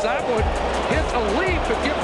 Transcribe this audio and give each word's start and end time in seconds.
That 0.00 0.26
would 0.26 0.42
hit 0.90 1.04
a 1.14 1.20
leap 1.38 1.62
and 1.70 1.84
give 1.84 2.01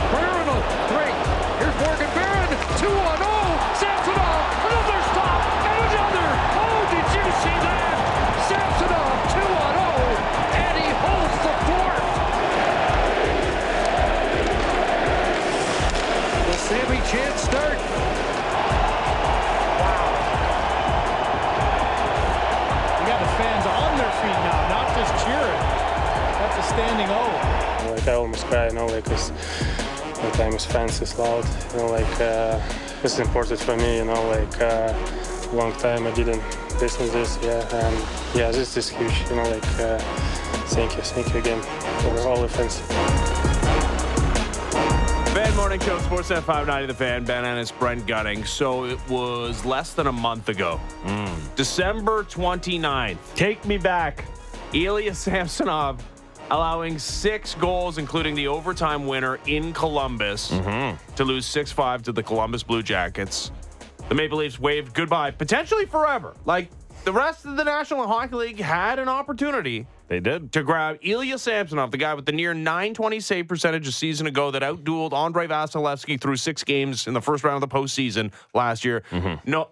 cry, 28.49 28.69
you 28.69 28.75
know, 28.75 28.87
like 28.87 29.05
because 29.05 29.31
the 29.31 30.31
time 30.33 30.55
is 30.55 30.65
fans 30.65 31.01
is 31.01 31.19
loud, 31.19 31.45
you 31.73 31.79
know, 31.79 31.87
like 31.91 32.21
uh, 32.21 32.61
it's 33.03 33.19
important 33.19 33.61
for 33.61 33.77
me, 33.77 33.99
you 33.99 34.05
know, 34.05 34.29
like 34.29 34.61
uh, 34.61 34.93
long 35.53 35.73
time 35.75 36.07
I 36.07 36.11
didn't 36.13 36.43
listen 36.81 37.07
to 37.07 37.13
this, 37.13 37.39
yeah, 37.43 37.61
and 37.75 37.97
yeah, 38.35 38.51
this 38.51 38.77
is 38.77 38.89
huge, 38.89 39.13
you 39.31 39.37
know, 39.37 39.43
like 39.43 39.81
uh, 39.81 39.99
thank 40.69 40.97
you, 40.97 41.03
thank 41.03 41.33
you 41.33 41.41
again 41.41 41.63
for 42.01 42.29
all 42.29 42.41
the 42.41 42.49
fans. 42.49 42.81
Fan 45.35 45.55
Morning 45.57 45.81
Show, 45.81 45.99
Sportsnet 45.99 46.43
590 46.43 46.87
The 46.87 46.95
Fan, 46.95 47.25
Ben 47.25 47.45
Ennis, 47.45 47.71
Brent 47.71 48.07
Gunning. 48.07 48.45
So 48.45 48.87
it 48.87 48.99
was 49.09 49.65
less 49.65 49.93
than 49.93 50.09
a 50.09 50.13
month 50.13 50.49
ago. 50.49 50.81
December 51.55 52.25
29th. 52.25 53.19
Take 53.37 53.65
me 53.65 53.79
back. 53.79 54.25
Ilya 54.73 55.15
Samsonov 55.15 56.01
allowing 56.51 56.99
six 56.99 57.55
goals, 57.55 57.99
including 57.99 58.35
the 58.35 58.49
overtime 58.49 59.07
winner 59.07 59.39
in 59.47 59.73
Columbus, 59.73 60.51
mm-hmm. 60.51 61.15
to 61.15 61.25
lose 61.25 61.47
6 61.47 61.73
5 61.73 62.03
to 62.05 62.13
the 62.13 62.23
Columbus 62.23 62.63
Blue 62.63 62.83
Jackets. 62.83 63.51
The 64.09 64.15
Maple 64.15 64.39
Leafs 64.39 64.59
waved 64.59 64.95
goodbye, 64.95 65.31
potentially 65.31 65.85
forever. 65.85 66.35
Like 66.47 66.71
the 67.05 67.13
rest 67.13 67.45
of 67.45 67.57
the 67.57 67.65
National 67.65 68.07
Hockey 68.07 68.37
League 68.37 68.61
had 68.61 68.99
an 68.99 69.09
opportunity 69.09 69.87
They 70.09 70.21
did. 70.21 70.53
to 70.53 70.63
grab 70.63 70.99
Ilya 71.03 71.39
Samsonov, 71.39 71.91
the 71.91 71.99
guy 71.99 72.15
with 72.15 72.27
the 72.27 72.33
near 72.33 72.55
920 72.55 73.21
save 73.21 73.49
percentage 73.49 73.87
a 73.87 73.93
season 73.93 74.27
ago 74.27 74.51
that 74.51 74.63
outdueled 74.63 75.13
Andrei 75.13 75.47
Vasilevskiy 75.47 76.21
through 76.21 76.37
six 76.37 76.65
games 76.65 77.07
in 77.07 77.15
the 77.15 77.21
first 77.21 77.45
round 77.45 77.63
of 77.63 77.69
the 77.69 77.75
postseason 77.75 78.33
last 78.55 78.85
year. 78.85 79.03
Mm-hmm. 79.11 79.51
No, 79.51 79.69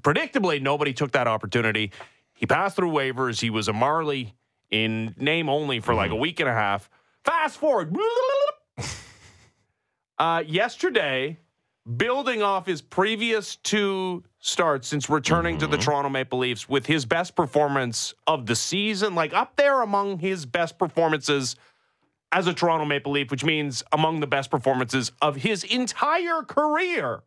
predictably, 0.00 0.60
nobody 0.60 0.92
took 0.92 1.12
that 1.12 1.26
opportunity. 1.26 1.92
He 2.32 2.46
passed 2.46 2.76
through 2.76 2.90
waivers. 2.90 3.40
He 3.40 3.50
was 3.50 3.68
a 3.68 3.72
Marlie 3.72 4.34
in 4.74 5.14
name 5.16 5.48
only 5.48 5.78
for 5.78 5.94
like 5.94 6.10
a 6.10 6.16
week 6.16 6.40
and 6.40 6.48
a 6.48 6.52
half. 6.52 6.90
Fast 7.24 7.58
forward. 7.58 7.96
uh, 10.18 10.42
yesterday, 10.44 11.38
building 11.96 12.42
off 12.42 12.66
his 12.66 12.82
previous 12.82 13.54
two 13.54 14.24
starts 14.40 14.88
since 14.88 15.08
returning 15.08 15.58
to 15.58 15.68
the 15.68 15.78
Toronto 15.78 16.10
Maple 16.10 16.40
Leafs 16.40 16.68
with 16.68 16.86
his 16.86 17.06
best 17.06 17.36
performance 17.36 18.14
of 18.26 18.46
the 18.46 18.56
season, 18.56 19.14
like 19.14 19.32
up 19.32 19.54
there 19.54 19.80
among 19.80 20.18
his 20.18 20.44
best 20.44 20.76
performances 20.76 21.54
as 22.32 22.48
a 22.48 22.52
Toronto 22.52 22.84
Maple 22.84 23.12
Leaf, 23.12 23.30
which 23.30 23.44
means 23.44 23.84
among 23.92 24.18
the 24.18 24.26
best 24.26 24.50
performances 24.50 25.12
of 25.22 25.36
his 25.36 25.62
entire 25.62 26.42
career 26.42 27.22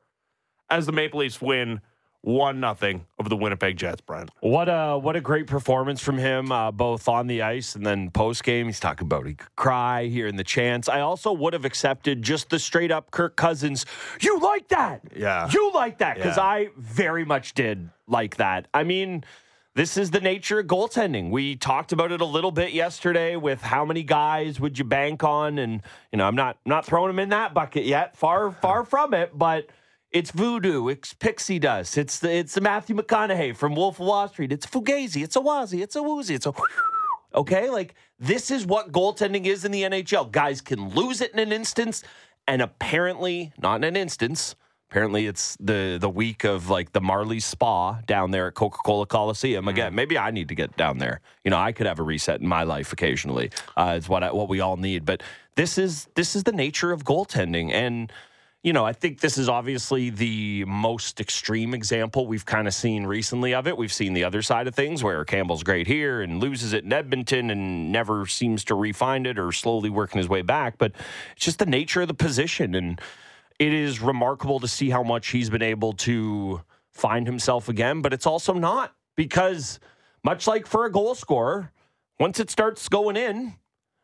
as 0.70 0.86
the 0.86 0.92
Maple 0.92 1.22
Leafs 1.22 1.42
win 1.42 1.80
one 2.28 2.60
nothing 2.60 3.06
over 3.18 3.30
the 3.30 3.38
Winnipeg 3.38 3.78
Jets, 3.78 4.02
Brent. 4.02 4.30
What 4.42 4.68
a 4.68 4.98
what 4.98 5.16
a 5.16 5.22
great 5.22 5.48
performance 5.48 6.02
from 6.02 6.18
him, 6.18 6.52
uh, 6.52 6.72
both 6.72 7.08
on 7.08 7.28
the 7.28 7.42
ice 7.42 7.74
and 7.74 7.86
then 7.86 8.12
post 8.12 8.44
game. 8.44 8.66
He's 8.66 8.82
talking 8.82 9.06
about 9.06 9.26
he 9.26 9.36
could 9.36 9.56
cry 9.56 10.06
here 10.08 10.28
in 10.28 10.36
the 10.36 10.44
chance. 10.44 10.90
I 10.90 11.00
also 11.00 11.32
would 11.32 11.54
have 11.54 11.64
accepted 11.64 12.22
just 12.22 12.50
the 12.50 12.60
straight 12.60 12.92
up 12.92 13.12
Kirk 13.12 13.38
Cousins. 13.38 13.86
You 14.20 14.40
like 14.42 14.68
that? 14.68 15.02
Yeah. 15.16 15.50
You 15.50 15.72
like 15.74 16.00
that 16.00 16.18
because 16.18 16.36
Yeah. 16.36 16.44
I 16.44 16.68
very 16.76 17.24
much 17.24 17.54
did 17.54 17.90
like 18.08 18.36
that. 18.38 18.68
I 18.74 18.84
mean. 18.84 19.24
This 19.74 19.96
is 19.96 20.10
the 20.10 20.20
nature 20.22 20.58
of 20.58 20.66
goaltending. 20.66 21.30
We 21.30 21.56
talked 21.56 21.92
about 21.92 22.12
it 22.12 22.20
a 22.20 22.26
little 22.26 22.50
bit 22.50 22.72
yesterday 22.74 23.36
with 23.36 23.62
how 23.62 23.86
many 23.86 24.02
guys 24.02 24.60
would 24.60 24.80
you 24.80 24.84
bank 24.84 25.24
on, 25.24 25.60
and 25.60 25.84
you 26.12 26.18
know 26.18 26.26
I'm 26.26 26.34
not 26.34 26.58
not 26.66 26.84
throwing 26.84 27.10
them 27.10 27.20
in 27.20 27.30
that 27.30 27.54
bucket 27.54 27.86
yet. 27.86 28.18
Far 28.18 28.50
far 28.50 28.84
from 28.86 29.14
it, 29.14 29.38
but 29.38 29.70
it's 30.12 30.32
voodoo. 30.32 30.88
It's 30.88 31.14
pixie 31.14 31.60
dust. 31.60 31.98
It's 31.98 32.20
the 32.20 32.32
it's 32.32 32.54
the 32.54 32.62
Matthew 32.62 32.96
McConaughey 32.96 33.56
from 33.56 33.76
Wolf 33.76 34.00
of 34.00 34.08
Wall 34.08 34.28
Street. 34.28 34.52
It's 34.52 34.66
Fugazi. 34.66 35.24
It's 35.24 35.36
a 35.36 35.42
Wazi. 35.42 35.82
It's 35.82 35.96
a 35.96 36.02
Woozy. 36.02 36.36
It's 36.36 36.46
a 36.46 36.54
okay. 37.36 37.70
Like 37.70 37.96
this 38.20 38.50
is 38.50 38.66
what 38.66 38.92
goaltending 38.92 39.46
is 39.46 39.66
in 39.66 39.72
the 39.72 39.84
NHL. 39.84 40.32
Guys 40.32 40.62
can 40.62 40.90
lose 40.90 41.22
it 41.22 41.34
in 41.34 41.40
an 41.40 41.52
instance, 41.52 42.04
and 42.48 42.62
apparently 42.62 43.52
not 43.58 43.76
in 43.78 43.84
an 43.84 43.96
instance. 43.96 44.56
Apparently, 44.90 45.28
it's 45.28 45.58
the 45.60 45.98
the 46.00 46.10
week 46.10 46.46
of 46.46 46.70
like 46.70 46.94
the 46.94 47.02
Marlie 47.02 47.42
Spa 47.42 48.00
down 48.08 48.32
there 48.32 48.48
at 48.48 48.54
Coca 48.54 48.78
Cola 48.86 49.06
Coliseum. 49.06 49.68
Again, 49.68 49.94
maybe 49.94 50.18
I 50.18 50.32
need 50.32 50.48
to 50.48 50.56
get 50.56 50.78
down 50.78 51.00
there. 51.00 51.20
You 51.44 51.52
know, 51.52 51.58
I 51.58 51.74
could 51.74 51.88
have 51.88 52.00
a 52.00 52.04
reset 52.04 52.40
in 52.40 52.48
my 52.48 52.64
life 52.64 52.94
occasionally. 52.94 53.52
Uh, 53.76 53.96
it's 53.98 54.08
what 54.08 54.24
I, 54.24 54.32
what 54.32 54.48
we 54.48 54.62
all 54.62 54.78
need. 54.78 55.04
But 55.04 55.24
this 55.56 55.78
is 55.78 56.08
this 56.16 56.38
is 56.38 56.44
the 56.44 56.54
nature 56.54 56.94
of 56.94 57.04
goaltending, 57.04 57.74
and 57.74 58.10
you 58.64 58.74
know, 58.74 58.86
I 58.86 58.92
think 58.92 59.20
this 59.20 59.38
is 59.38 59.48
obviously 59.48 60.10
the 60.10 60.66
most 60.66 61.22
extreme 61.22 61.74
example 61.74 62.26
we've 62.28 62.46
kind 62.46 62.68
of 62.68 62.74
seen 62.74 63.06
recently 63.06 63.54
of 63.54 63.68
it. 63.68 63.78
We've 63.78 63.94
seen 63.94 64.14
the 64.14 64.24
other 64.24 64.42
side 64.42 64.68
of 64.68 64.76
things 64.76 65.04
where 65.04 65.24
Campbell's 65.24 65.64
great 65.64 65.88
here 65.88 66.22
and 66.22 66.42
loses 66.42 66.74
it 66.74 66.84
in 66.84 66.92
Edmonton 66.92 67.52
and 67.52 67.92
never 67.92 68.26
seems 68.26 68.66
to 68.66 68.76
refine 68.76 69.26
it 69.26 69.38
or 69.38 69.52
slowly 69.52 69.90
working 69.90 70.18
his 70.18 70.28
way 70.28 70.42
back. 70.42 70.78
But 70.78 70.94
it's 71.36 71.46
just 71.46 71.60
the 71.60 71.66
nature 71.66 72.02
of 72.02 72.08
the 72.08 72.14
position. 72.14 72.74
And 72.74 73.00
it 73.60 73.74
is 73.74 74.02
remarkable 74.02 74.60
to 74.60 74.68
see 74.68 74.90
how 74.90 75.04
much 75.04 75.30
he's 75.30 75.50
been 75.50 75.62
able 75.62 75.94
to 75.94 76.62
find 76.92 77.28
himself 77.28 77.70
again. 77.70 78.02
But 78.02 78.12
it's 78.12 78.26
also 78.26 78.54
not 78.54 78.96
because, 79.16 79.80
much 80.24 80.48
like 80.48 80.66
for 80.66 80.86
a 80.86 80.92
goal 80.92 81.14
scorer, 81.16 81.72
once 82.20 82.40
it 82.40 82.50
starts 82.50 82.90
going 82.90 83.18
in, 83.18 83.54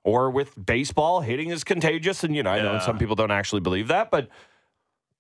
or 0.04 0.30
with 0.30 0.54
baseball, 0.66 1.22
hitting 1.22 1.50
is 1.50 1.64
contagious. 1.64 2.24
And, 2.24 2.36
you 2.36 2.44
know, 2.44 2.52
I 2.52 2.62
know 2.62 2.74
Yeah. 2.74 2.80
some 2.80 2.98
people 2.98 3.16
don't 3.16 3.32
actually 3.32 3.62
believe 3.62 3.88
that, 3.88 4.12
but 4.12 4.28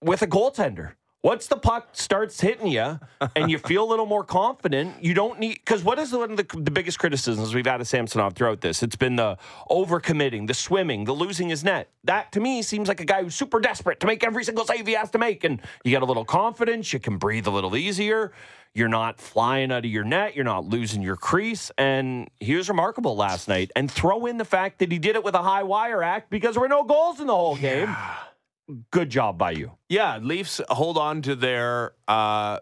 with 0.01 0.21
a 0.21 0.27
goaltender, 0.27 0.93
once 1.23 1.47
the 1.47 1.55
puck 1.55 1.87
starts 1.93 2.39
hitting 2.41 2.67
you 2.67 2.99
and 3.35 3.49
you 3.49 3.57
feel 3.57 3.85
a 3.85 3.89
little 3.89 4.05
more 4.05 4.25
confident, 4.25 5.01
you 5.01 5.13
don't 5.13 5.39
need 5.39 5.53
because 5.53 5.81
what 5.81 5.97
is 5.97 6.11
one 6.11 6.31
of 6.31 6.37
the, 6.37 6.45
the 6.57 6.69
biggest 6.69 6.99
criticisms 6.99 7.55
we've 7.55 7.65
had 7.65 7.79
of 7.79 7.87
Samsonov 7.87 8.33
throughout 8.33 8.59
this? 8.59 8.83
It's 8.83 8.97
been 8.97 9.15
the 9.15 9.37
overcommitting, 9.71 10.47
the 10.47 10.53
swimming, 10.53 11.05
the 11.05 11.13
losing 11.13 11.47
his 11.47 11.63
net. 11.63 11.89
That 12.03 12.33
to 12.33 12.41
me 12.41 12.61
seems 12.61 12.89
like 12.89 12.99
a 12.99 13.05
guy 13.05 13.23
who's 13.23 13.35
super 13.35 13.61
desperate 13.61 14.01
to 14.01 14.07
make 14.07 14.23
every 14.23 14.43
single 14.43 14.65
save 14.65 14.85
he 14.85 14.93
has 14.93 15.09
to 15.11 15.17
make. 15.17 15.45
And 15.45 15.61
you 15.85 15.91
get 15.91 16.01
a 16.01 16.05
little 16.05 16.25
confidence, 16.25 16.91
you 16.91 16.99
can 16.99 17.17
breathe 17.17 17.47
a 17.47 17.51
little 17.51 17.77
easier. 17.77 18.33
You're 18.75 18.89
not 18.89 19.21
flying 19.21 19.71
out 19.71 19.85
of 19.85 19.91
your 19.91 20.03
net. 20.03 20.35
You're 20.35 20.45
not 20.45 20.65
losing 20.65 21.03
your 21.03 21.15
crease. 21.15 21.71
And 21.77 22.27
he 22.39 22.55
was 22.55 22.67
remarkable 22.67 23.15
last 23.15 23.47
night. 23.47 23.71
And 23.75 23.89
throw 23.89 24.25
in 24.25 24.37
the 24.37 24.45
fact 24.45 24.79
that 24.79 24.91
he 24.91 24.97
did 24.97 25.15
it 25.15 25.23
with 25.23 25.35
a 25.35 25.43
high 25.43 25.63
wire 25.63 26.01
act 26.01 26.31
because 26.31 26.55
there 26.55 26.61
were 26.61 26.67
no 26.67 26.83
goals 26.83 27.19
in 27.19 27.27
the 27.27 27.35
whole 27.35 27.55
game. 27.55 27.95
Good 28.91 29.09
job 29.09 29.37
by 29.37 29.51
you. 29.51 29.71
Yeah, 29.89 30.19
Leafs 30.21 30.61
hold 30.69 30.97
on 30.97 31.21
to 31.23 31.35
their 31.35 31.93
uh, 32.07 32.59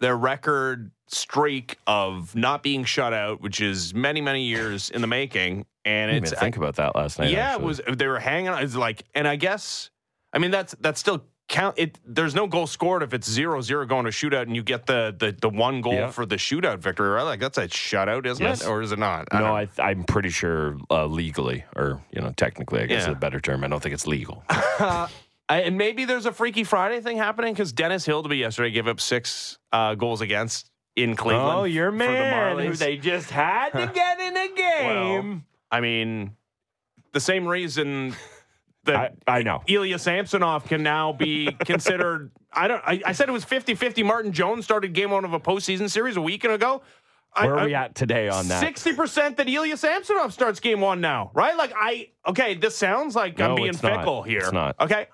their 0.00 0.16
record 0.16 0.90
streak 1.06 1.78
of 1.86 2.34
not 2.36 2.62
being 2.62 2.84
shut 2.84 3.14
out, 3.14 3.40
which 3.40 3.60
is 3.60 3.94
many 3.94 4.20
many 4.20 4.44
years 4.44 4.90
in 4.90 5.00
the 5.00 5.06
making. 5.06 5.64
And 5.86 6.10
I 6.10 6.14
didn't 6.14 6.24
it's 6.26 6.32
even 6.34 6.40
think 6.40 6.56
about 6.58 6.76
that 6.76 6.94
last 6.94 7.18
night. 7.18 7.30
yeah, 7.30 7.52
actually. 7.54 7.62
it 7.64 7.66
was 7.66 7.80
they 7.96 8.06
were 8.06 8.18
hanging 8.20 8.48
on. 8.48 8.62
It's 8.62 8.74
like, 8.76 9.04
and 9.14 9.26
I 9.26 9.36
guess, 9.36 9.90
I 10.34 10.38
mean 10.38 10.50
that's 10.50 10.74
that's 10.80 11.00
still 11.00 11.24
count. 11.48 11.76
It 11.78 11.98
there's 12.04 12.34
no 12.34 12.46
goal 12.46 12.66
scored 12.66 13.02
if 13.02 13.14
it's 13.14 13.28
zero 13.28 13.62
zero 13.62 13.86
going 13.86 14.04
to 14.04 14.10
shootout 14.10 14.42
and 14.42 14.54
you 14.54 14.62
get 14.62 14.84
the 14.84 15.16
the, 15.18 15.32
the 15.40 15.48
one 15.48 15.80
goal 15.80 15.94
Yeah. 15.94 16.10
for 16.10 16.26
the 16.26 16.36
shootout 16.36 16.80
victory. 16.80 17.08
Right? 17.08 17.22
Like 17.22 17.40
that's 17.40 17.56
a 17.56 17.68
shutout, 17.68 18.26
isn't 18.26 18.44
Yes. 18.44 18.60
it, 18.62 18.68
or 18.68 18.82
is 18.82 18.92
it 18.92 18.98
not? 18.98 19.28
I 19.32 19.40
no, 19.40 19.56
I, 19.56 19.66
I'm 19.78 20.04
pretty 20.04 20.28
sure 20.28 20.76
uh, 20.90 21.06
legally, 21.06 21.64
or 21.74 22.02
you 22.12 22.20
know, 22.20 22.34
technically, 22.36 22.82
I 22.82 22.86
guess 22.86 23.04
Yeah. 23.04 23.12
is 23.12 23.16
a 23.16 23.18
better 23.18 23.40
term. 23.40 23.64
I 23.64 23.68
don't 23.68 23.82
think 23.82 23.94
it's 23.94 24.06
legal. 24.06 24.44
I- 25.48 25.60
and 25.62 25.78
maybe 25.78 26.04
there's 26.04 26.26
a 26.26 26.32
Freaky 26.32 26.64
Friday 26.64 27.00
thing 27.00 27.16
happening 27.16 27.54
because 27.54 27.72
Dennis 27.72 28.06
Hildeby 28.06 28.38
yesterday 28.38 28.70
gave 28.70 28.86
up 28.88 29.00
six 29.00 29.58
uh, 29.72 29.94
goals 29.94 30.20
against 30.20 30.70
in 30.96 31.16
Cleveland. 31.16 31.58
oh, 31.60 31.64
your 31.64 31.90
for 31.90 31.98
the 31.98 32.04
man, 32.04 32.58
who 32.58 32.72
they 32.74 32.96
just 32.96 33.30
had 33.30 33.70
to 33.70 33.86
get 33.94 34.20
in 34.20 34.36
a 34.36 34.48
game. 34.54 35.44
I 35.70 35.80
mean, 35.80 36.36
the 37.12 37.20
same 37.20 37.46
reason 37.46 38.14
that 38.84 39.14
I, 39.26 39.38
I 39.38 39.42
know. 39.42 39.62
Ilya 39.66 39.98
Samsonov 39.98 40.64
can 40.66 40.82
now 40.82 41.12
be 41.12 41.52
considered. 41.64 42.30
I 42.52 42.68
don't. 42.68 42.82
I, 42.84 43.00
I 43.06 43.12
said 43.12 43.28
it 43.28 43.32
was 43.32 43.44
50-50. 43.44 44.04
Martin 44.04 44.32
Jones 44.32 44.64
started 44.64 44.92
game 44.92 45.10
one 45.10 45.24
of 45.24 45.32
a 45.34 45.40
postseason 45.40 45.88
series 45.88 46.16
a 46.16 46.22
week 46.22 46.44
ago. 46.44 46.82
Where 47.38 47.56
are 47.58 47.66
we 47.66 47.74
at 47.74 47.94
today 47.94 48.28
on 48.28 48.48
that? 48.48 48.58
Sixty 48.60 48.94
percent 48.94 49.36
that 49.36 49.48
Ilya 49.48 49.76
Samsonov 49.76 50.32
starts 50.32 50.58
game 50.60 50.80
one 50.80 51.00
now, 51.00 51.30
right? 51.34 51.56
Like 51.56 51.72
I 51.76 52.08
okay, 52.26 52.54
this 52.54 52.74
sounds 52.74 53.14
like 53.14 53.38
I'm 53.40 53.54
being 53.54 53.68
it's 53.68 53.82
not. 53.82 53.98
fickle 53.98 54.22
here. 54.22 54.38
It's 54.40 54.52
not. 54.52 54.74
Okay. 54.80 55.06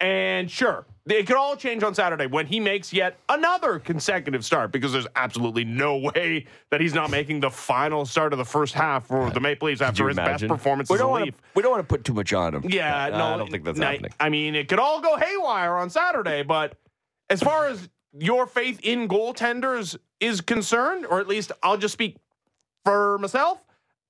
And 0.00 0.50
sure, 0.50 0.86
it 1.06 1.26
could 1.26 1.36
all 1.36 1.56
change 1.56 1.82
on 1.82 1.94
Saturday 1.94 2.26
when 2.26 2.46
he 2.46 2.58
makes 2.58 2.90
yet 2.90 3.18
another 3.28 3.78
consecutive 3.78 4.44
start 4.44 4.72
because 4.72 4.92
there's 4.92 5.06
absolutely 5.14 5.62
no 5.64 5.98
way 5.98 6.46
that 6.70 6.80
he's 6.80 6.94
not 6.94 7.10
making 7.10 7.40
the 7.40 7.50
final 7.50 8.06
start 8.06 8.32
of 8.32 8.38
the 8.38 8.44
first 8.44 8.72
half 8.72 9.06
for 9.08 9.28
the 9.30 9.40
Maple 9.40 9.68
Leafs 9.68 9.82
after 9.82 10.08
his 10.08 10.16
imagine? 10.16 10.48
best 10.48 10.58
performance 10.58 10.88
We 10.88 10.94
as 10.94 11.00
a 11.00 11.02
don't 11.04 11.10
wanna- 11.10 11.24
Leaf. 11.26 11.34
we 11.54 11.62
don't 11.62 11.72
want 11.72 11.86
to 11.86 11.94
put 11.94 12.04
too 12.04 12.14
much 12.14 12.32
on 12.32 12.54
him. 12.54 12.62
Yeah, 12.66 13.04
Uh, 13.06 13.08
no, 13.10 13.24
I 13.34 13.36
don't 13.36 13.50
think 13.50 13.64
that's 13.64 13.78
no, 13.78 13.86
happening. 13.88 14.12
I 14.18 14.30
mean, 14.30 14.54
it 14.54 14.68
could 14.68 14.78
all 14.78 15.02
go 15.02 15.16
haywire 15.16 15.76
on 15.76 15.90
Saturday, 15.90 16.42
but 16.44 16.78
as 17.28 17.42
far 17.42 17.66
as 17.66 17.88
your 18.18 18.46
faith 18.46 18.80
in 18.82 19.06
goaltenders 19.06 19.98
is 20.18 20.40
concerned, 20.40 21.04
or 21.04 21.20
at 21.20 21.28
least 21.28 21.52
I'll 21.62 21.76
just 21.76 21.92
speak 21.92 22.16
for 22.86 23.18
myself 23.18 23.58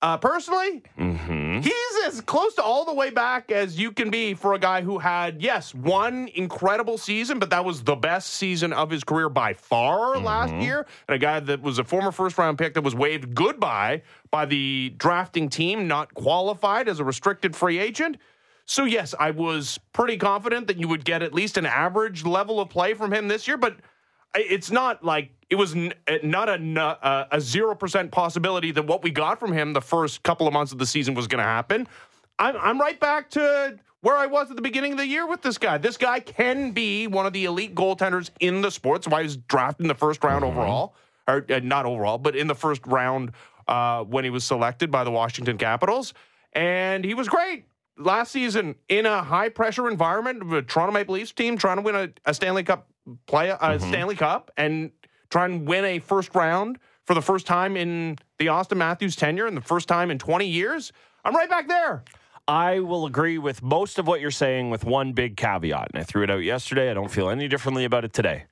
uh, 0.03 0.17
personally, 0.17 0.83
Mm-hmm. 0.99 1.61
he's 1.61 2.05
as 2.07 2.21
close 2.23 2.55
to 2.55 2.63
all 2.63 2.85
the 2.85 2.95
way 2.95 3.11
back 3.11 3.51
as 3.53 3.79
you 3.79 3.93
can 3.93 4.11
be 4.11 4.33
for 4.35 4.55
a 4.55 4.59
guy 4.59 4.81
who 4.81 4.99
had, 4.99 5.43
yes, 5.43 5.75
one 5.75 6.29
incredible 6.35 6.97
season, 6.97 7.39
but 7.39 7.51
that 7.51 7.65
was 7.65 7.83
the 7.83 7.97
best 7.97 8.31
season 8.35 8.73
of 8.73 8.89
his 8.91 9.05
career 9.05 9.29
by 9.29 9.53
far 9.53 10.17
last 10.19 10.55
year. 10.55 10.87
And 11.09 11.15
a 11.15 11.19
guy 11.19 11.41
that 11.41 11.61
was 11.61 11.79
a 11.79 11.85
former 11.85 12.13
first 12.13 12.39
round 12.39 12.57
pick 12.59 12.75
that 12.75 12.83
was 12.83 12.95
waved 12.95 13.35
goodbye 13.35 14.03
by 14.31 14.47
the 14.47 14.95
drafting 14.97 15.49
team, 15.49 15.87
not 15.87 16.15
qualified 16.15 16.89
as 16.89 17.01
a 17.01 17.05
restricted 17.05 17.55
free 17.55 17.79
agent. 17.79 18.17
So, 18.65 18.85
yes, 18.85 19.15
I 19.19 19.33
was 19.33 19.79
pretty 19.93 20.17
confident 20.17 20.69
that 20.69 20.79
you 20.79 20.87
would 20.89 21.05
get 21.05 21.23
at 21.23 21.35
least 21.35 21.57
an 21.59 21.67
average 21.67 22.25
level 22.25 22.61
of 22.61 22.69
play 22.71 22.95
from 22.95 23.13
him 23.13 23.29
this 23.29 23.49
year, 23.49 23.57
but 23.57 23.77
it's 24.35 24.71
not 24.71 25.05
like 25.05 25.31
it 25.51 25.57
was 25.57 25.75
n- 25.75 25.93
uh, 26.09 26.19
not 26.23 26.49
a 26.49 26.55
n- 26.55 26.79
uh, 26.79 27.27
a 27.31 27.41
zero 27.41 27.75
percent 27.75 28.11
possibility 28.13 28.71
that 28.71 28.87
what 28.87 29.03
we 29.03 29.11
got 29.11 29.39
from 29.39 29.53
him 29.53 29.73
the 29.73 29.81
first 29.81 30.23
couple 30.23 30.47
of 30.47 30.53
months 30.53 30.73
of 30.73 30.79
the 30.79 30.87
season 30.87 31.15
was 31.15 31.27
going 31.27 31.41
to 31.41 31.45
happen. 31.45 31.87
I'm 32.39 32.57
I'm 32.57 32.81
right 32.81 32.99
back 32.99 33.31
to 33.31 33.79
where 34.01 34.17
I 34.17 34.27
was 34.27 34.49
at 34.51 34.57
the 34.57 34.63
beginning 34.63 34.93
of 34.93 34.99
the 34.99 35.07
year 35.07 35.27
with 35.27 35.43
this 35.43 35.59
guy. 35.59 35.77
This 35.77 35.97
guy 35.99 36.21
can 36.21 36.71
be 36.71 37.07
one 37.07 37.27
of 37.27 37.33
the 37.35 37.45
elite 37.45 37.75
goaltenders 37.75 38.31
in 38.41 38.63
the 38.63 38.71
sport. 38.71 39.07
Why 39.07 39.21
he 39.21 39.25
was 39.25 39.37
drafted 39.37 39.85
in 39.85 39.89
the 39.89 39.95
first 39.95 40.25
round 40.25 40.45
overall, 40.45 40.95
or 41.29 41.45
uh, 41.51 41.61
not 41.63 41.85
overall, 41.85 42.17
but 42.17 42.35
in 42.37 42.47
the 42.47 42.55
first 42.55 42.87
round 42.87 43.33
uh, 43.69 44.05
when 44.05 44.25
he 44.25 44.31
was 44.31 44.45
selected 44.45 44.91
by 44.91 45.05
the 45.05 45.11
Washington 45.11 45.59
Capitals, 45.59 46.15
and 46.53 47.05
he 47.05 47.13
was 47.15 47.29
great 47.29 47.67
last 47.99 48.33
season 48.33 48.77
in 48.89 49.05
a 49.05 49.23
high 49.23 49.49
pressure 49.51 49.89
environment 49.89 50.41
of 50.41 50.53
a 50.53 50.63
Toronto 50.63 50.93
Maple 50.93 51.15
Leafs 51.17 51.33
team 51.33 51.59
trying 51.59 51.77
to 51.77 51.83
win 51.83 51.95
a, 51.95 52.09
a 52.25 52.33
Stanley 52.33 52.63
Cup 52.63 52.87
play 53.27 53.49
a 53.51 53.79
Stanley 53.81 54.15
Cup 54.15 54.51
and 54.57 54.91
try 55.31 55.45
and 55.45 55.67
win 55.67 55.85
a 55.85 55.99
first 55.99 56.35
round 56.35 56.79
for 57.05 57.15
the 57.15 57.23
first 57.23 57.47
time 57.47 57.77
in 57.77 58.19
the 58.39 58.47
Auston 58.47 58.77
Matthews 58.77 59.17
tenure 59.17 59.47
and 59.47 59.57
the 59.57 59.63
first 59.63 59.89
time 59.89 60.11
in 60.11 60.19
20 60.19 60.47
years. 60.47 60.93
I'm 61.25 61.35
right 61.35 61.49
back 61.49 61.69
there. 61.69 62.05
I 62.47 62.81
will 62.81 63.07
agree 63.07 63.39
with 63.39 63.63
most 63.63 63.99
of 63.99 64.07
what 64.07 64.21
you're 64.21 64.31
saying 64.31 64.71
with 64.71 64.85
one 64.85 65.13
big 65.13 65.37
caveat. 65.37 65.91
And 65.93 66.01
I 66.01 66.05
threw 66.05 66.25
it 66.25 66.31
out 66.31 66.39
yesterday. 66.39 66.91
I 66.91 66.95
don't 66.95 67.11
feel 67.11 67.31
any 67.31 67.49
differently 67.49 67.85
about 67.85 68.05
it 68.05 68.13
today. 68.13 68.45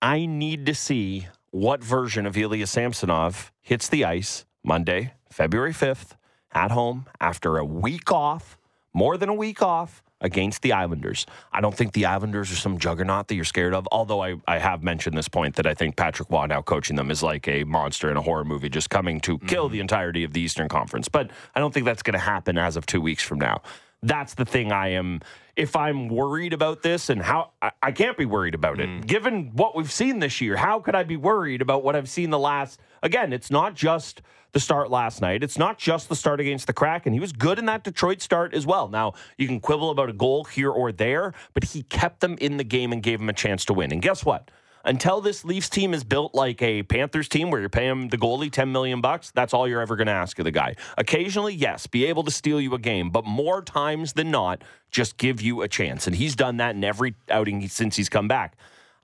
I 0.00 0.26
need 0.26 0.66
to 0.66 0.74
see 0.74 1.26
what 1.50 1.82
version 1.82 2.26
of 2.26 2.36
Ilya 2.36 2.66
Samsonov 2.66 3.52
hits 3.60 3.88
the 3.88 4.04
ice 4.04 4.44
Monday, 4.62 5.14
February 5.30 5.72
5th, 5.72 6.16
at 6.52 6.70
home 6.70 7.06
after 7.20 7.58
a 7.58 7.64
week 7.64 8.12
off, 8.12 8.56
more 8.94 9.16
than 9.16 9.28
a 9.28 9.34
week 9.34 9.62
off 9.62 10.02
against 10.20 10.62
the 10.62 10.72
Islanders. 10.72 11.26
I 11.52 11.60
don't 11.60 11.74
think 11.74 11.92
the 11.92 12.06
Islanders 12.06 12.52
are 12.52 12.56
some 12.56 12.78
juggernaut 12.78 13.28
that 13.28 13.34
you're 13.34 13.44
scared 13.44 13.74
of, 13.74 13.88
although 13.90 14.22
I, 14.22 14.36
I 14.46 14.58
have 14.58 14.82
mentioned 14.82 15.16
this 15.16 15.28
point 15.28 15.56
that 15.56 15.66
I 15.66 15.74
think 15.74 15.96
Patrick 15.96 16.30
Roy 16.30 16.46
now 16.46 16.62
coaching 16.62 16.96
them 16.96 17.10
is 17.10 17.22
like 17.22 17.48
a 17.48 17.64
monster 17.64 18.10
in 18.10 18.16
a 18.16 18.22
horror 18.22 18.44
movie 18.44 18.68
just 18.68 18.90
coming 18.90 19.20
to 19.20 19.38
kill 19.38 19.66
mm-hmm. 19.66 19.72
the 19.72 19.80
entirety 19.80 20.24
of 20.24 20.32
the 20.32 20.40
Eastern 20.40 20.68
Conference. 20.68 21.08
But 21.08 21.30
I 21.54 21.60
don't 21.60 21.72
think 21.72 21.86
that's 21.86 22.02
going 22.02 22.14
to 22.14 22.18
happen 22.18 22.58
as 22.58 22.76
of 22.76 22.86
two 22.86 23.00
weeks 23.00 23.22
from 23.22 23.38
now. 23.38 23.62
That's 24.02 24.34
the 24.34 24.44
thing 24.44 24.72
I 24.72 24.88
am. 24.88 25.20
If 25.56 25.76
I'm 25.76 26.08
worried 26.08 26.54
about 26.54 26.82
this 26.82 27.10
and 27.10 27.20
how 27.20 27.50
I, 27.60 27.72
I 27.82 27.92
can't 27.92 28.16
be 28.16 28.24
worried 28.24 28.54
about 28.54 28.80
it, 28.80 28.88
mm. 28.88 29.06
given 29.06 29.50
what 29.54 29.76
we've 29.76 29.92
seen 29.92 30.18
this 30.20 30.40
year, 30.40 30.56
how 30.56 30.80
could 30.80 30.94
I 30.94 31.02
be 31.02 31.18
worried 31.18 31.60
about 31.60 31.84
what 31.84 31.96
I've 31.96 32.08
seen 32.08 32.30
the 32.30 32.38
last? 32.38 32.80
Again, 33.02 33.32
it's 33.32 33.50
not 33.50 33.74
just 33.74 34.22
the 34.52 34.60
start 34.60 34.90
last 34.90 35.20
night. 35.20 35.42
It's 35.42 35.58
not 35.58 35.78
just 35.78 36.08
the 36.08 36.16
start 36.16 36.40
against 36.40 36.66
the 36.66 36.72
Kraken. 36.72 37.12
He 37.12 37.20
was 37.20 37.32
good 37.32 37.58
in 37.58 37.66
that 37.66 37.84
Detroit 37.84 38.20
start 38.20 38.54
as 38.54 38.66
well. 38.66 38.88
Now, 38.88 39.14
you 39.38 39.46
can 39.46 39.60
quibble 39.60 39.90
about 39.90 40.10
a 40.10 40.12
goal 40.12 40.44
here 40.44 40.70
or 40.70 40.92
there, 40.92 41.34
but 41.54 41.64
he 41.64 41.82
kept 41.84 42.20
them 42.20 42.36
in 42.40 42.56
the 42.56 42.64
game 42.64 42.92
and 42.92 43.02
gave 43.02 43.18
them 43.18 43.28
a 43.28 43.34
chance 43.34 43.64
to 43.66 43.72
win. 43.72 43.92
And 43.92 44.02
guess 44.02 44.24
what? 44.24 44.50
Until 44.82 45.20
this 45.20 45.44
Leafs 45.44 45.68
team 45.68 45.92
is 45.92 46.04
built 46.04 46.34
like 46.34 46.62
a 46.62 46.82
Panthers 46.82 47.28
team 47.28 47.50
where 47.50 47.60
you're 47.60 47.68
paying 47.68 48.08
the 48.08 48.16
goalie 48.16 48.50
10 48.50 48.72
million 48.72 49.02
bucks, 49.02 49.30
that's 49.30 49.52
all 49.52 49.68
you're 49.68 49.82
ever 49.82 49.94
going 49.94 50.06
to 50.06 50.12
ask 50.12 50.38
of 50.38 50.44
the 50.44 50.50
guy. 50.50 50.74
Occasionally, 50.96 51.54
yes, 51.54 51.86
be 51.86 52.06
able 52.06 52.22
to 52.24 52.30
steal 52.30 52.60
you 52.60 52.72
a 52.74 52.78
game, 52.78 53.10
but 53.10 53.26
more 53.26 53.60
times 53.60 54.14
than 54.14 54.30
not, 54.30 54.62
just 54.90 55.18
give 55.18 55.42
you 55.42 55.60
a 55.60 55.68
chance. 55.68 56.06
And 56.06 56.16
he's 56.16 56.34
done 56.34 56.56
that 56.56 56.76
in 56.76 56.82
every 56.82 57.14
outing 57.28 57.68
since 57.68 57.96
he's 57.96 58.08
come 58.08 58.26
back. 58.26 58.56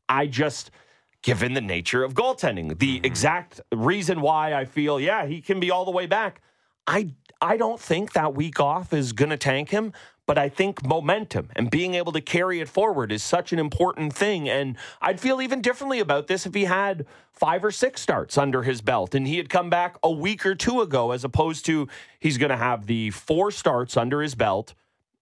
I 0.08 0.26
just 0.26 0.70
given 1.26 1.54
the 1.54 1.60
nature 1.60 2.04
of 2.04 2.14
goaltending. 2.14 2.78
The 2.78 2.96
mm-hmm. 2.96 3.04
exact 3.04 3.60
reason 3.74 4.20
why 4.20 4.54
I 4.54 4.64
feel, 4.64 5.00
yeah, 5.00 5.26
he 5.26 5.40
can 5.40 5.58
be 5.58 5.72
all 5.72 5.84
the 5.84 5.90
way 5.90 6.06
back. 6.06 6.40
I 6.86 7.14
I 7.42 7.56
don't 7.56 7.80
think 7.80 8.12
that 8.12 8.34
week 8.34 8.60
off 8.60 8.92
is 8.92 9.12
going 9.12 9.30
to 9.30 9.36
tank 9.36 9.70
him, 9.70 9.92
but 10.24 10.38
I 10.38 10.48
think 10.48 10.86
momentum 10.86 11.50
and 11.56 11.68
being 11.68 11.94
able 11.94 12.12
to 12.12 12.20
carry 12.20 12.60
it 12.60 12.68
forward 12.68 13.10
is 13.10 13.24
such 13.24 13.52
an 13.52 13.58
important 13.58 14.12
thing. 14.12 14.48
And 14.48 14.76
I'd 15.02 15.18
feel 15.18 15.42
even 15.42 15.60
differently 15.60 15.98
about 15.98 16.28
this 16.28 16.46
if 16.46 16.54
he 16.54 16.64
had 16.64 17.06
five 17.32 17.64
or 17.64 17.72
six 17.72 18.00
starts 18.00 18.38
under 18.38 18.62
his 18.62 18.80
belt 18.80 19.12
and 19.12 19.26
he 19.26 19.36
had 19.36 19.50
come 19.50 19.68
back 19.68 19.96
a 20.04 20.10
week 20.10 20.46
or 20.46 20.54
two 20.54 20.80
ago, 20.80 21.10
as 21.10 21.24
opposed 21.24 21.66
to 21.66 21.88
he's 22.20 22.38
going 22.38 22.50
to 22.50 22.56
have 22.56 22.86
the 22.86 23.10
four 23.10 23.50
starts 23.50 23.96
under 23.96 24.22
his 24.22 24.36
belt. 24.36 24.74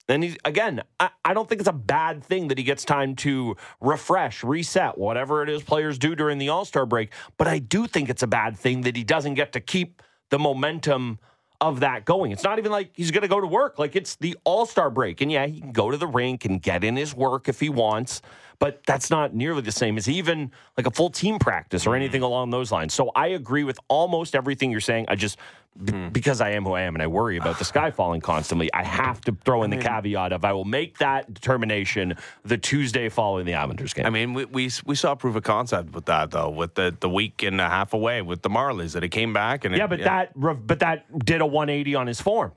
And 0.09 0.23
he's 0.23 0.37
again, 0.45 0.83
I, 1.01 1.11
I 1.25 1.35
don't 1.35 1.49
think 1.49 1.61
it's 1.61 1.69
a 1.69 1.73
bad 1.73 2.23
thing 2.23 2.49
that 2.49 2.59
he 2.59 2.65
gets 2.65 2.85
time 2.85 3.17
to 3.17 3.57
refresh, 3.81 4.45
reset, 4.45 4.99
whatever 4.99 5.43
it 5.43 5.49
is 5.49 5.63
players 5.63 5.99
do 5.99 6.15
during 6.15 6.39
the 6.39 6.51
All 6.51 6.65
Star 6.65 6.87
break. 6.87 7.13
But 7.39 7.49
I 7.49 7.59
do 7.59 7.87
think 7.87 8.11
it's 8.11 8.23
a 8.23 8.27
bad 8.27 8.57
thing 8.57 8.83
that 8.83 8.97
he 8.97 9.05
doesn't 9.05 9.35
get 9.35 9.53
to 9.53 9.61
keep 9.61 10.03
the 10.31 10.39
momentum 10.39 11.19
of 11.61 11.81
that 11.81 12.05
going. 12.05 12.33
It's 12.33 12.45
not 12.45 12.59
even 12.59 12.71
like 12.71 12.91
he's 12.95 13.11
going 13.11 13.23
to 13.23 13.29
go 13.29 13.41
to 13.41 13.47
work. 13.47 13.79
Like 13.79 13.97
it's 13.97 14.17
the 14.17 14.37
All 14.45 14.67
Star 14.67 14.91
break. 14.91 15.21
And 15.21 15.33
yeah, 15.33 15.47
he 15.47 15.61
can 15.61 15.73
go 15.73 15.91
to 15.91 15.97
the 15.97 16.07
rink 16.07 16.45
and 16.45 16.61
get 16.61 16.85
in 16.85 16.97
his 16.97 17.15
work 17.15 17.49
if 17.49 17.61
he 17.61 17.71
wants, 17.71 18.21
but 18.59 18.83
that's 18.87 19.11
not 19.11 19.35
nearly 19.35 19.63
the 19.63 19.73
same 19.73 19.97
as 19.97 20.09
even 20.09 20.51
like 20.77 20.87
a 20.87 20.91
full 20.91 21.11
team 21.11 21.39
practice 21.39 21.87
or 21.87 21.95
anything 21.95 22.21
mm. 22.21 22.25
along 22.25 22.51
those 22.51 22.71
lines. 22.71 22.93
So 22.93 23.11
I 23.15 23.29
agree 23.29 23.65
with 23.65 23.79
almost 23.89 24.35
everything 24.35 24.71
you're 24.71 24.81
saying. 24.81 25.07
I 25.09 25.15
just, 25.15 25.39
b- 25.83 26.09
because 26.11 26.41
I 26.41 26.51
am 26.51 26.65
who 26.65 26.73
I 26.73 26.83
am 26.83 26.95
and 26.95 27.03
I 27.03 27.07
worry 27.07 27.37
about 27.37 27.59
the 27.59 27.65
sky 27.65 27.91
falling 27.91 28.21
constantly, 28.21 28.73
I 28.73 28.83
have 28.85 29.21
to 29.23 29.37
throw 29.45 29.63
in 29.63 29.71
the 29.71 29.77
caveat 29.77 30.33
of 30.33 30.45
I 30.45 30.53
will 30.53 30.65
make 30.65 30.99
that 30.99 31.33
determination 31.33 32.17
the 32.45 32.59
Tuesday 32.59 33.09
following 33.09 33.47
the 33.47 33.55
Islanders 33.55 33.93
game. 33.95 34.07
I 34.07 34.11
mean, 34.11 34.35
we, 34.35 34.45
we 34.45 34.71
we 34.85 34.95
saw 34.95 35.15
proof 35.15 35.37
of 35.37 35.43
concept 35.43 35.95
with 35.95 36.07
that 36.07 36.31
though, 36.31 36.51
with 36.51 36.75
the 36.75 36.97
the 36.99 37.09
week 37.09 37.43
and 37.43 37.61
a 37.61 37.69
half 37.69 37.93
away 37.93 38.23
with 38.23 38.43
the 38.43 38.51
Marlies 38.51 38.93
that 38.93 39.05
it 39.05 39.09
came 39.11 39.33
back 39.33 39.65
and 39.65 39.77
yeah, 39.77 39.85
it- 39.85 39.89
but 39.89 40.01
it- 40.01 40.05
that 40.05 40.31
re- 40.35 40.55
but 40.55 40.81
that 40.81 41.07
did 41.25 41.41
a 41.41 41.47
180 41.47 41.95
on 41.95 42.07
his 42.07 42.21
form. 42.21 42.53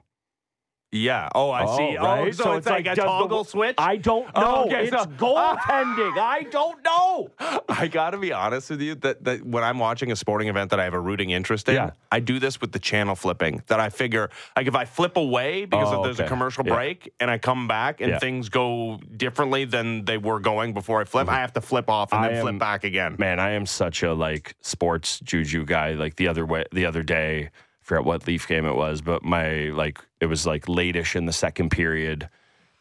Yeah. 0.91 1.29
Oh, 1.35 1.51
I 1.51 1.65
see. 1.77 1.97
Oh, 1.97 2.03
right? 2.03 2.27
Oh, 2.27 2.31
so, 2.31 2.53
it's, 2.53 2.65
like, 2.67 2.81
a 2.85 2.89
does 2.89 2.95
the- 2.97 3.03
toggle 3.03 3.43
switch. 3.43 3.75
I 3.77 3.97
don't 3.97 4.29
Oh, 4.35 4.41
know. 4.41 4.65
okay, 4.65 4.83
it's 4.87 4.91
so- 4.91 5.05
goaltending. 5.17 6.17
I 6.17 6.45
don't 6.49 6.83
know. 6.83 7.29
I 7.69 7.87
got 7.87 8.11
to 8.11 8.17
be 8.17 8.31
honest 8.31 8.69
with 8.69 8.81
you 8.81 8.95
that, 8.95 9.23
that 9.25 9.45
when 9.45 9.63
I'm 9.63 9.79
watching 9.79 10.11
a 10.11 10.15
sporting 10.15 10.47
event 10.47 10.69
that 10.71 10.79
I 10.79 10.83
have 10.85 10.93
a 10.93 10.99
rooting 10.99 11.29
interest 11.31 11.67
in, 11.69 11.75
Yeah. 11.75 11.89
I 12.11 12.19
do 12.19 12.39
this 12.39 12.61
with 12.61 12.71
the 12.71 12.79
channel 12.79 13.15
flipping. 13.15 13.61
That 13.67 13.79
I 13.79 13.89
figure, 13.89 14.29
like, 14.55 14.67
if 14.67 14.75
I 14.75 14.85
flip 14.85 15.17
away 15.17 15.65
because 15.65 15.93
Oh, 15.93 16.03
there's 16.03 16.19
okay. 16.19 16.25
a 16.25 16.29
commercial 16.29 16.65
Yeah. 16.65 16.73
break 16.73 17.13
and 17.19 17.29
I 17.29 17.37
come 17.37 17.67
back 17.67 17.99
and 18.01 18.11
Yeah. 18.11 18.19
things 18.19 18.49
go 18.49 18.99
differently 19.15 19.65
than 19.65 20.05
they 20.05 20.17
were 20.17 20.39
going 20.39 20.73
before 20.73 21.01
I 21.01 21.03
flip, 21.03 21.27
I 21.27 21.39
have 21.39 21.53
to 21.53 21.61
flip 21.61 21.89
off 21.89 22.13
and 22.13 22.23
I 22.23 22.27
then 22.29 22.37
am- 22.37 22.41
flip 22.43 22.59
back 22.59 22.83
again. 22.83 23.15
Man, 23.19 23.39
I 23.39 23.51
am 23.51 23.65
such 23.65 24.03
a 24.03 24.13
like 24.13 24.55
sports 24.61 25.19
juju 25.19 25.65
guy. 25.65 25.91
Like 25.93 26.15
the 26.15 26.27
other 26.29 26.45
way, 26.45 26.63
the 26.71 26.85
other 26.85 27.03
day, 27.03 27.45
I 27.45 27.49
forgot 27.81 28.05
what 28.05 28.25
Leaf 28.27 28.47
game 28.47 28.65
it 28.65 28.75
was, 28.75 29.01
but 29.01 29.23
my 29.23 29.69
like 29.73 29.99
it 30.19 30.25
was 30.27 30.45
like 30.45 30.65
lateish 30.65 31.15
in 31.15 31.25
the 31.25 31.33
second 31.33 31.69
period, 31.69 32.29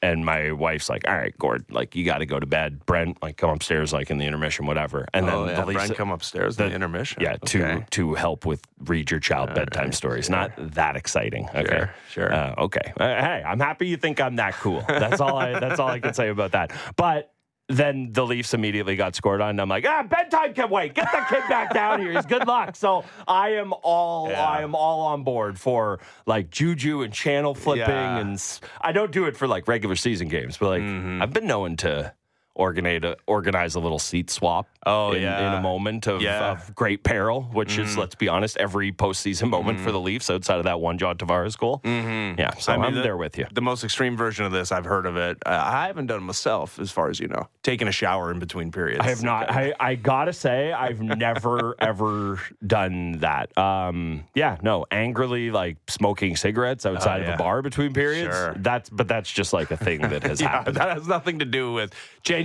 and 0.02 0.24
my 0.24 0.52
wife's 0.52 0.88
like, 0.88 1.08
"All 1.08 1.16
right, 1.16 1.36
Gord, 1.38 1.64
like 1.70 1.96
you 1.96 2.04
got 2.04 2.18
to 2.18 2.26
go 2.26 2.38
to 2.38 2.46
bed." 2.46 2.84
Brent, 2.86 3.22
like 3.22 3.36
come 3.36 3.50
upstairs, 3.50 3.92
like 3.92 4.10
in 4.10 4.18
the 4.18 4.24
intermission, 4.26 4.66
whatever. 4.66 5.06
And 5.14 5.26
oh, 5.28 5.46
then 5.46 5.54
yeah, 5.54 5.60
the 5.60 5.66
Leafs 5.66 5.86
Brent 5.86 5.96
come 5.96 6.10
upstairs 6.10 6.58
in 6.58 6.68
the 6.68 6.74
intermission. 6.74 7.22
Yeah, 7.22 7.36
to 7.36 7.64
Okay. 7.64 7.86
to 7.90 8.14
help 8.14 8.44
with 8.46 8.62
read 8.84 9.10
your 9.10 9.20
child 9.20 9.54
bedtime 9.54 9.92
stories. 9.92 10.28
Not 10.30 10.52
that 10.56 10.96
exciting. 10.96 11.48
Okay, 11.54 11.64
Sure, 11.66 11.94
sure. 12.10 12.32
Uh, 12.32 12.54
okay. 12.58 12.92
Uh, 12.98 13.04
hey, 13.06 13.42
I'm 13.46 13.60
happy 13.60 13.88
you 13.88 13.96
think 13.96 14.20
I'm 14.20 14.36
that 14.36 14.54
cool. 14.54 14.84
That's 14.86 15.20
all. 15.20 15.36
I 15.36 15.58
that's 15.58 15.78
all 15.80 15.88
I 15.88 16.00
can 16.00 16.14
say 16.14 16.28
about 16.28 16.52
that. 16.52 16.72
But 16.96 17.32
then 17.68 18.10
the 18.12 18.24
Leafs 18.24 18.54
immediately 18.54 18.94
got 18.96 19.16
scored 19.16 19.40
on. 19.40 19.50
And 19.50 19.60
I'm 19.60 19.68
like, 19.68 19.84
ah, 19.88 20.02
bedtime 20.04 20.54
can 20.54 20.70
wait. 20.70 20.94
Get 20.94 21.10
the 21.10 21.24
kid 21.28 21.42
back 21.48 21.74
down 21.74 22.00
here. 22.00 22.12
He's 22.12 22.26
good 22.26 22.46
luck. 22.46 22.76
So 22.76 23.04
I 23.26 23.50
am 23.50 23.74
all 23.82 24.30
Yeah. 24.30 24.44
I 24.44 24.62
am 24.62 24.74
all 24.74 25.00
on 25.06 25.24
board 25.24 25.58
for 25.58 25.98
like 26.26 26.50
juju 26.50 27.02
and 27.02 27.12
channel 27.12 27.54
flipping, 27.54 27.88
Yeah. 27.88 28.18
and 28.18 28.60
I 28.80 28.92
don't 28.92 29.10
do 29.10 29.24
it 29.24 29.36
for 29.36 29.48
like 29.48 29.66
regular 29.66 29.96
season 29.96 30.28
games, 30.28 30.56
but 30.58 30.68
like 30.68 30.82
Mm-hmm. 30.82 31.22
I've 31.22 31.32
been 31.32 31.46
known 31.46 31.76
to 31.78 32.12
organize 32.56 33.02
a, 33.04 33.16
organize 33.26 33.74
a 33.74 33.80
little 33.80 33.98
seat 33.98 34.30
swap. 34.30 34.66
Oh, 34.88 35.12
in, 35.12 35.22
yeah. 35.22 35.48
in 35.54 35.58
a 35.58 35.60
moment 35.62 36.06
of, 36.06 36.22
Yeah. 36.22 36.52
of 36.52 36.74
great 36.74 37.02
peril, 37.02 37.42
which 37.52 37.76
is 37.76 37.96
let's 37.98 38.14
be 38.14 38.28
honest, 38.28 38.56
every 38.56 38.92
postseason 38.92 39.48
moment 39.50 39.80
for 39.80 39.90
the 39.92 39.98
Leafs 40.00 40.30
outside 40.30 40.58
of 40.58 40.64
that 40.64 40.80
one 40.80 40.96
John 40.96 41.16
Tavares 41.18 41.58
goal. 41.58 41.80
Mm-hmm. 41.84 42.38
Yeah, 42.38 42.54
so 42.54 42.72
I 42.72 42.76
mean, 42.76 42.84
I'm 42.86 42.94
the- 42.94 43.02
there 43.02 43.16
with 43.16 43.36
you. 43.36 43.46
The 43.52 43.60
most 43.62 43.82
extreme 43.84 44.16
version 44.16 44.44
of 44.44 44.52
this, 44.52 44.70
I've 44.72 44.84
heard 44.84 45.06
of 45.06 45.16
it. 45.16 45.38
Uh, 45.44 45.60
I 45.64 45.88
haven't 45.88 46.06
done 46.06 46.18
it 46.18 46.24
myself, 46.24 46.78
as 46.78 46.90
far 46.92 47.10
as 47.10 47.18
you 47.20 47.26
know, 47.28 47.48
taking 47.62 47.88
a 47.88 47.92
shower 47.92 48.30
in 48.30 48.38
between 48.38 48.70
periods. 48.72 49.00
I 49.04 49.08
have 49.08 49.22
not. 49.24 49.50
I, 49.50 49.74
I 49.80 49.94
gotta 49.96 50.32
say, 50.32 50.72
I've 50.72 51.00
never 51.00 51.74
ever 51.80 52.40
done 52.64 53.18
that. 53.18 53.56
Um, 53.58 54.24
yeah, 54.34 54.56
no, 54.62 54.86
angrily 54.92 55.50
like 55.50 55.76
smoking 55.88 56.36
cigarettes 56.36 56.86
outside 56.86 57.22
of 57.22 57.26
Oh, 57.26 57.30
yeah. 57.30 57.34
a 57.34 57.38
bar 57.38 57.60
between 57.62 57.92
periods. 57.92 58.34
Sure. 58.34 58.54
That's 58.58 58.88
but 58.88 59.08
that's 59.08 59.30
just 59.32 59.52
like 59.52 59.70
a 59.72 59.76
thing 59.76 60.00
that 60.02 60.22
has 60.22 60.40
Yeah, 60.46 60.48
happened. 60.50 60.76
that 60.76 60.96
has 60.96 61.08
nothing 61.08 61.40
to 61.40 61.44
do 61.44 61.72
with 61.72 61.92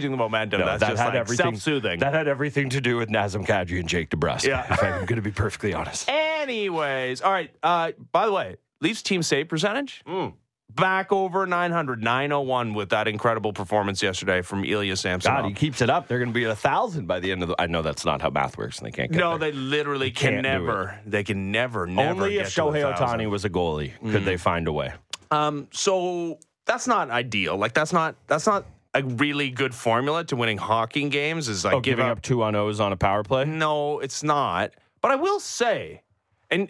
changing 0.01 0.12
the 0.12 0.17
momentum. 0.17 0.60
No, 0.62 0.65
That's 0.65 0.79
that 0.81 0.89
just 0.89 1.01
had 1.01 1.10
like 1.10 1.15
everything 1.17 1.55
self-soothing. 1.55 2.00
That 2.00 2.13
had 2.13 2.27
everything 2.27 2.70
to 2.72 2.81
do 2.81 2.98
with 2.98 3.10
Nazem 3.10 3.46
Kadri 3.46 3.79
and 3.79 3.88
Jake 3.88 4.10
DeBrusk. 4.10 4.46
Yeah. 4.46 4.65
if 4.74 4.81
I'm 4.84 5.05
going 5.05 5.17
to 5.17 5.22
be 5.22 5.31
perfectly 5.31 5.74
honest. 5.74 6.10
Anyways, 6.10 7.22
all 7.22 7.31
right. 7.31 7.51
Uh, 7.62 7.91
by 8.12 8.25
the 8.25 8.31
way, 8.31 8.58
Leafs 8.81 9.01
team 9.01 9.22
save 9.24 9.48
percentage 9.48 10.01
Mm. 10.08 10.34
back 10.74 11.12
over 11.12 11.46
900, 11.46 12.01
901 12.03 12.74
with 12.74 12.89
that 12.89 13.08
incredible 13.08 13.53
performance 13.53 14.01
yesterday 14.01 14.41
from 14.41 14.65
Ilya 14.65 14.96
Samsonov. 14.96 15.43
God, 15.43 15.48
he 15.50 15.53
keeps 15.53 15.81
it 15.81 15.89
up. 15.89 16.08
They're 16.08 16.17
going 16.20 16.29
to 16.29 16.34
be 16.34 16.46
at 16.46 16.51
a 16.51 16.55
thousand 16.55 17.05
by 17.08 17.20
the 17.20 17.31
end 17.31 17.43
of 17.43 17.50
the. 17.50 17.55
I 17.60 17.67
know 17.67 17.81
that's 17.84 18.05
not 18.05 18.22
how 18.22 18.29
math 18.31 18.58
works, 18.58 18.79
and 18.79 18.88
they 18.88 18.91
can't 18.91 19.12
get 19.12 19.20
no, 19.20 19.38
there. 19.38 19.51
they 19.51 19.58
literally 19.58 20.10
can't 20.12 20.36
can 20.36 20.41
never. 20.43 21.00
They 21.05 21.24
can 21.24 21.51
never, 21.51 21.86
never. 21.86 22.10
Only 22.24 22.38
if 22.39 22.48
Shohei. 22.48 22.91
Ohtani 22.96 23.29
was 23.29 23.46
a 23.46 23.50
goalie 23.50 23.91
could 24.12 24.25
they 24.25 24.38
find 24.38 24.67
a 24.67 24.72
way. 24.74 24.93
Um, 25.29 25.67
so 25.72 26.39
that's 26.65 26.88
not 26.88 27.10
ideal. 27.12 27.55
Like 27.58 27.74
that's 27.74 27.93
not 27.93 28.15
that's 28.27 28.48
not 28.48 28.65
a 28.94 29.04
really 29.04 29.50
good 29.50 29.74
formula 29.74 30.24
to 30.26 30.36
winning 30.36 30.58
hockey 30.58 31.08
games. 31.10 31.48
Is 31.50 31.64
like 31.66 31.74
Oh, 31.76 31.80
giving 31.82 32.06
up. 32.06 32.18
up 32.18 32.22
two 32.22 32.44
on 32.44 32.56
O's 32.56 32.80
on 32.80 32.92
a 32.92 32.98
power 32.98 33.24
play. 33.24 33.46
No, 33.46 34.00
it's 34.00 34.24
not. 34.24 34.72
But 35.02 35.12
I 35.12 35.16
will 35.16 35.40
say, 35.40 36.02
and 36.50 36.70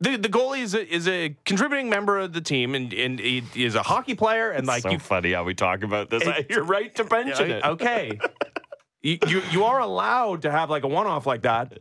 the 0.00 0.16
the 0.16 0.28
goalie 0.28 0.62
is 0.62 0.74
a, 0.74 0.86
is 0.94 1.08
a 1.08 1.34
contributing 1.44 1.88
member 1.88 2.18
of 2.18 2.32
the 2.32 2.40
team, 2.40 2.74
and 2.74 2.92
and 2.92 3.18
he 3.18 3.42
is 3.54 3.74
a 3.74 3.82
hockey 3.82 4.14
player, 4.14 4.50
and 4.50 4.66
like 4.66 4.82
so 4.82 4.90
you 4.90 4.98
funny 4.98 5.32
how 5.32 5.44
we 5.44 5.54
talk 5.54 5.82
about 5.82 6.10
this. 6.10 6.22
It- 6.26 6.46
You're 6.50 6.64
right 6.64 6.94
to 6.96 7.04
mention 7.04 7.50
Yeah, 7.50 7.56
it. 7.56 7.64
Okay. 7.64 8.18
you, 9.02 9.18
you 9.26 9.42
you 9.50 9.64
are 9.64 9.80
allowed 9.80 10.42
to 10.42 10.50
have 10.50 10.70
like 10.70 10.84
a 10.84 10.88
one 10.88 11.06
off 11.06 11.26
like 11.26 11.42
that, 11.42 11.78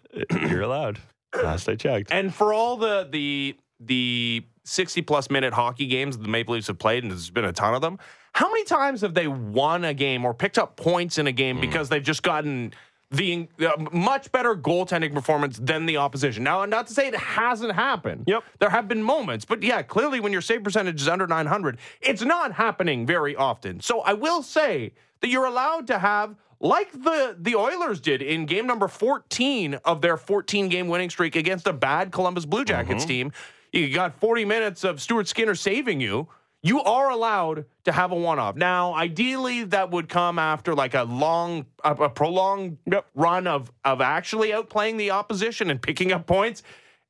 You're 0.50 0.62
allowed. 0.62 1.00
Last 1.36 1.68
I 1.70 1.76
checked. 1.76 2.12
and 2.12 2.34
for 2.34 2.54
all 2.54 2.78
the 2.78 3.08
the 3.10 3.56
the 3.80 4.44
sixty 4.64 5.02
plus 5.02 5.30
minute 5.30 5.54
hockey 5.54 5.88
games 5.88 6.18
the 6.18 6.28
Maple 6.28 6.54
Leafs 6.56 6.68
have 6.68 6.80
played, 6.80 7.04
and 7.04 7.12
there's 7.12 7.30
been 7.30 7.46
a 7.46 7.54
ton 7.54 7.74
of 7.74 7.82
them. 7.82 7.98
How 8.34 8.48
many 8.50 8.64
times 8.64 9.02
have 9.02 9.14
they 9.14 9.28
won 9.28 9.84
a 9.84 9.94
game 9.94 10.24
or 10.26 10.34
picked 10.34 10.58
up 10.58 10.78
points 10.78 11.18
in 11.18 11.28
a 11.28 11.32
game 11.32 11.58
Hmm. 11.58 11.62
because 11.62 11.90
they've 11.90 12.04
just 12.04 12.24
gotten 12.24 12.74
the 13.14 13.50
uh, 13.60 13.72
much 13.92 14.32
better 14.32 14.56
goaltending 14.56 15.14
performance 15.14 15.58
than 15.62 15.86
the 15.86 15.98
opposition? 15.98 16.44
Now, 16.44 16.64
not 16.66 16.88
to 16.88 16.94
say 16.94 17.08
it 17.10 17.16
hasn't 17.16 17.74
happened. 17.74 18.24
Yep. 18.28 18.44
there 18.60 18.70
have 18.70 18.88
been 18.88 19.04
moments, 19.04 19.44
but 19.44 19.62
yeah, 19.64 19.82
clearly 19.82 20.20
when 20.22 20.32
your 20.32 20.42
save 20.42 20.64
percentage 20.64 21.02
is 21.02 21.08
under 21.10 21.28
nine 21.28 21.46
hundred, 21.48 21.78
it's 22.02 22.22
not 22.22 22.54
happening 22.54 23.06
very 23.06 23.36
often. 23.36 23.82
So 23.82 24.00
I 24.02 24.14
will 24.14 24.42
say 24.44 24.94
that 25.20 25.28
you're 25.28 25.46
allowed 25.46 25.88
to 25.88 26.00
have 26.00 26.36
like 26.62 26.92
the 26.94 27.36
the 27.38 27.56
Oilers 27.56 28.00
did 28.00 28.22
in 28.22 28.46
game 28.46 28.66
number 28.66 28.88
14 28.88 29.74
of 29.84 30.02
their 30.02 30.16
14 30.16 30.70
game 30.70 30.88
winning 30.88 31.10
streak 31.10 31.36
against 31.36 31.68
a 31.68 31.74
bad 31.74 32.12
Columbus 32.12 32.46
Blue 32.46 32.64
Jackets 32.64 33.04
team. 33.04 33.32
You 33.72 33.94
got 33.94 34.20
40 34.20 34.46
minutes 34.46 34.84
of 34.84 35.02
Stuart 35.02 35.28
Skinner 35.28 35.56
saving 35.56 36.02
you. 36.02 36.28
You 36.64 36.82
are 36.84 37.10
allowed 37.10 37.66
to 37.86 37.92
have 37.92 38.12
a 38.12 38.16
one 38.16 38.38
off. 38.38 38.56
Now, 38.56 38.94
ideally, 38.94 39.64
that 39.66 39.90
would 39.90 40.10
come 40.10 40.38
after 40.38 40.76
like 40.76 40.94
a 40.94 41.04
long, 41.04 41.66
a, 41.84 41.94
a 41.94 42.10
prolonged 42.10 42.78
run 43.16 43.48
of 43.48 43.72
of 43.84 44.00
actually 44.00 44.50
outplaying 44.50 44.98
the 44.98 45.12
opposition 45.12 45.72
and 45.72 45.82
picking 45.82 46.12
up 46.12 46.28
points 46.28 46.62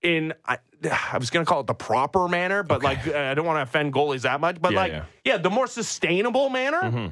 in. 0.01 0.33
I, 0.45 0.59
I 1.13 1.17
was 1.17 1.29
going 1.29 1.45
to 1.45 1.49
call 1.49 1.59
it 1.61 1.67
the 1.67 1.73
proper 1.73 2.29
manner, 2.29 2.63
but 2.63 2.81
like 2.81 3.05
I 3.07 3.33
don't 3.33 3.45
want 3.45 3.57
to 3.57 3.63
offend 3.63 3.93
goalies 3.93 4.21
that 4.21 4.39
much. 4.39 4.61
But 4.61 4.71
Yeah, 4.71 4.79
like, 4.79 4.91
yeah. 4.91 5.05
yeah, 5.25 5.37
the 5.37 5.49
more 5.49 5.67
sustainable 5.67 6.49
manner 6.49 6.81
mm-hmm. 6.81 7.07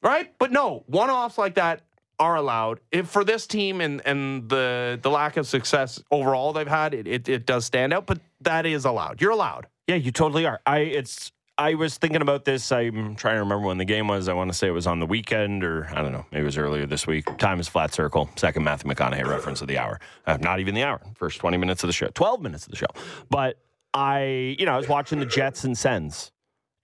right? 0.00 0.32
But 0.38 0.52
no, 0.52 0.84
one-offs 0.86 1.38
like 1.38 1.56
that 1.56 1.82
are 2.20 2.36
allowed. 2.36 2.80
If 2.92 3.08
for 3.08 3.24
this 3.24 3.46
team 3.46 3.80
and 3.80 4.00
and 4.06 4.48
the 4.48 4.98
the 5.02 5.10
lack 5.10 5.36
of 5.36 5.46
success 5.46 6.00
overall 6.12 6.52
they've 6.52 6.68
had, 6.68 6.94
it, 6.94 7.08
it 7.08 7.28
it 7.28 7.46
does 7.46 7.64
stand 7.64 7.92
out. 7.92 8.06
But 8.06 8.20
that 8.42 8.66
is 8.66 8.84
allowed. 8.84 9.20
You're 9.20 9.32
allowed. 9.32 9.66
Yeah, 9.88 9.96
you 9.96 10.12
totally 10.12 10.46
are. 10.46 10.60
I 10.66 10.80
it's 10.80 11.32
I 11.58 11.74
was 11.74 11.98
thinking 11.98 12.22
about 12.22 12.44
this. 12.44 12.70
I'm 12.72 13.16
trying 13.16 13.34
to 13.34 13.40
remember 13.40 13.66
when 13.66 13.78
the 13.78 13.84
game 13.84 14.08
was. 14.08 14.28
I 14.28 14.34
want 14.34 14.50
to 14.50 14.56
say 14.56 14.68
it 14.68 14.70
was 14.70 14.86
on 14.86 14.98
the 14.98 15.06
weekend 15.06 15.64
or 15.64 15.88
I 15.92 16.00
don't 16.00 16.12
know. 16.12 16.24
Maybe 16.30 16.42
it 16.42 16.46
was 16.46 16.56
earlier 16.56 16.86
this 16.86 17.06
week. 17.06 17.36
Time 17.38 17.58
is 17.58 17.68
flat 17.68 17.92
circle. 17.92 18.30
Second 18.36 18.64
Matthew 18.64 18.90
McConaughey 18.90 19.26
reference 19.26 19.60
of 19.60 19.68
the 19.68 19.78
hour. 19.78 20.00
Uh, 20.26 20.38
not 20.40 20.60
even 20.60 20.74
the 20.74 20.84
hour. 20.84 21.00
First 21.14 21.38
20 21.40 21.56
minutes 21.56 21.82
of 21.82 21.88
the 21.88 21.92
show. 21.92 22.08
12 22.14 22.40
minutes 22.40 22.64
of 22.64 22.70
the 22.70 22.76
show. 22.76 22.86
But 23.28 23.58
I, 23.92 24.56
you 24.58 24.66
know, 24.66 24.72
I 24.72 24.76
was 24.76 24.88
watching 24.88 25.18
the 25.18 25.26
Jets 25.26 25.64
and 25.64 25.76
Sens. 25.76 26.32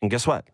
And 0.02 0.10
guess 0.10 0.26
what? 0.26 0.44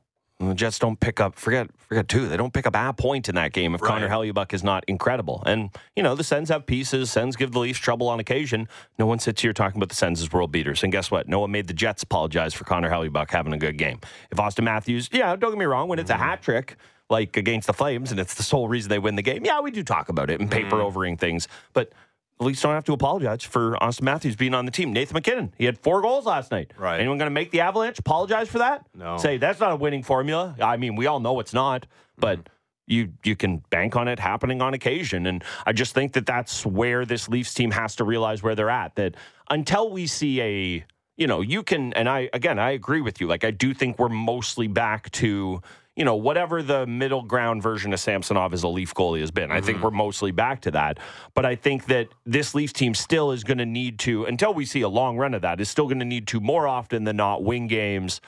The 0.48 0.54
Jets 0.54 0.78
don't 0.78 0.98
pick 0.98 1.20
up, 1.20 1.36
forget, 1.36 1.68
forget 1.88 2.08
two. 2.08 2.28
They 2.28 2.36
don't 2.36 2.52
pick 2.52 2.66
up 2.66 2.74
a 2.76 2.92
point 2.92 3.28
in 3.28 3.34
that 3.36 3.52
game 3.52 3.74
if 3.74 3.80
Connor 3.80 4.08
Hellebuyck 4.08 4.52
is 4.52 4.64
not 4.64 4.84
incredible. 4.88 5.42
And, 5.46 5.70
you 5.96 6.02
know, 6.02 6.14
the 6.14 6.24
Sens 6.24 6.48
have 6.48 6.66
pieces. 6.66 7.10
Sens 7.10 7.36
give 7.36 7.52
the 7.52 7.58
Leafs 7.58 7.78
trouble 7.78 8.08
on 8.08 8.20
occasion. 8.20 8.68
No 8.98 9.06
one 9.06 9.18
sits 9.18 9.42
here 9.42 9.52
talking 9.52 9.78
about 9.78 9.88
the 9.88 9.94
Sens 9.94 10.20
as 10.20 10.32
world 10.32 10.52
beaters. 10.52 10.82
And 10.82 10.92
guess 10.92 11.10
what? 11.10 11.28
No 11.28 11.40
one 11.40 11.50
made 11.50 11.66
the 11.66 11.74
Jets 11.74 12.02
apologize 12.02 12.54
for 12.54 12.64
Connor 12.64 12.90
Hellebuyck 12.90 13.30
having 13.30 13.52
a 13.52 13.58
good 13.58 13.78
game. 13.78 14.00
If 14.30 14.38
Auston 14.38 14.64
Matthews, 14.64 15.08
yeah, 15.12 15.36
don't 15.36 15.50
get 15.50 15.58
me 15.58 15.64
wrong, 15.64 15.88
when 15.88 15.98
it's 15.98 16.10
a 16.10 16.14
mm-hmm. 16.14 16.22
hat 16.22 16.42
trick, 16.42 16.76
like 17.10 17.36
against 17.36 17.66
the 17.66 17.74
Flames, 17.74 18.10
and 18.10 18.18
it's 18.18 18.34
the 18.34 18.42
sole 18.42 18.68
reason 18.68 18.88
they 18.88 18.98
win 18.98 19.16
the 19.16 19.22
game, 19.22 19.44
yeah, 19.44 19.60
we 19.60 19.70
do 19.70 19.82
talk 19.82 20.08
about 20.08 20.30
it 20.30 20.40
and 20.40 20.50
paper 20.50 20.76
mm-hmm. 20.76 20.86
overing 20.86 21.16
things. 21.16 21.46
But 21.72 21.92
the 22.38 22.44
Leafs 22.44 22.60
don't 22.62 22.74
have 22.74 22.84
to 22.84 22.92
apologize 22.92 23.42
for 23.44 23.76
Auston 23.80 24.02
Matthews 24.02 24.36
being 24.36 24.54
on 24.54 24.64
the 24.64 24.70
team. 24.70 24.92
Nathan 24.92 25.14
MacKinnon, 25.14 25.54
he 25.58 25.64
had 25.64 25.78
four 25.78 26.02
goals 26.02 26.26
last 26.26 26.50
night. 26.50 26.72
Right. 26.76 26.98
Anyone 26.98 27.18
going 27.18 27.26
to 27.26 27.34
make 27.34 27.50
the 27.50 27.60
Avalanche 27.60 27.98
apologize 27.98 28.48
for 28.48 28.58
that? 28.58 28.86
No. 28.96 29.18
Say 29.18 29.36
that's 29.36 29.60
not 29.60 29.72
a 29.72 29.76
winning 29.76 30.02
formula. 30.02 30.56
I 30.60 30.76
mean, 30.76 30.96
we 30.96 31.06
all 31.06 31.20
know 31.20 31.38
it's 31.40 31.54
not, 31.54 31.86
but 32.18 32.38
mm-hmm. 32.38 32.52
you 32.86 33.12
you 33.24 33.36
can 33.36 33.58
bank 33.70 33.96
on 33.96 34.08
it 34.08 34.18
happening 34.18 34.60
on 34.60 34.74
occasion. 34.74 35.26
And 35.26 35.44
I 35.66 35.72
just 35.72 35.94
think 35.94 36.12
that 36.14 36.26
that's 36.26 36.66
where 36.66 37.04
this 37.04 37.28
Leafs 37.28 37.54
team 37.54 37.70
has 37.70 37.96
to 37.96 38.04
realize 38.04 38.42
where 38.42 38.54
they're 38.54 38.70
at. 38.70 38.96
That 38.96 39.16
until 39.50 39.90
we 39.90 40.06
see 40.06 40.40
a 40.40 40.84
you 41.16 41.26
know, 41.26 41.40
you 41.40 41.62
can, 41.62 41.92
and 41.92 42.08
I, 42.08 42.30
again, 42.32 42.58
I 42.58 42.70
agree 42.70 43.00
with 43.00 43.20
you. 43.20 43.26
Like, 43.26 43.44
I 43.44 43.50
do 43.50 43.74
think 43.74 43.98
we're 43.98 44.08
mostly 44.08 44.66
back 44.66 45.10
to, 45.12 45.60
you 45.96 46.04
know, 46.06 46.16
whatever 46.16 46.62
the 46.62 46.86
middle 46.86 47.22
ground 47.22 47.62
version 47.62 47.92
of 47.92 48.00
Samsonov 48.00 48.54
as 48.54 48.62
a 48.62 48.68
Leaf 48.68 48.94
goalie 48.94 49.20
has 49.20 49.30
been. 49.30 49.50
I 49.50 49.60
think 49.60 49.82
we're 49.82 49.90
mostly 49.90 50.30
back 50.30 50.62
to 50.62 50.70
that. 50.70 50.98
But 51.34 51.44
I 51.44 51.54
think 51.54 51.84
that 51.86 52.08
this 52.24 52.54
Leafs 52.54 52.72
team 52.72 52.94
still 52.94 53.30
is 53.32 53.44
going 53.44 53.58
to 53.58 53.66
need 53.66 53.98
to, 54.00 54.24
until 54.24 54.54
we 54.54 54.64
see 54.64 54.80
a 54.80 54.88
long 54.88 55.18
run 55.18 55.34
of 55.34 55.42
that, 55.42 55.60
is 55.60 55.68
still 55.68 55.84
going 55.86 55.98
to 55.98 56.06
need 56.06 56.26
to 56.28 56.40
more 56.40 56.66
often 56.66 57.04
than 57.04 57.16
not 57.16 57.44
win 57.44 57.66
games. 57.66 58.22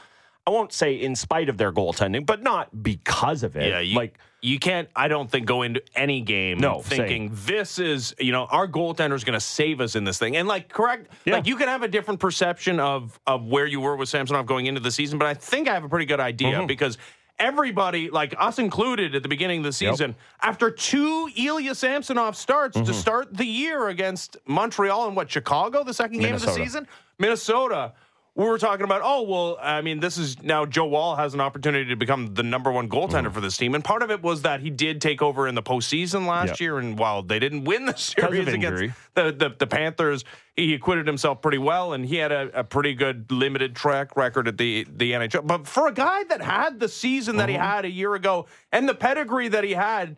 I 0.47 0.50
won't 0.50 0.75
say 0.75 0.92
in 0.94 1.16
spite 1.16 1.49
of 1.49 1.56
their 1.56 1.73
goaltending, 1.73 2.26
but 2.26 2.42
not 2.42 2.83
because 2.83 3.42
of 3.42 3.56
it. 3.56 3.66
Yeah, 3.66 3.80
you, 3.80 3.97
like, 3.97 4.18
you 4.42 4.59
can't. 4.59 4.90
I 4.94 5.09
don't 5.09 5.30
think 5.30 5.47
go 5.47 5.62
into 5.62 5.83
any 5.97 6.21
game 6.21 6.59
No, 6.59 6.80
thinking 6.83 7.30
this 7.33 7.78
is 7.78 8.14
you 8.21 8.30
know 8.30 8.44
our 8.50 8.68
goaltender 8.68 9.14
is 9.14 9.25
going 9.25 9.38
to 9.38 9.40
save 9.40 9.80
us 9.80 9.97
in 9.97 10.04
this 10.04 10.18
thing. 10.18 10.37
And 10.37 10.47
like 10.47 10.68
correct, 10.68 11.11
Yeah. 11.25 11.37
like 11.37 11.47
you 11.47 11.56
can 11.56 11.68
have 11.68 11.83
a 11.83 11.88
different 11.88 12.21
perception 12.21 12.78
of 12.78 13.18
of 13.26 13.47
where 13.47 13.64
you 13.64 13.80
were 13.80 13.97
with 13.97 14.11
Samsonov 14.11 14.44
going 14.44 14.66
into 14.66 14.80
the 14.80 14.90
season, 14.90 15.18
but 15.18 15.26
I 15.28 15.33
think 15.33 15.66
I 15.66 15.73
have 15.73 15.85
a 15.85 15.88
pretty 15.88 16.04
good 16.04 16.21
idea 16.21 16.59
Mm-hmm. 16.59 16.66
because. 16.66 16.99
Everybody, 17.38 18.10
like 18.10 18.34
us 18.38 18.58
included, 18.60 19.14
at 19.16 19.22
the 19.24 19.28
beginning 19.28 19.58
of 19.58 19.64
the 19.64 19.72
season, 19.72 20.14
after 20.40 20.70
two 20.70 21.28
Ilya 21.36 21.74
Samsonov 21.74 22.36
starts 22.36 22.76
Mm-hmm. 22.76 22.86
to 22.86 22.94
start 22.94 23.36
the 23.36 23.44
year 23.44 23.88
against 23.88 24.36
Montreal 24.46 25.08
and 25.08 25.16
what 25.16 25.30
Chicago, 25.30 25.82
the 25.82 25.94
second 25.94 26.20
game 26.20 26.34
of 26.34 26.40
the 26.42 26.52
season, 26.52 26.86
Minnesota. 27.18 27.92
We 28.36 28.44
were 28.46 28.58
talking 28.58 28.82
about, 28.82 29.00
oh, 29.04 29.22
well, 29.22 29.58
I 29.62 29.80
mean, 29.80 30.00
this 30.00 30.18
is 30.18 30.42
now 30.42 30.66
Joe 30.66 30.86
Woll 30.86 31.14
has 31.14 31.34
an 31.34 31.40
opportunity 31.40 31.90
to 31.90 31.94
become 31.94 32.34
the 32.34 32.42
number 32.42 32.72
one 32.72 32.88
goaltender 32.88 33.32
for 33.32 33.40
this 33.40 33.56
team. 33.56 33.76
And 33.76 33.84
part 33.84 34.02
of 34.02 34.10
it 34.10 34.24
was 34.24 34.42
that 34.42 34.58
he 34.60 34.70
did 34.70 35.00
take 35.00 35.22
over 35.22 35.46
in 35.46 35.54
the 35.54 35.62
postseason 35.62 36.26
last 36.26 36.48
Yep. 36.48 36.60
year. 36.60 36.78
And 36.78 36.98
while 36.98 37.22
they 37.22 37.38
didn't 37.38 37.62
win 37.62 37.86
the 37.86 37.94
series 37.96 38.48
against 38.48 38.92
the, 39.14 39.30
the, 39.30 39.54
the 39.56 39.68
Panthers, 39.68 40.24
he 40.56 40.74
acquitted 40.74 41.06
himself 41.06 41.42
pretty 41.42 41.58
well. 41.58 41.92
And 41.92 42.04
he 42.04 42.16
had 42.16 42.32
a, 42.32 42.50
a 42.58 42.64
pretty 42.64 42.94
good 42.94 43.30
limited 43.30 43.76
track 43.76 44.16
record 44.16 44.48
at 44.48 44.58
the, 44.58 44.84
the 44.90 45.12
NHL. 45.12 45.46
But 45.46 45.68
for 45.68 45.86
a 45.86 45.92
guy 45.92 46.24
that 46.24 46.42
had 46.42 46.80
the 46.80 46.88
season 46.88 47.36
that 47.36 47.48
he 47.48 47.54
had 47.54 47.84
a 47.84 47.90
year 47.90 48.16
ago 48.16 48.46
and 48.72 48.88
the 48.88 48.94
pedigree 48.96 49.46
that 49.46 49.62
he 49.62 49.74
had, 49.74 50.16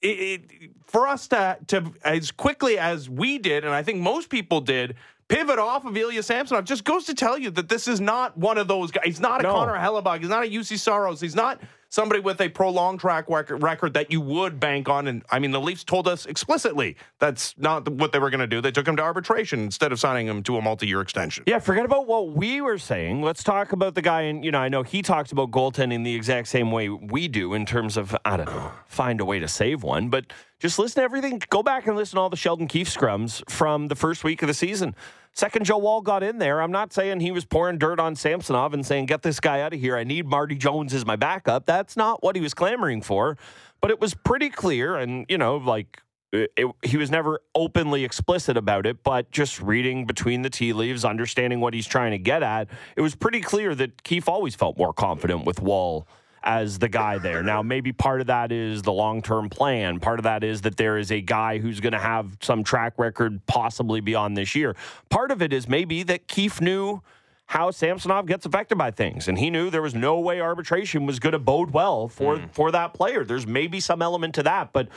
it, 0.00 0.06
it, 0.06 0.70
for 0.86 1.08
us 1.08 1.26
to 1.26 1.58
to 1.66 1.92
as 2.04 2.30
quickly 2.30 2.78
as 2.78 3.10
we 3.10 3.38
did, 3.38 3.64
and 3.64 3.74
I 3.74 3.82
think 3.82 4.00
most 4.00 4.28
people 4.30 4.60
did, 4.60 4.94
pivot 5.28 5.58
off 5.58 5.84
of 5.84 5.96
Ilya 5.96 6.22
Samsonov 6.22 6.64
just 6.64 6.84
goes 6.84 7.04
to 7.04 7.14
tell 7.14 7.38
you 7.38 7.50
that 7.52 7.68
this 7.68 7.86
is 7.86 8.00
not 8.00 8.36
one 8.36 8.58
of 8.58 8.66
those 8.68 8.90
guys. 8.90 9.04
He's 9.04 9.20
not 9.20 9.40
a 9.40 9.42
No. 9.44 9.52
Connor 9.52 9.76
Hellebuyck. 9.76 10.20
He's 10.20 10.28
not 10.28 10.44
a 10.44 10.48
Juuse 10.48 10.78
Saros. 10.78 11.20
He's 11.20 11.34
not 11.34 11.60
somebody 11.88 12.20
with 12.20 12.40
a 12.40 12.48
prolonged 12.48 13.00
track 13.00 13.26
record, 13.28 13.94
that 13.94 14.10
you 14.10 14.20
would 14.20 14.60
bank 14.60 14.88
on. 14.88 15.06
And 15.06 15.24
I 15.30 15.38
mean, 15.38 15.50
the 15.50 15.60
Leafs 15.60 15.84
told 15.84 16.06
us 16.08 16.26
explicitly 16.26 16.96
that's 17.18 17.56
not 17.58 17.88
what 17.88 18.12
they 18.12 18.18
were 18.18 18.30
going 18.30 18.40
to 18.40 18.46
do. 18.46 18.60
They 18.60 18.70
took 18.70 18.86
him 18.86 18.96
to 18.96 19.02
arbitration 19.02 19.60
instead 19.60 19.92
of 19.92 20.00
signing 20.00 20.26
him 20.26 20.42
to 20.44 20.56
a 20.56 20.62
multi-year 20.62 21.00
extension. 21.00 21.44
Yeah, 21.46 21.58
forget 21.58 21.84
about 21.84 22.06
what 22.06 22.32
we 22.32 22.60
were 22.60 22.78
saying. 22.78 23.22
Let's 23.22 23.42
talk 23.42 23.72
about 23.72 23.94
the 23.94 24.02
guy. 24.02 24.22
And 24.22 24.44
you 24.44 24.50
know, 24.50 24.58
I 24.58 24.68
know 24.68 24.82
he 24.82 25.02
talks 25.02 25.32
about 25.32 25.50
goaltending 25.50 26.04
the 26.04 26.14
exact 26.14 26.48
same 26.48 26.70
way 26.70 26.88
we 26.88 27.28
do 27.28 27.54
in 27.54 27.66
terms 27.66 27.96
of 27.96 28.16
I 28.24 28.36
don't 28.36 28.46
know, 28.46 28.72
find 28.86 29.20
a 29.20 29.24
way 29.24 29.38
to 29.38 29.48
save 29.48 29.82
one. 29.82 30.08
But 30.08 30.26
just 30.58 30.78
listen 30.78 31.00
to 31.00 31.04
everything. 31.04 31.40
Go 31.50 31.62
back 31.62 31.86
and 31.86 31.96
listen 31.96 32.16
to 32.16 32.20
all 32.20 32.30
the 32.30 32.36
Sheldon 32.36 32.66
Keefe 32.66 32.90
scrums 32.90 33.48
from 33.48 33.88
the 33.88 33.94
first 33.94 34.24
week 34.24 34.42
of 34.42 34.48
the 34.48 34.54
season. 34.54 34.94
Second 35.38 35.66
Joe 35.66 35.78
Woll 35.78 36.00
got 36.00 36.24
in 36.24 36.38
there. 36.38 36.60
I'm 36.60 36.72
not 36.72 36.92
saying 36.92 37.20
he 37.20 37.30
was 37.30 37.44
pouring 37.44 37.78
dirt 37.78 38.00
on 38.00 38.16
Samsonov 38.16 38.74
and 38.74 38.84
saying, 38.84 39.06
get 39.06 39.22
this 39.22 39.38
guy 39.38 39.60
out 39.60 39.72
of 39.72 39.78
here. 39.78 39.96
I 39.96 40.02
need 40.02 40.26
Marty 40.26 40.56
Jones 40.56 40.92
as 40.92 41.06
my 41.06 41.14
backup. 41.14 41.64
That's 41.64 41.96
not 41.96 42.24
what 42.24 42.34
he 42.34 42.42
was 42.42 42.54
clamoring 42.54 43.02
for. 43.02 43.38
But 43.80 43.92
it 43.92 44.00
was 44.00 44.14
pretty 44.14 44.50
clear. 44.50 44.96
And, 44.96 45.26
you 45.28 45.38
know, 45.38 45.58
like 45.58 46.02
it, 46.32 46.50
it, 46.56 46.66
he 46.82 46.96
was 46.96 47.12
never 47.12 47.38
openly 47.54 48.02
explicit 48.02 48.56
about 48.56 48.84
it, 48.84 49.04
but 49.04 49.30
just 49.30 49.62
reading 49.62 50.06
between 50.06 50.42
the 50.42 50.50
tea 50.50 50.72
leaves, 50.72 51.04
understanding 51.04 51.60
what 51.60 51.72
he's 51.72 51.86
trying 51.86 52.10
to 52.10 52.18
get 52.18 52.42
at, 52.42 52.66
it 52.96 53.00
was 53.00 53.14
pretty 53.14 53.40
clear 53.40 53.76
that 53.76 54.02
Keefe 54.02 54.28
always 54.28 54.56
felt 54.56 54.76
more 54.76 54.92
confident 54.92 55.44
with 55.44 55.62
Woll 55.62 56.08
as 56.48 56.78
the 56.78 56.88
guy 56.88 57.18
there. 57.18 57.42
Now, 57.42 57.62
maybe 57.62 57.92
part 57.92 58.22
of 58.22 58.28
that 58.28 58.50
is 58.50 58.80
the 58.80 58.92
long 58.92 59.20
term 59.20 59.50
plan. 59.50 60.00
Part 60.00 60.18
of 60.18 60.22
that 60.22 60.42
is 60.42 60.62
that 60.62 60.78
there 60.78 60.96
is 60.96 61.12
a 61.12 61.20
guy 61.20 61.58
who's 61.58 61.78
going 61.78 61.92
to 61.92 61.98
have 61.98 62.38
some 62.40 62.64
track 62.64 62.94
record 62.96 63.44
possibly 63.46 64.00
beyond 64.00 64.34
this 64.34 64.54
year. 64.54 64.74
Part 65.10 65.30
of 65.30 65.42
it 65.42 65.52
is 65.52 65.68
maybe 65.68 66.02
that 66.04 66.26
Keefe 66.26 66.62
knew 66.62 67.02
how 67.48 67.70
Samsonov 67.70 68.26
gets 68.26 68.46
affected 68.46 68.78
by 68.78 68.90
things. 68.90 69.28
And 69.28 69.38
he 69.38 69.50
knew 69.50 69.68
there 69.68 69.82
was 69.82 69.94
no 69.94 70.20
way 70.20 70.40
arbitration 70.40 71.04
was 71.04 71.18
going 71.18 71.34
to 71.34 71.38
bode 71.38 71.70
well 71.70 72.08
for, 72.08 72.36
mm. 72.36 72.50
for 72.50 72.70
that 72.72 72.94
player. 72.94 73.24
There's 73.24 73.46
maybe 73.46 73.78
some 73.78 74.00
element 74.00 74.34
to 74.36 74.42
that, 74.44 74.72
but 74.72 74.88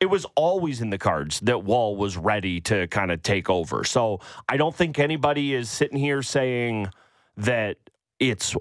it 0.00 0.06
was 0.06 0.26
always 0.34 0.82
in 0.82 0.90
the 0.90 0.98
cards 0.98 1.40
that 1.40 1.64
Woll 1.64 1.96
was 1.96 2.18
ready 2.18 2.60
to 2.62 2.86
kind 2.88 3.10
of 3.10 3.22
take 3.22 3.48
over. 3.48 3.82
So 3.82 4.20
I 4.46 4.58
don't 4.58 4.74
think 4.74 4.98
anybody 4.98 5.54
is 5.54 5.70
sitting 5.70 5.98
here 5.98 6.22
saying 6.22 6.88
that 7.38 7.78
it's 8.20 8.56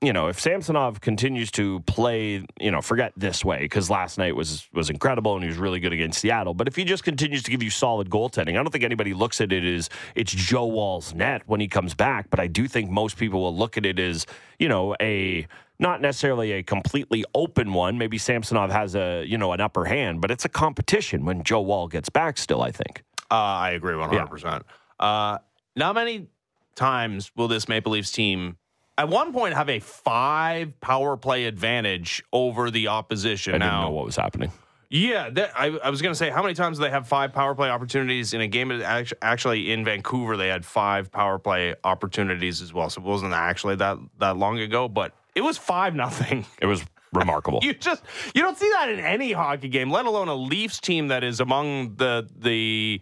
you 0.00 0.12
know 0.12 0.28
if 0.28 0.40
Samsonov 0.40 1.00
continues 1.00 1.50
to 1.52 1.80
play 1.80 2.44
you 2.58 2.70
know 2.70 2.80
forget 2.80 3.12
this 3.16 3.44
way 3.44 3.58
because 3.60 3.90
last 3.90 4.16
night 4.16 4.34
was 4.34 4.66
was 4.72 4.88
incredible 4.88 5.34
and 5.34 5.42
he 5.42 5.48
was 5.48 5.58
really 5.58 5.78
good 5.78 5.92
against 5.92 6.20
Seattle 6.20 6.54
but 6.54 6.68
if 6.68 6.76
he 6.76 6.84
just 6.84 7.04
continues 7.04 7.42
to 7.42 7.50
give 7.50 7.62
you 7.62 7.68
solid 7.68 8.08
goaltending 8.08 8.50
I 8.50 8.62
don't 8.62 8.70
think 8.70 8.84
anybody 8.84 9.12
looks 9.12 9.40
at 9.42 9.52
it 9.52 9.62
as 9.62 9.90
it's 10.14 10.32
Joe 10.32 10.66
Woll's 10.66 11.14
net 11.14 11.42
when 11.46 11.60
he 11.60 11.68
comes 11.68 11.94
back 11.94 12.30
but 12.30 12.40
I 12.40 12.46
do 12.46 12.66
think 12.66 12.90
most 12.90 13.18
people 13.18 13.42
will 13.42 13.54
look 13.54 13.76
at 13.76 13.84
it 13.84 13.98
as 13.98 14.26
you 14.58 14.68
know 14.68 14.96
a 15.00 15.46
not 15.78 16.00
necessarily 16.00 16.52
a 16.52 16.62
completely 16.62 17.24
open 17.34 17.72
one. 17.72 17.98
Maybe 17.98 18.16
Samsonov 18.16 18.70
has 18.70 18.94
a 18.94 19.24
you 19.26 19.36
know 19.36 19.52
an 19.52 19.60
upper 19.60 19.84
hand 19.84 20.22
but 20.22 20.30
it's 20.30 20.46
a 20.46 20.50
competition 20.50 21.26
when 21.26 21.42
Joe 21.42 21.60
Woll 21.60 21.88
gets 21.88 22.08
back 22.08 22.38
still 22.38 22.62
I 22.62 22.70
think. 22.70 23.02
Uh, 23.30 23.34
I 23.34 23.70
agree 23.70 23.94
100% 23.94 24.42
yeah. 24.42 24.60
uh, 25.00 25.38
not 25.76 25.94
many 25.94 26.28
times 26.74 27.32
will 27.36 27.48
this 27.48 27.68
Maple 27.68 27.92
Leafs 27.92 28.10
team 28.10 28.56
at 28.96 29.08
one 29.08 29.32
point 29.32 29.54
have 29.54 29.68
a 29.68 29.80
five 29.80 30.78
power 30.80 31.16
play 31.16 31.46
advantage 31.46 32.22
over 32.32 32.70
the 32.70 32.88
opposition. 32.88 33.54
I 33.54 33.58
now, 33.58 33.70
didn't 33.70 33.90
know 33.90 33.96
what 33.96 34.04
was 34.06 34.16
happening. 34.16 34.52
Yeah, 34.90 35.30
that, 35.30 35.50
I, 35.58 35.76
I, 35.82 35.90
was 35.90 36.02
going 36.02 36.12
to 36.12 36.16
say, 36.16 36.30
how 36.30 36.40
many 36.40 36.54
times 36.54 36.78
do 36.78 36.84
they 36.84 36.90
have 36.90 37.08
five 37.08 37.32
power 37.32 37.54
play 37.54 37.68
opportunities 37.68 38.32
in 38.32 38.40
a 38.40 38.46
game? 38.46 38.70
Actually, 38.70 39.72
in 39.72 39.84
Vancouver, 39.84 40.36
they 40.36 40.46
had 40.46 40.64
five 40.64 41.10
power 41.10 41.38
play 41.38 41.74
opportunities 41.82 42.62
as 42.62 42.72
well. 42.72 42.88
So 42.88 43.00
it 43.00 43.04
wasn't 43.04 43.32
actually 43.32 43.76
that 43.76 43.98
that 44.18 44.36
long 44.36 44.60
ago, 44.60 44.88
but 44.88 45.12
it 45.34 45.40
was 45.40 45.58
five 45.58 45.94
nothing. 45.94 46.46
It 46.60 46.66
was 46.66 46.84
remarkable. 47.12 47.60
you 47.62 47.74
just 47.74 48.02
you 48.34 48.42
don't 48.42 48.56
see 48.56 48.70
that 48.70 48.88
in 48.88 49.00
any 49.00 49.32
hockey 49.32 49.68
game, 49.68 49.90
let 49.90 50.06
alone 50.06 50.28
a 50.28 50.34
Leafs 50.34 50.80
team 50.80 51.08
that 51.08 51.24
is 51.24 51.40
among 51.40 51.96
the 51.96 52.28
the 52.38 53.00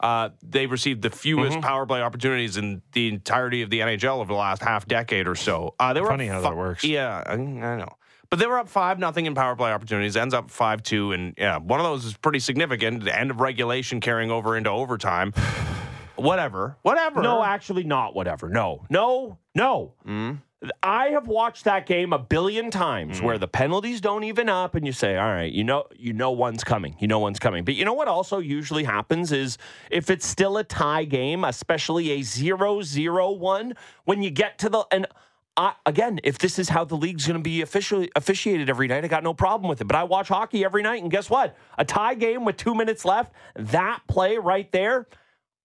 uh, 0.00 0.30
they 0.42 0.66
received 0.66 1.02
the 1.02 1.10
fewest 1.10 1.52
mm-hmm. 1.52 1.60
power 1.60 1.86
play 1.86 2.02
opportunities 2.02 2.56
in 2.56 2.82
the 2.92 3.08
entirety 3.08 3.62
of 3.62 3.70
the 3.70 3.80
NHL 3.80 4.18
over 4.18 4.32
the 4.32 4.38
last 4.38 4.62
half 4.62 4.86
decade 4.86 5.28
or 5.28 5.34
so. 5.34 5.74
Uh, 5.78 5.92
they 5.92 6.00
were 6.00 6.08
funny 6.08 6.26
how 6.26 6.40
fi- 6.40 6.50
that 6.50 6.56
works. 6.56 6.84
Yeah, 6.84 7.22
I, 7.26 7.32
I 7.32 7.36
know. 7.36 7.92
But 8.30 8.38
they 8.38 8.46
were 8.46 8.58
up 8.58 8.68
five 8.68 8.98
nothing 8.98 9.26
in 9.26 9.34
power 9.34 9.56
play 9.56 9.72
opportunities. 9.72 10.16
Ends 10.16 10.34
up 10.34 10.50
five 10.50 10.82
two, 10.82 11.12
and 11.12 11.34
yeah, 11.36 11.58
one 11.58 11.80
of 11.80 11.84
those 11.84 12.04
is 12.04 12.16
pretty 12.16 12.38
significant. 12.38 13.04
The 13.04 13.16
end 13.16 13.30
of 13.30 13.40
regulation 13.40 14.00
carrying 14.00 14.30
over 14.30 14.56
into 14.56 14.70
overtime. 14.70 15.32
whatever, 16.16 16.76
whatever. 16.82 17.22
No, 17.22 17.42
actually, 17.42 17.82
not 17.82 18.14
whatever. 18.14 18.48
No, 18.48 18.86
no, 18.88 19.38
no. 19.54 19.94
Mm. 20.06 20.38
I 20.82 21.08
have 21.08 21.26
watched 21.26 21.64
that 21.64 21.86
game 21.86 22.12
a 22.12 22.18
billion 22.18 22.70
times 22.70 23.20
mm 23.20 23.24
where 23.30 23.38
the 23.38 23.48
penalties 23.48 24.00
don't 24.00 24.24
even 24.24 24.48
up 24.48 24.74
and 24.74 24.86
you 24.86 24.92
say, 24.92 25.16
all 25.16 25.28
right, 25.28 25.52
you 25.52 25.62
know, 25.62 25.84
you 25.96 26.12
know 26.12 26.30
one's 26.30 26.64
coming. 26.64 26.96
You 26.98 27.06
know 27.06 27.18
one's 27.18 27.38
coming. 27.38 27.64
But 27.64 27.74
you 27.74 27.84
know 27.84 27.92
what 27.92 28.08
also 28.08 28.38
usually 28.38 28.84
happens 28.84 29.30
is 29.30 29.58
if 29.90 30.10
it's 30.10 30.26
still 30.26 30.56
a 30.56 30.64
tie 30.64 31.04
game, 31.04 31.44
especially 31.44 32.10
a 32.12 32.20
0-0 32.20 33.38
one, 33.38 33.74
when 34.04 34.22
you 34.22 34.30
get 34.30 34.58
to 34.58 34.68
the 34.68 34.84
and 34.90 35.06
I, 35.56 35.74
again, 35.84 36.20
if 36.24 36.38
this 36.38 36.58
is 36.58 36.70
how 36.70 36.84
the 36.84 36.94
league's 36.94 37.26
going 37.26 37.38
to 37.38 37.42
be 37.42 37.60
officially 37.60 38.10
officiated 38.16 38.70
every 38.70 38.86
night, 38.86 39.04
I 39.04 39.08
got 39.08 39.22
no 39.22 39.34
problem 39.34 39.68
with 39.68 39.80
it. 39.80 39.84
But 39.84 39.96
I 39.96 40.04
watch 40.04 40.28
hockey 40.28 40.64
every 40.64 40.82
night, 40.82 41.02
and 41.02 41.10
guess 41.10 41.28
what? 41.28 41.56
A 41.76 41.84
tie 41.84 42.14
game 42.14 42.44
with 42.44 42.56
two 42.56 42.74
minutes 42.74 43.04
left, 43.04 43.32
that 43.56 44.00
play 44.08 44.38
right 44.38 44.70
there, 44.72 45.06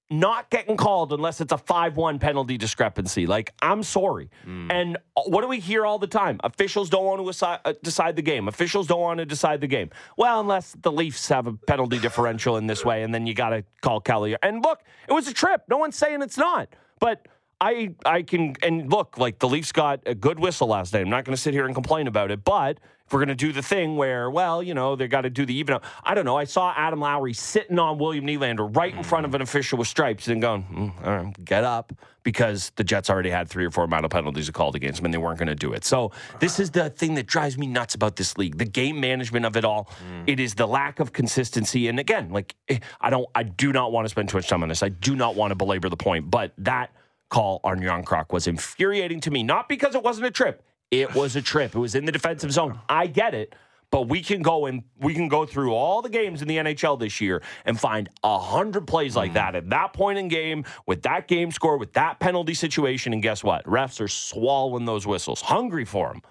not 0.09 0.49
getting 0.49 0.77
called 0.77 1.13
unless 1.13 1.41
it's 1.41 1.51
a 1.51 1.57
5-1 1.57 2.19
penalty 2.19 2.57
discrepancy. 2.57 3.25
Like, 3.25 3.53
I'm 3.61 3.81
sorry. 3.81 4.29
Mm. 4.45 4.71
And 4.71 4.97
what 5.25 5.41
do 5.41 5.47
we 5.47 5.59
hear 5.59 5.85
all 5.85 5.97
the 5.97 6.07
time? 6.07 6.39
Officials 6.43 6.89
don't 6.89 7.05
want 7.05 7.21
to 7.21 7.25
assi- 7.25 7.59
uh, 7.65 7.73
decide 7.81 8.15
the 8.15 8.21
game. 8.21 8.47
Officials 8.47 8.85
don't 8.87 9.01
want 9.01 9.17
to 9.17 9.25
decide 9.25 9.61
the 9.61 9.67
game. 9.67 9.89
Well, 10.17 10.39
unless 10.39 10.75
the 10.79 10.91
Leafs 10.91 11.27
have 11.29 11.47
a 11.47 11.53
penalty 11.53 11.99
differential 11.99 12.57
in 12.57 12.67
this 12.67 12.85
way, 12.85 13.03
and 13.03 13.13
then 13.13 13.25
you 13.25 13.33
got 13.33 13.49
to 13.49 13.63
call 13.81 13.99
Kelly. 13.99 14.35
And 14.43 14.63
look, 14.63 14.83
it 15.07 15.13
was 15.13 15.27
a 15.27 15.33
trip. 15.33 15.63
No 15.69 15.77
one's 15.77 15.95
saying 15.95 16.21
it's 16.21 16.37
not. 16.37 16.69
But 16.99 17.27
I 17.65 17.95
I 18.05 18.21
can 18.21 18.55
and 18.61 18.91
look 18.91 19.17
like 19.17 19.39
the 19.39 19.47
Leafs 19.47 19.71
got 19.71 20.01
a 20.05 20.13
good 20.13 20.39
whistle 20.39 20.67
last 20.67 20.93
night. 20.93 21.01
I'm 21.01 21.09
not 21.09 21.25
going 21.25 21.35
to 21.35 21.41
sit 21.41 21.53
here 21.53 21.65
and 21.65 21.73
complain 21.73 22.05
about 22.05 22.29
it, 22.29 22.43
but 22.43 22.79
if 23.05 23.13
we're 23.13 23.19
going 23.19 23.29
to 23.29 23.35
do 23.35 23.51
the 23.51 23.61
thing 23.63 23.97
where, 23.97 24.29
well, 24.29 24.61
you 24.61 24.73
know, 24.73 24.95
they 24.95 25.07
got 25.07 25.21
to 25.21 25.31
do 25.31 25.45
the 25.45 25.55
even. 25.55 25.79
I 26.03 26.13
don't 26.13 26.25
know. 26.25 26.37
I 26.37 26.43
saw 26.43 26.73
Adam 26.75 26.99
Lowry 26.99 27.33
sitting 27.33 27.79
on 27.79 27.97
William 27.97 28.25
Nylander 28.25 28.75
right 28.75 28.95
in 28.95 29.03
front 29.03 29.25
of 29.25 29.33
an 29.33 29.41
official 29.41 29.79
with 29.79 29.87
stripes 29.87 30.27
and 30.27 30.41
going, 30.41 30.63
mm, 30.63 31.05
all 31.05 31.23
right, 31.23 31.45
get 31.45 31.63
up 31.63 31.91
because 32.21 32.71
the 32.75 32.83
Jets 32.83 33.09
already 33.09 33.29
had 33.31 33.47
three 33.47 33.65
or 33.65 33.71
four 33.71 33.87
minor 33.87 34.09
penalties 34.09 34.49
called 34.51 34.75
against 34.75 34.97
them 34.97 35.05
and 35.05 35.13
they 35.13 35.19
weren't 35.19 35.39
going 35.39 35.47
to 35.47 35.55
do 35.55 35.73
it. 35.73 35.85
So 35.85 36.11
this 36.39 36.59
is 36.59 36.69
the 36.69 36.91
thing 36.91 37.15
that 37.15 37.25
drives 37.25 37.57
me 37.57 37.65
nuts 37.65 37.95
about 37.95 38.15
this 38.15 38.37
league: 38.37 38.59
the 38.59 38.65
game 38.65 38.99
management 38.99 39.45
of 39.45 39.57
it 39.57 39.65
all. 39.65 39.89
Mm. 40.11 40.23
It 40.27 40.39
is 40.39 40.53
the 40.53 40.67
lack 40.67 40.99
of 40.99 41.13
consistency. 41.13 41.87
And 41.87 41.99
again, 41.99 42.29
like 42.29 42.55
eh, 42.69 42.79
I 43.01 43.09
don't, 43.09 43.27
I 43.33 43.43
do 43.43 43.71
not 43.71 43.91
want 43.91 44.05
to 44.05 44.09
spend 44.09 44.29
too 44.29 44.37
much 44.37 44.47
time 44.47 44.61
on 44.61 44.69
this. 44.69 44.83
I 44.83 44.89
do 44.89 45.15
not 45.15 45.35
want 45.35 45.49
to 45.49 45.55
belabor 45.55 45.89
the 45.89 45.97
point, 45.97 46.29
but 46.29 46.53
that 46.59 46.91
call 47.29 47.59
on 47.63 47.79
Jarnkrok 47.79 48.31
was 48.31 48.47
infuriating 48.47 49.19
to 49.21 49.31
me, 49.31 49.43
not 49.43 49.67
because 49.69 49.95
it 49.95 50.03
wasn't 50.03 50.27
a 50.27 50.31
trip. 50.31 50.63
It 50.91 51.13
was 51.15 51.35
a 51.35 51.41
trip. 51.41 51.75
It 51.75 51.79
was 51.79 51.95
in 51.95 52.05
the 52.05 52.11
defensive 52.11 52.51
zone. 52.51 52.79
I 52.87 53.07
get 53.07 53.33
it. 53.33 53.55
But 53.91 54.09
we 54.09 54.21
can 54.21 54.41
go 54.41 54.65
and 54.65 54.83
we 54.99 55.13
can 55.13 55.27
go 55.27 55.45
through 55.45 55.73
all 55.73 56.01
the 56.01 56.09
games 56.09 56.41
in 56.41 56.47
the 56.47 56.57
NHL 56.57 56.99
this 56.99 57.21
year 57.21 57.41
and 57.65 57.79
find 57.79 58.09
a 58.23 58.37
hundred 58.37 58.87
plays 58.87 59.15
like 59.15 59.31
mm. 59.31 59.35
that 59.35 59.55
at 59.55 59.69
that 59.69 59.93
point 59.93 60.17
in 60.17 60.27
game 60.27 60.65
with 60.85 61.03
that 61.03 61.27
game 61.27 61.51
score 61.51 61.77
with 61.77 61.93
that 61.93 62.19
penalty 62.19 62.53
situation. 62.53 63.13
And 63.13 63.21
guess 63.21 63.43
what? 63.43 63.63
Refs 63.65 64.01
are 64.01 64.07
swallowing 64.07 64.85
those 64.85 65.07
whistles, 65.07 65.41
hungry 65.41 65.85
for 65.85 66.09
them. 66.09 66.21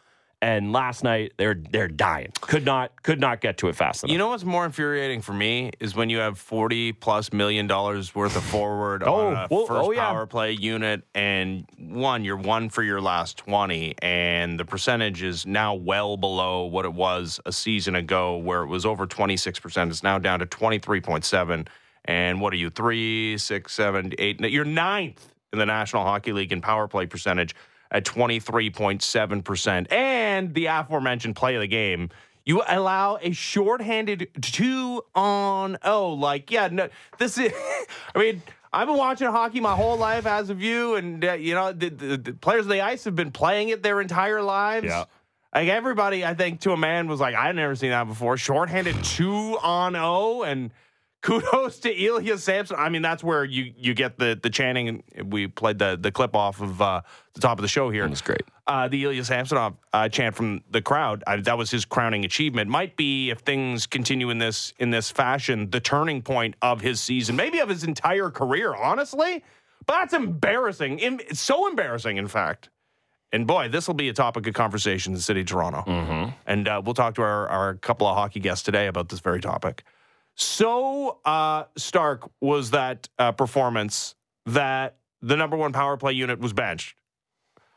And 0.44 0.74
last 0.74 1.04
night 1.04 1.32
they're 1.38 1.54
they're 1.54 1.88
dying. 1.88 2.30
Could 2.42 2.66
not 2.66 3.02
could 3.02 3.18
not 3.18 3.40
get 3.40 3.56
to 3.58 3.68
it 3.68 3.76
fast 3.76 4.04
enough. 4.04 4.12
You 4.12 4.18
know 4.18 4.28
what's 4.28 4.44
more 4.44 4.66
infuriating 4.66 5.22
for 5.22 5.32
me 5.32 5.70
is 5.80 5.96
when 5.96 6.10
you 6.10 6.18
have 6.18 6.38
forty 6.38 6.92
plus 6.92 7.32
million 7.32 7.66
dollars 7.66 8.14
worth 8.14 8.36
of 8.36 8.42
forward 8.42 9.02
oh, 9.02 9.14
on 9.14 9.32
a 9.32 9.48
well, 9.50 9.60
oh, 9.62 9.66
first 9.66 9.86
oh, 9.86 9.90
yeah. 9.92 10.04
power 10.04 10.26
play 10.26 10.52
unit, 10.52 11.02
and 11.14 11.64
one 11.78 12.24
you're 12.24 12.36
one 12.36 12.68
for 12.68 12.82
your 12.82 13.00
last 13.00 13.38
twenty, 13.38 13.94
and 14.02 14.60
the 14.60 14.66
percentage 14.66 15.22
is 15.22 15.46
now 15.46 15.72
well 15.72 16.18
below 16.18 16.66
what 16.66 16.84
it 16.84 16.92
was 16.92 17.40
a 17.46 17.52
season 17.52 17.94
ago, 17.94 18.36
where 18.36 18.62
it 18.64 18.68
was 18.68 18.84
over 18.84 19.06
twenty 19.06 19.38
six 19.38 19.58
percent. 19.58 19.90
It's 19.90 20.02
now 20.02 20.18
down 20.18 20.40
to 20.40 20.46
twenty 20.46 20.78
three 20.78 21.00
point 21.00 21.24
seven. 21.24 21.66
And 22.04 22.38
what 22.42 22.52
are 22.52 22.56
you 22.56 22.68
three, 22.68 23.38
six, 23.38 23.72
seven, 23.72 24.12
eight? 24.18 24.38
You're 24.40 24.66
ninth 24.66 25.26
in 25.54 25.58
the 25.58 25.64
National 25.64 26.02
Hockey 26.02 26.32
League 26.32 26.52
in 26.52 26.60
power 26.60 26.86
play 26.86 27.06
percentage 27.06 27.54
at 27.94 28.04
23.7%. 28.04 29.92
And 29.92 30.52
the 30.52 30.66
aforementioned 30.66 31.36
play 31.36 31.54
of 31.54 31.60
the 31.60 31.68
game, 31.68 32.10
you 32.44 32.62
allow 32.68 33.18
a 33.22 33.32
shorthanded 33.32 34.28
two 34.42 35.02
on 35.14 35.78
oh, 35.84 36.10
like, 36.12 36.50
yeah, 36.50 36.68
no, 36.70 36.88
this 37.18 37.38
is, 37.38 37.52
I 38.14 38.18
mean, 38.18 38.42
I've 38.72 38.88
been 38.88 38.96
watching 38.96 39.28
hockey 39.28 39.60
my 39.60 39.76
whole 39.76 39.96
life 39.96 40.26
as 40.26 40.50
of 40.50 40.60
you, 40.60 40.96
and, 40.96 41.24
uh, 41.24 41.34
you 41.34 41.54
know, 41.54 41.72
the, 41.72 41.88
the, 41.88 42.16
the, 42.16 42.32
players 42.34 42.66
of 42.66 42.72
the 42.72 42.80
ice 42.80 43.04
have 43.04 43.14
been 43.14 43.30
playing 43.30 43.68
it 43.68 43.84
their 43.84 44.00
entire 44.00 44.42
lives. 44.42 44.86
Yeah. 44.86 45.04
Like 45.54 45.68
everybody, 45.68 46.24
I 46.24 46.34
think, 46.34 46.60
to 46.62 46.72
a 46.72 46.76
man 46.76 47.06
was 47.06 47.20
like, 47.20 47.36
I've 47.36 47.54
never 47.54 47.76
seen 47.76 47.90
that 47.90 48.08
before. 48.08 48.36
Shorthanded 48.36 49.04
two 49.04 49.56
on 49.62 49.94
O, 49.94 50.42
and 50.42 50.72
kudos 51.24 51.78
to 51.80 51.90
Ilya 51.90 52.38
Samson. 52.38 52.76
I 52.78 52.90
mean, 52.90 53.02
that's 53.02 53.24
where 53.24 53.44
you 53.44 53.72
you 53.76 53.94
get 53.94 54.18
the 54.18 54.38
the 54.40 54.50
chanting. 54.50 55.02
We 55.24 55.48
played 55.48 55.78
the 55.78 55.98
the 56.00 56.12
clip 56.12 56.36
off 56.36 56.60
of 56.60 56.80
uh, 56.80 57.00
the 57.32 57.40
top 57.40 57.58
of 57.58 57.62
the 57.62 57.68
show 57.68 57.90
here. 57.90 58.06
Was 58.06 58.20
great. 58.20 58.42
Uh, 58.66 58.88
the 58.88 59.02
Ilya 59.04 59.24
Samsonov 59.24 59.74
uh, 59.92 60.08
chant 60.08 60.36
from 60.36 60.62
the 60.70 60.82
crowd. 60.82 61.24
Uh, 61.26 61.38
that 61.38 61.58
was 61.58 61.70
his 61.70 61.84
crowning 61.84 62.24
achievement. 62.24 62.70
Might 62.70 62.96
be 62.96 63.30
if 63.30 63.38
things 63.40 63.86
continue 63.86 64.30
in 64.30 64.38
this 64.38 64.72
in 64.78 64.90
this 64.90 65.10
fashion, 65.10 65.70
the 65.70 65.80
turning 65.80 66.22
point 66.22 66.54
of 66.62 66.80
his 66.82 67.00
season, 67.00 67.34
maybe 67.34 67.58
of 67.58 67.68
his 67.68 67.84
entire 67.84 68.30
career. 68.30 68.74
Honestly, 68.74 69.42
but 69.86 69.94
that's 69.94 70.12
embarrassing. 70.12 70.98
It's 71.00 71.40
so 71.40 71.66
embarrassing, 71.68 72.18
in 72.18 72.28
fact. 72.28 72.68
And 73.32 73.48
boy, 73.48 73.68
this 73.68 73.88
will 73.88 73.94
be 73.94 74.08
a 74.08 74.12
topic 74.12 74.46
of 74.46 74.54
conversation 74.54 75.10
in 75.10 75.16
the 75.16 75.22
city 75.22 75.40
of 75.40 75.46
Toronto. 75.46 75.82
Mm-hmm. 75.86 76.30
And 76.46 76.68
uh, 76.68 76.82
we'll 76.84 76.94
talk 76.94 77.16
to 77.16 77.22
our, 77.22 77.48
our 77.48 77.74
couple 77.74 78.06
of 78.06 78.14
hockey 78.14 78.38
guests 78.38 78.62
today 78.62 78.86
about 78.86 79.08
this 79.08 79.18
very 79.18 79.40
topic. 79.40 79.82
So 80.36 81.20
uh, 81.24 81.64
stark 81.76 82.28
was 82.40 82.70
that 82.70 83.08
uh, 83.18 83.32
performance 83.32 84.14
that 84.46 84.96
the 85.22 85.36
number 85.36 85.56
one 85.56 85.72
power 85.72 85.96
play 85.96 86.12
unit 86.12 86.40
was 86.40 86.52
benched. 86.52 86.96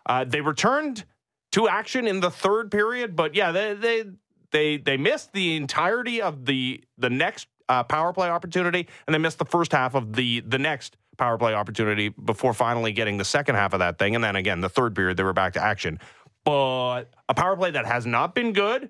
Uh, 0.06 0.24
they 0.24 0.42
returned 0.42 1.06
to 1.52 1.68
action 1.68 2.08
in 2.08 2.20
the 2.20 2.32
third 2.32 2.72
period, 2.72 3.16
but 3.16 3.36
yeah, 3.36 3.52
they 3.52 3.74
they 3.74 4.04
they, 4.52 4.78
they 4.78 4.98
missed 4.98 5.34
the 5.34 5.56
entirety 5.56 6.22
of 6.22 6.46
the 6.46 6.84
the 6.98 7.10
next 7.10 7.48
uh, 7.70 7.84
power 7.84 8.14
play 8.14 8.30
opportunity, 8.30 8.88
and 9.06 9.14
they 9.14 9.20
missed 9.20 9.40
the 9.40 9.46
first 9.46 9.72
half 9.72 9.96
of 9.96 10.14
the 10.14 10.40
the 10.42 10.60
next 10.60 10.98
power 11.18 11.38
play 11.38 11.54
opportunity 11.54 12.10
before 12.10 12.54
finally 12.54 12.92
getting 12.92 13.18
the 13.18 13.26
second 13.26 13.56
half 13.56 13.74
of 13.74 13.80
that 13.80 14.00
thing, 14.00 14.16
and 14.16 14.24
then 14.24 14.36
again 14.36 14.62
the 14.62 14.70
third 14.70 14.96
period 14.96 15.18
they 15.18 15.24
were 15.24 15.34
back 15.34 15.54
to 15.54 15.64
action. 15.64 16.00
But 16.44 17.06
a 17.28 17.34
power 17.34 17.58
play 17.58 17.72
that 17.72 17.86
has 17.86 18.06
not 18.06 18.34
been 18.34 18.54
good 18.54 18.90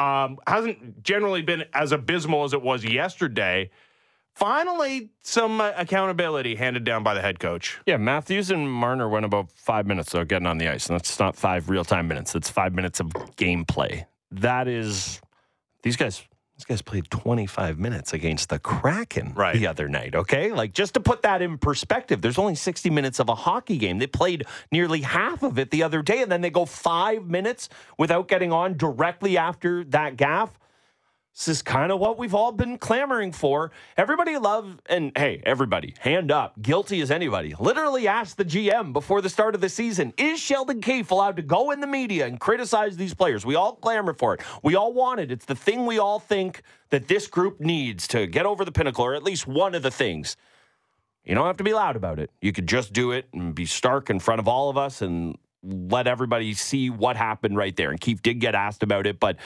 um, 0.00 0.38
hasn't 0.46 1.02
generally 1.02 1.42
been 1.42 1.64
as 1.74 1.92
abysmal 1.92 2.44
as 2.44 2.54
it 2.54 2.62
was 2.62 2.84
yesterday. 2.84 3.70
Finally, 4.34 5.10
some 5.22 5.60
uh, 5.60 5.72
accountability 5.76 6.54
handed 6.54 6.84
down 6.84 7.02
by 7.02 7.12
the 7.12 7.20
head 7.20 7.38
coach. 7.38 7.78
Yeah, 7.84 7.98
Matthews 7.98 8.50
and 8.50 8.70
Marner 8.70 9.08
went 9.08 9.26
about 9.26 9.50
five 9.52 9.86
minutes 9.86 10.12
though 10.12 10.24
getting 10.24 10.46
on 10.46 10.56
the 10.56 10.68
ice, 10.68 10.86
and 10.86 10.94
that's 10.94 11.18
not 11.18 11.36
five 11.36 11.68
real 11.68 11.84
time 11.84 12.08
minutes. 12.08 12.32
That's 12.32 12.48
five 12.48 12.72
minutes 12.72 13.00
of 13.00 13.08
gameplay. 13.36 14.06
That 14.30 14.68
is 14.68 15.20
these 15.82 15.96
guys. 15.96 16.22
These 16.60 16.66
guys 16.66 16.82
played 16.82 17.10
25 17.10 17.78
minutes 17.78 18.12
against 18.12 18.50
the 18.50 18.58
Kraken 18.58 19.32
Right. 19.34 19.54
the 19.54 19.66
other 19.66 19.88
night. 19.88 20.14
Okay, 20.14 20.52
like 20.52 20.74
just 20.74 20.92
to 20.92 21.00
put 21.00 21.22
that 21.22 21.40
in 21.40 21.56
perspective, 21.56 22.20
there's 22.20 22.36
only 22.36 22.54
60 22.54 22.90
minutes 22.90 23.18
of 23.18 23.30
a 23.30 23.34
hockey 23.34 23.78
game. 23.78 23.96
They 23.98 24.06
played 24.06 24.44
nearly 24.70 25.00
half 25.00 25.42
of 25.42 25.58
it 25.58 25.70
the 25.70 25.82
other 25.82 26.02
day, 26.02 26.20
and 26.20 26.30
then 26.30 26.42
they 26.42 26.50
go 26.50 26.66
five 26.66 27.24
minutes 27.24 27.70
without 27.96 28.28
getting 28.28 28.52
on 28.52 28.76
directly 28.76 29.38
after 29.38 29.84
that 29.84 30.18
gaff. 30.18 30.58
This 31.40 31.48
is 31.48 31.62
kind 31.62 31.90
of 31.90 31.98
what 31.98 32.18
we've 32.18 32.34
all 32.34 32.52
been 32.52 32.76
clamoring 32.76 33.32
for. 33.32 33.72
Everybody 33.96 34.36
love 34.36 34.78
and 34.84 35.10
hey, 35.16 35.42
everybody, 35.46 35.94
hand 35.98 36.30
up, 36.30 36.60
guilty 36.60 37.00
as 37.00 37.10
anybody. 37.10 37.54
Literally 37.58 38.06
asked 38.06 38.36
the 38.36 38.44
GM 38.44 38.92
before 38.92 39.22
the 39.22 39.30
start 39.30 39.54
of 39.54 39.62
the 39.62 39.70
season, 39.70 40.12
is 40.18 40.38
Sheldon 40.38 40.82
Keefe 40.82 41.10
allowed 41.10 41.36
to 41.36 41.42
go 41.42 41.70
in 41.70 41.80
the 41.80 41.86
media 41.86 42.26
and 42.26 42.38
criticize 42.38 42.98
these 42.98 43.14
players? 43.14 43.46
We 43.46 43.54
all 43.54 43.76
clamor 43.76 44.12
for 44.12 44.34
it. 44.34 44.42
We 44.62 44.74
all 44.74 44.92
want 44.92 45.20
it. 45.20 45.32
It's 45.32 45.46
the 45.46 45.54
thing 45.54 45.86
we 45.86 45.98
all 45.98 46.18
think 46.18 46.60
that 46.90 47.08
this 47.08 47.26
group 47.26 47.58
needs 47.58 48.06
to 48.08 48.26
get 48.26 48.44
over 48.44 48.62
the 48.66 48.72
pinnacle, 48.72 49.06
or 49.06 49.14
at 49.14 49.22
least 49.22 49.46
one 49.46 49.74
of 49.74 49.82
the 49.82 49.90
things. 49.90 50.36
You 51.24 51.34
don't 51.34 51.46
have 51.46 51.56
to 51.56 51.64
be 51.64 51.72
loud 51.72 51.96
about 51.96 52.18
it. 52.18 52.30
You 52.42 52.52
could 52.52 52.66
just 52.66 52.92
do 52.92 53.12
it 53.12 53.28
and 53.32 53.54
be 53.54 53.64
stark 53.64 54.10
in 54.10 54.20
front 54.20 54.40
of 54.40 54.46
all 54.46 54.68
of 54.68 54.76
us 54.76 55.00
and 55.00 55.38
let 55.62 56.06
everybody 56.06 56.52
see 56.52 56.90
what 56.90 57.16
happened 57.16 57.56
right 57.56 57.74
there. 57.74 57.90
And 57.90 57.98
Keefe 57.98 58.20
did 58.20 58.40
get 58.40 58.54
asked 58.54 58.82
about 58.82 59.06
it, 59.06 59.18
but 59.18 59.38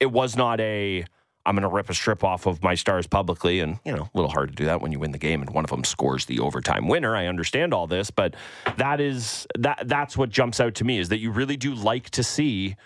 it 0.00 0.12
was 0.12 0.36
not 0.36 0.60
a 0.60 1.06
I'm 1.46 1.54
going 1.54 1.62
to 1.68 1.74
rip 1.74 1.88
a 1.88 1.94
strip 1.94 2.22
off 2.22 2.46
of 2.46 2.62
my 2.62 2.74
stars 2.74 3.06
publicly. 3.06 3.60
And, 3.60 3.78
you 3.84 3.92
know, 3.96 4.02
a 4.02 4.10
little 4.14 4.30
hard 4.30 4.50
to 4.50 4.54
do 4.54 4.66
that 4.66 4.80
when 4.82 4.92
you 4.92 4.98
win 4.98 5.12
the 5.12 5.18
game 5.18 5.40
and 5.40 5.50
one 5.50 5.64
of 5.64 5.70
them 5.70 5.84
scores 5.84 6.26
the 6.26 6.38
overtime 6.40 6.86
winner. 6.86 7.16
I 7.16 7.26
understand 7.26 7.72
all 7.72 7.86
this, 7.86 8.10
but 8.10 8.34
that 8.76 9.00
is 9.00 9.46
that 9.58 9.84
that's 9.86 10.16
what 10.16 10.28
jumps 10.30 10.60
out 10.60 10.74
to 10.76 10.84
me 10.84 10.98
is 10.98 11.08
that 11.08 11.18
you 11.18 11.30
really 11.30 11.56
do 11.56 11.74
like 11.74 12.10
to 12.10 12.22
see 12.22 12.76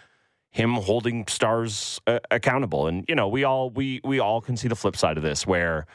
him 0.51 0.75
holding 0.75 1.27
stars 1.27 2.01
uh, 2.07 2.21
accountable. 2.31 2.87
And, 2.87 3.05
you 3.09 3.17
know, 3.17 3.27
we 3.29 3.43
all 3.43 3.71
we 3.71 4.01
we 4.05 4.21
all 4.21 4.41
can 4.41 4.57
see 4.57 4.69
the 4.69 4.77
flip 4.77 4.97
side 4.97 5.17
of 5.17 5.25
this 5.25 5.47
where 5.47 5.87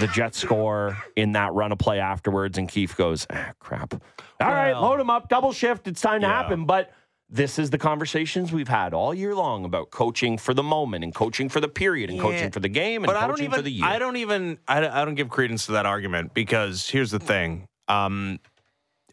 the 0.00 0.08
Jets 0.08 0.38
score 0.38 0.98
in 1.16 1.32
that 1.32 1.52
run 1.52 1.70
of 1.72 1.78
play 1.78 2.00
afterwards 2.00 2.58
and 2.58 2.68
Keefe 2.68 2.96
goes, 2.96 3.26
ah, 3.30 3.52
crap. 3.60 3.94
All 3.94 4.00
right, 4.48 4.72
Well- 4.72 4.82
load 4.82 5.00
him 5.00 5.10
up, 5.10 5.28
double 5.28 5.52
shift. 5.52 5.86
It's 5.88 6.00
time 6.00 6.20
to 6.22 6.26
Yeah. 6.26 6.42
happen. 6.42 6.64
But 6.64 6.92
this 7.30 7.58
is 7.58 7.70
the 7.70 7.78
conversations 7.78 8.52
we've 8.52 8.68
had 8.68 8.92
all 8.92 9.14
year 9.14 9.34
long 9.34 9.64
about 9.64 9.90
coaching 9.90 10.36
for 10.36 10.52
the 10.52 10.62
moment 10.64 11.04
and 11.04 11.14
coaching 11.14 11.48
for 11.48 11.60
the 11.60 11.68
period 11.68 12.10
and 12.10 12.16
Yeah. 12.18 12.24
coaching 12.24 12.50
for 12.50 12.60
the 12.60 12.68
game 12.68 13.04
and 13.04 13.12
but 13.12 13.20
coaching 13.28 13.44
even. 13.46 13.56
for 13.56 13.62
the 13.62 13.70
year. 13.70 13.86
I 13.86 13.98
don't 14.00 14.16
even. 14.16 14.58
I 14.66 14.80
don't, 14.80 14.90
I 14.92 15.04
don't 15.04 15.14
give 15.14 15.28
credence 15.28 15.66
to 15.66 15.72
that 15.72 15.86
argument 15.86 16.34
because 16.34 16.88
here's 16.90 17.10
the 17.12 17.20
thing. 17.20 17.66
Um, 17.86 18.40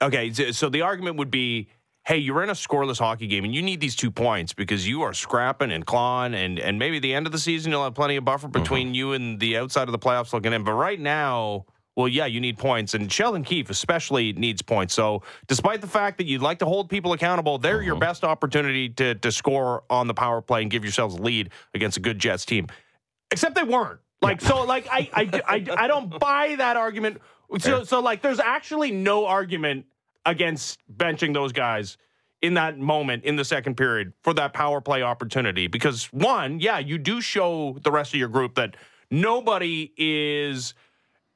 okay, 0.02 0.32
so, 0.52 0.70
the 0.70 0.82
argument 0.82 1.18
would 1.18 1.32
be, 1.32 1.70
hey, 2.06 2.18
you're 2.18 2.44
in 2.44 2.50
a 2.50 2.54
scoreless 2.54 3.00
hockey 3.00 3.28
game 3.28 3.44
and 3.44 3.54
you 3.54 3.62
need 3.62 3.82
these 3.82 3.96
two 3.96 4.12
points 4.12 4.54
because 4.54 4.88
you 4.88 5.02
are 5.04 5.14
scrapping 5.14 5.72
and 5.72 5.86
clawing, 5.86 6.34
and 6.34 6.58
and 6.60 6.80
maybe 6.80 6.98
the 7.00 7.14
end 7.14 7.28
of 7.28 7.32
the 7.32 7.40
season 7.40 7.72
you'll 7.72 7.84
have 7.84 7.96
plenty 7.96 8.16
of 8.16 8.26
buffer 8.26 8.48
between 8.48 8.94
you 8.96 9.14
and 9.14 9.40
the 9.40 9.58
outside 9.58 9.88
of 9.88 9.92
the 9.92 10.00
playoffs 10.00 10.34
looking 10.34 10.54
in. 10.54 10.64
But 10.64 10.74
right 10.74 11.00
now. 11.00 11.66
Well, 11.98 12.08
yeah, 12.08 12.28
you 12.28 12.40
need 12.40 12.58
points, 12.58 12.94
and 12.94 13.12
Sheldon 13.12 13.44
Keefe 13.44 13.70
especially 13.70 14.32
needs 14.32 14.62
points. 14.62 14.94
So, 14.94 15.24
despite 15.48 15.82
the 15.82 15.88
fact 15.88 16.18
that 16.20 16.28
you'd 16.28 16.42
like 16.42 16.60
to 16.60 16.66
hold 16.66 16.90
people 16.90 17.12
accountable, 17.12 17.58
they're 17.58 17.82
your 17.82 17.96
uh-huh. 17.96 18.00
best 18.00 18.24
opportunity 18.24 18.88
to 18.90 19.16
to 19.16 19.32
score 19.32 19.84
on 19.90 20.08
the 20.08 20.14
power 20.14 20.42
play 20.42 20.62
and 20.62 20.72
give 20.72 20.86
yourselves 20.86 21.16
a 21.16 21.22
lead 21.22 21.50
against 21.74 21.98
a 21.98 22.00
good 22.00 22.20
Jets 22.20 22.46
team 22.46 22.68
except 23.32 23.56
they 23.56 23.64
weren't. 23.64 24.00
Like 24.22 24.42
so, 24.42 24.64
like 24.64 24.88
I, 24.90 25.10
I, 25.14 25.42
I, 25.48 25.66
I 25.84 25.88
don't 25.88 26.20
buy 26.20 26.56
that 26.58 26.76
argument. 26.76 27.22
So, 27.60 27.84
so 27.84 28.00
like, 28.00 28.22
there's 28.22 28.40
actually 28.40 28.92
no 28.92 29.26
argument 29.26 29.86
against 30.26 30.80
benching 30.94 31.34
those 31.34 31.52
guys 31.52 31.98
in 32.42 32.56
that 32.56 32.78
moment 32.78 33.24
in 33.24 33.36
the 33.36 33.46
second 33.46 33.76
period 33.76 34.14
for 34.24 34.34
that 34.34 34.54
power 34.54 34.82
play 34.82 35.02
opportunity 35.02 35.68
because 35.68 36.06
one, 36.12 36.60
yeah, 36.60 36.78
you 36.80 36.98
do 36.98 37.22
show 37.22 37.78
the 37.84 37.92
rest 37.92 38.14
of 38.14 38.20
your 38.20 38.30
group 38.30 38.56
that 38.56 38.76
nobody 39.10 39.94
is. 39.98 40.74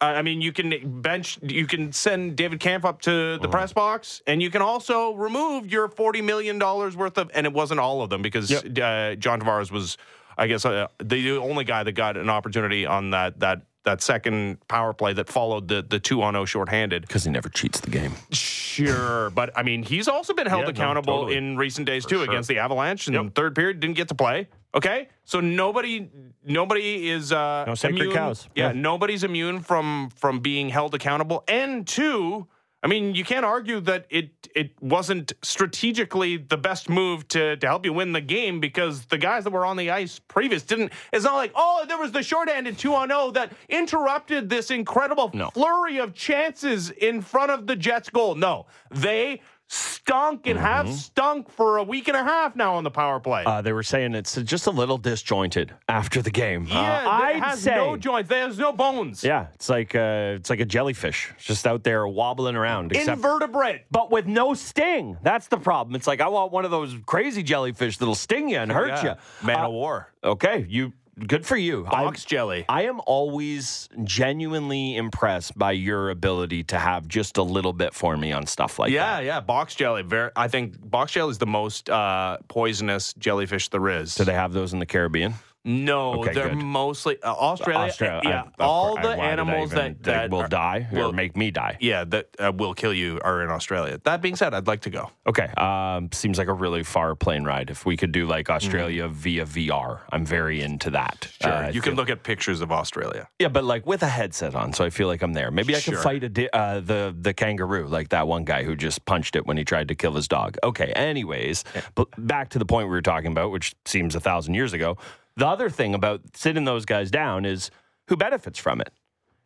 I 0.01 0.23
mean, 0.23 0.41
you 0.41 0.51
can 0.51 1.01
bench, 1.01 1.37
you 1.43 1.67
can 1.67 1.91
send 1.93 2.35
David 2.35 2.59
Kampf 2.59 2.85
up 2.85 3.01
to 3.03 3.37
the 3.37 3.47
press 3.47 3.71
box, 3.71 4.21
and 4.25 4.41
you 4.41 4.49
can 4.49 4.63
also 4.63 5.13
remove 5.13 5.71
your 5.71 5.87
forty 5.89 6.21
million 6.21 6.57
dollars 6.57 6.97
worth 6.97 7.17
of, 7.19 7.29
and 7.35 7.45
it 7.45 7.53
wasn't 7.53 7.79
all 7.79 8.01
of 8.01 8.09
them 8.09 8.23
because 8.23 8.51
uh, 8.51 9.15
John 9.19 9.39
Tavares 9.39 9.71
was, 9.71 9.97
I 10.39 10.47
guess, 10.47 10.65
uh, 10.65 10.87
the 10.97 11.37
only 11.37 11.63
guy 11.65 11.83
that 11.83 11.91
got 11.91 12.17
an 12.17 12.29
opportunity 12.31 12.85
on 12.87 13.11
that 13.11 13.39
that 13.41 13.61
that 13.83 14.01
second 14.01 14.57
power 14.67 14.91
play 14.93 15.13
that 15.13 15.29
followed 15.29 15.67
the 15.67 15.83
the 15.83 15.99
two 15.99 16.23
on 16.23 16.33
zero 16.33 16.45
shorthanded. 16.45 17.03
because 17.03 17.23
he 17.23 17.29
never 17.29 17.49
cheats 17.49 17.79
the 17.79 17.91
game. 17.91 18.13
Sure, 18.31 19.29
but 19.31 19.55
I 19.55 19.61
mean, 19.63 19.83
he's 19.83 20.07
also 20.07 20.33
been 20.33 20.47
held 20.47 20.61
Yeah, 20.61 20.65
no, 20.65 20.71
accountable 20.71 21.13
totally. 21.21 21.37
in 21.37 21.57
recent 21.57 21.85
days 21.85 22.05
too 22.05 22.17
sure. 22.17 22.23
against 22.23 22.47
the 22.49 22.57
Avalanche. 22.57 23.07
In 23.07 23.13
Yep. 23.13 23.35
third 23.35 23.53
period, 23.53 23.79
didn't 23.79 23.97
get 23.97 24.07
to 24.07 24.15
play. 24.15 24.47
Okay, 24.73 25.09
so 25.25 25.41
nobody, 25.41 26.09
nobody 26.45 27.09
is 27.09 27.33
uh, 27.33 27.65
No 27.67 27.75
sacred 27.75 27.99
immune. 28.01 28.13
cows. 28.15 28.47
Yeah, 28.55 28.67
Yeah. 28.67 28.71
nobody's 28.73 29.23
immune 29.23 29.59
from 29.59 30.09
from 30.15 30.39
being 30.39 30.69
held 30.69 30.95
accountable. 30.95 31.43
And 31.49 31.85
two, 31.85 32.47
I 32.81 32.87
mean, 32.87 33.13
you 33.13 33.25
can't 33.25 33.45
argue 33.45 33.81
that 33.81 34.05
it 34.09 34.29
it 34.55 34.71
wasn't 34.81 35.33
strategically 35.43 36.37
the 36.37 36.55
best 36.57 36.87
move 36.89 37.27
to 37.29 37.57
to 37.57 37.67
help 37.67 37.85
you 37.85 37.91
win 37.91 38.13
the 38.13 38.21
game 38.21 38.61
because 38.61 39.05
the 39.07 39.17
guys 39.17 39.43
that 39.43 39.51
were 39.51 39.65
on 39.65 39.75
the 39.75 39.91
ice 39.91 40.19
previous 40.19 40.63
didn't. 40.63 40.93
It's 41.11 41.25
not 41.25 41.35
like 41.35 41.51
oh, 41.53 41.83
there 41.87 41.97
was 41.97 42.13
the 42.13 42.23
shorthanded 42.23 42.77
two 42.77 42.95
on 42.95 43.09
zero 43.09 43.29
that 43.31 43.51
interrupted 43.67 44.49
this 44.49 44.71
incredible 44.71 45.31
No. 45.33 45.49
flurry 45.49 45.97
of 45.97 46.13
chances 46.13 46.91
in 46.91 47.21
front 47.21 47.51
of 47.51 47.67
the 47.67 47.75
Jets 47.75 48.09
goal. 48.09 48.35
No, 48.35 48.67
they 48.89 49.41
stunk 49.75 50.47
and 50.47 50.59
have 50.59 50.89
stunk 50.91 51.49
for 51.49 51.77
a 51.77 51.83
week 51.83 52.07
and 52.09 52.17
a 52.17 52.23
half 52.23 52.55
now 52.57 52.75
on 52.75 52.83
the 52.83 52.91
power 52.91 53.19
play. 53.21 53.43
Uh, 53.45 53.61
they 53.61 53.71
were 53.71 53.83
saying 53.83 54.13
it's 54.13 54.35
just 54.43 54.67
a 54.67 54.71
little 54.71 54.97
disjointed 54.97 55.73
after 55.87 56.21
the 56.21 56.29
game. 56.29 56.65
yeah, 56.67 56.79
uh, 56.79 57.29
it 57.29 57.35
I'd 57.37 57.43
has 57.43 57.61
say, 57.61 57.75
no 57.75 57.95
joints. 57.95 58.29
There's 58.29 58.57
no 58.59 58.73
bones. 58.73 59.23
yeah, 59.23 59.47
it's 59.53 59.69
like 59.69 59.95
uh, 59.95 60.33
it's 60.35 60.49
like 60.49 60.59
a 60.59 60.65
jellyfish 60.65 61.31
just 61.37 61.65
out 61.65 61.83
there 61.83 62.05
wobbling 62.07 62.55
around. 62.55 62.91
Except, 62.91 63.17
Invertebrate. 63.17 63.85
but 63.89 64.11
with 64.11 64.27
no 64.27 64.53
sting. 64.53 65.17
That's 65.23 65.47
the 65.47 65.57
problem. 65.57 65.95
It's 65.95 66.07
like 66.07 66.19
I 66.19 66.27
want 66.27 66.51
one 66.51 66.65
of 66.65 66.71
those 66.71 66.93
crazy 67.05 67.41
jellyfish 67.43 67.97
that'll 67.97 68.15
sting 68.15 68.49
you 68.49 68.57
and 68.57 68.71
hurt 68.71 68.89
Yeah. 68.89 69.15
you. 69.41 69.47
Man 69.47 69.55
Uh, 69.61 69.67
of 69.67 69.71
war. 69.71 70.11
Okay, 70.23 70.65
you 70.67 70.91
good 71.27 71.45
for 71.45 71.57
you. 71.57 71.85
I'm- 71.85 72.05
Box 72.05 72.25
jelly. 72.25 72.65
I 72.69 72.83
am 72.83 72.99
always 73.05 73.89
genuinely 74.03 74.95
impressed 74.95 75.57
by 75.57 75.71
your 75.73 76.09
ability 76.09 76.63
to 76.65 76.79
have 76.79 77.07
just 77.07 77.37
a 77.37 77.43
little 77.43 77.73
bit 77.73 77.93
for 77.93 78.15
me 78.17 78.31
on 78.31 78.45
stuff 78.47 78.79
like 78.79 78.91
Yeah, 78.91 79.17
that. 79.17 79.23
Yeah, 79.25 79.35
yeah. 79.35 79.39
Box 79.41 79.75
jelly. 79.75 80.03
Very. 80.03 80.31
I 80.35 80.47
think 80.47 80.75
box 80.89 81.11
jelly 81.13 81.31
is 81.31 81.37
the 81.37 81.45
most 81.47 81.89
uh, 81.89 82.37
poisonous 82.47 83.13
jellyfish 83.13 83.69
there 83.69 83.87
is. 83.89 84.15
Do 84.15 84.23
they 84.23 84.33
have 84.33 84.53
those 84.53 84.73
in 84.73 84.79
the 84.79 84.85
Caribbean? 84.85 85.35
No, 85.63 86.21
Okay, 86.21 86.33
they're 86.33 86.49
good. 86.49 86.57
mostly 86.57 87.21
uh, 87.21 87.31
Australia. 87.31 87.87
Australia. 87.89 88.21
Yeah, 88.23 88.43
I- 88.59 88.63
all 88.63 88.97
I- 88.97 89.01
the 89.03 89.07
why 89.09 89.13
did 89.15 89.21
I 89.21 89.27
animals 89.31 89.71
even- 89.73 89.93
that, 90.01 90.03
that 90.03 90.29
will 90.31 90.41
are- 90.41 90.47
die 90.47 90.87
or 90.91 90.97
will- 90.97 91.13
make 91.13 91.37
me 91.37 91.51
die. 91.51 91.77
Yeah, 91.79 92.03
that 92.05 92.29
uh, 92.39 92.51
will 92.55 92.73
kill 92.73 92.93
you 92.93 93.19
are 93.23 93.43
in 93.43 93.51
Australia. 93.51 93.99
That 94.03 94.21
being 94.23 94.35
said, 94.35 94.55
I'd 94.55 94.65
like 94.65 94.81
to 94.81 94.89
go. 94.89 95.11
Okay. 95.27 95.45
Um, 95.57 96.09
seems 96.13 96.39
like 96.39 96.47
a 96.47 96.53
really 96.53 96.81
far 96.83 97.13
plane 97.13 97.43
ride. 97.43 97.69
If 97.69 97.85
we 97.85 97.95
could 97.95 98.11
do 98.11 98.25
like 98.25 98.49
Australia 98.49 99.07
via 99.07 99.45
VR, 99.45 99.99
I'm 100.11 100.25
very 100.25 100.61
into 100.61 100.89
that. 100.91 101.19
Mm-hmm. 101.21 101.47
Sure, 101.47 101.65
Uh, 101.65 101.69
you 101.69 101.81
can 101.81 101.93
look 101.95 102.09
at 102.09 102.23
pictures 102.23 102.61
of 102.61 102.71
Australia. 102.71 103.27
Yeah, 103.37 103.49
but 103.49 103.63
like 103.63 103.85
with 103.85 104.01
a 104.01 104.07
headset 104.09 104.55
on, 104.55 104.73
so 104.73 104.83
I 104.83 104.89
feel 104.89 105.07
like 105.07 105.21
I'm 105.21 105.33
there. 105.33 105.51
Maybe 105.51 105.75
I 105.75 105.79
can 105.79 105.93
Sure. 105.93 106.01
fight 106.01 106.23
a 106.23 106.29
di- 106.29 106.49
uh, 106.53 106.79
the 106.79 107.15
the 107.19 107.33
kangaroo, 107.35 107.87
like 107.87 108.09
that 108.09 108.27
one 108.27 108.45
guy 108.45 108.63
who 108.63 108.75
just 108.75 109.05
punched 109.05 109.35
it 109.35 109.45
when 109.45 109.57
he 109.57 109.63
tried 109.63 109.89
to 109.89 109.95
kill 109.95 110.13
his 110.13 110.27
dog. 110.27 110.57
Okay. 110.63 110.91
Anyways, 110.95 111.63
but 111.93 112.07
back 112.17 112.49
to 112.49 112.59
the 112.59 112.65
point 112.65 112.87
we 112.87 112.91
were 112.91 113.01
talking 113.03 113.31
about, 113.31 113.51
which 113.51 113.75
seems 113.85 114.15
a 114.15 114.19
thousand 114.19 114.55
years 114.55 114.73
ago. 114.73 114.97
The 115.37 115.47
other 115.47 115.69
thing 115.69 115.93
about 115.93 116.21
sitting 116.35 116.65
those 116.65 116.85
guys 116.85 117.09
down 117.11 117.45
is 117.45 117.71
who 118.07 118.17
benefits 118.17 118.59
from 118.59 118.81
it. 118.81 118.91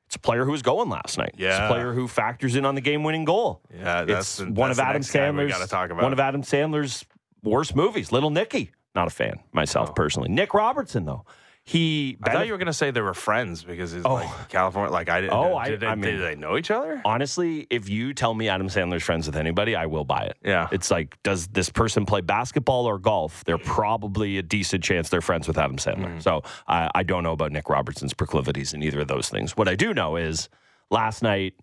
It's 0.07 0.15
a 0.15 0.19
player 0.19 0.45
who 0.45 0.51
was 0.51 0.61
going 0.61 0.89
last 0.89 1.17
night. 1.17 1.31
It's 1.33 1.41
Yeah. 1.41 1.65
a 1.65 1.67
player 1.69 1.93
who 1.93 2.07
factors 2.07 2.55
in 2.55 2.65
on 2.65 2.75
the 2.75 2.81
game-winning 2.81 3.25
goal. 3.25 3.61
Yeah, 3.73 4.03
that's 4.05 4.19
it's 4.19 4.37
the- 4.37 4.45
one 4.51 4.69
that's 4.69 4.79
of 4.79 4.85
Adam 4.85 5.01
Sandler's. 5.01 5.69
talk 5.69 5.89
about. 5.89 6.03
One 6.03 6.13
of 6.13 6.19
Adam 6.19 6.43
Sandler's 6.43 7.05
worst 7.43 7.75
movies, 7.75 8.11
Little 8.11 8.29
Nicky. 8.29 8.71
Not 8.93 9.07
a 9.07 9.11
fan 9.11 9.39
myself 9.51 9.89
oh. 9.89 9.93
personally. 9.93 10.29
Nick 10.29 10.53
Robertson 10.53 11.05
though, 11.05 11.25
he. 11.65 12.15
I 12.23 12.31
thought 12.31 12.45
you 12.45 12.51
were 12.51 12.57
going 12.59 12.67
to 12.67 12.73
say 12.73 12.91
they 12.91 13.01
were 13.01 13.13
friends 13.15 13.63
because 13.63 13.93
it's 13.93 14.05
Oh. 14.05 14.13
like 14.15 14.49
California. 14.49 14.91
Like 14.91 15.09
I 15.09 15.21
didn't. 15.21 15.33
Oh, 15.33 15.55
I- 15.57 15.75
they, 15.75 15.87
I 15.87 15.95
mean- 15.95 16.03
did 16.11 16.21
they 16.21 16.35
know 16.35 16.57
each 16.57 16.69
other? 16.71 17.01
Honestly, 17.03 17.65
if 17.71 17.89
you 17.89 18.13
tell 18.13 18.33
me 18.35 18.47
Adam 18.49 18.67
Sandler's 18.67 19.03
friends 19.03 19.25
with 19.25 19.35
anybody, 19.35 19.75
I 19.75 19.87
will 19.87 20.05
buy 20.05 20.21
it. 20.25 20.37
Yeah. 20.45 20.67
It's 20.71 20.91
like, 20.91 21.17
does 21.23 21.47
this 21.47 21.69
person 21.69 22.05
play 22.05 22.21
basketball 22.21 22.85
or 22.85 22.99
golf? 22.99 23.43
They're 23.45 23.57
probably 23.57 24.37
a 24.37 24.43
decent 24.43 24.83
chance 24.83 25.09
they're 25.09 25.21
friends 25.21 25.47
with 25.47 25.57
Adam 25.57 25.77
Sandler. 25.77 26.05
Mm-hmm. 26.05 26.19
So 26.19 26.43
I, 26.67 26.89
I 26.93 27.03
don't 27.03 27.23
know 27.23 27.31
about 27.33 27.51
Nick 27.51 27.67
Robertson's 27.69 28.13
proclivities 28.13 28.73
in 28.73 28.83
either 28.83 29.01
of 29.01 29.07
those 29.07 29.29
things. 29.29 29.57
What 29.57 29.67
I 29.67 29.75
do 29.75 29.93
know 29.93 30.17
is 30.17 30.49
last 30.91 31.23
night 31.23 31.55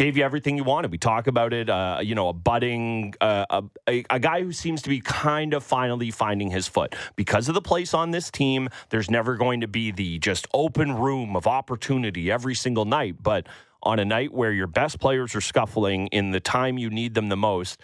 gave 0.00 0.16
you 0.16 0.24
everything 0.24 0.56
you 0.56 0.64
wanted. 0.64 0.90
We 0.90 0.96
talk 0.96 1.26
about 1.26 1.52
it. 1.52 1.68
Uh, 1.68 1.98
you 2.02 2.14
know, 2.14 2.30
a 2.30 2.32
budding, 2.32 3.12
uh, 3.20 3.60
a, 3.86 4.02
a, 4.08 4.18
guy 4.18 4.42
who 4.42 4.50
seems 4.50 4.80
to 4.80 4.88
be 4.88 4.98
kind 5.02 5.52
of 5.52 5.62
finally 5.62 6.10
finding 6.10 6.48
his 6.48 6.66
foot 6.66 6.94
because 7.16 7.48
of 7.48 7.54
the 7.54 7.60
place 7.60 7.92
on 7.92 8.10
this 8.10 8.30
team. 8.30 8.70
There's 8.88 9.10
never 9.10 9.36
going 9.36 9.60
to 9.60 9.68
be 9.68 9.90
the 9.90 10.18
just 10.18 10.48
open 10.54 10.96
room 10.96 11.36
of 11.36 11.46
opportunity 11.46 12.30
every 12.30 12.54
single 12.54 12.86
night, 12.86 13.16
but 13.22 13.46
on 13.82 13.98
a 13.98 14.04
night 14.06 14.32
where 14.32 14.52
your 14.52 14.66
best 14.66 15.00
players 15.00 15.34
are 15.34 15.42
scuffling 15.42 16.06
in 16.06 16.30
the 16.30 16.40
time 16.40 16.78
you 16.78 16.88
need 16.88 17.12
them 17.12 17.28
the 17.28 17.36
most. 17.36 17.78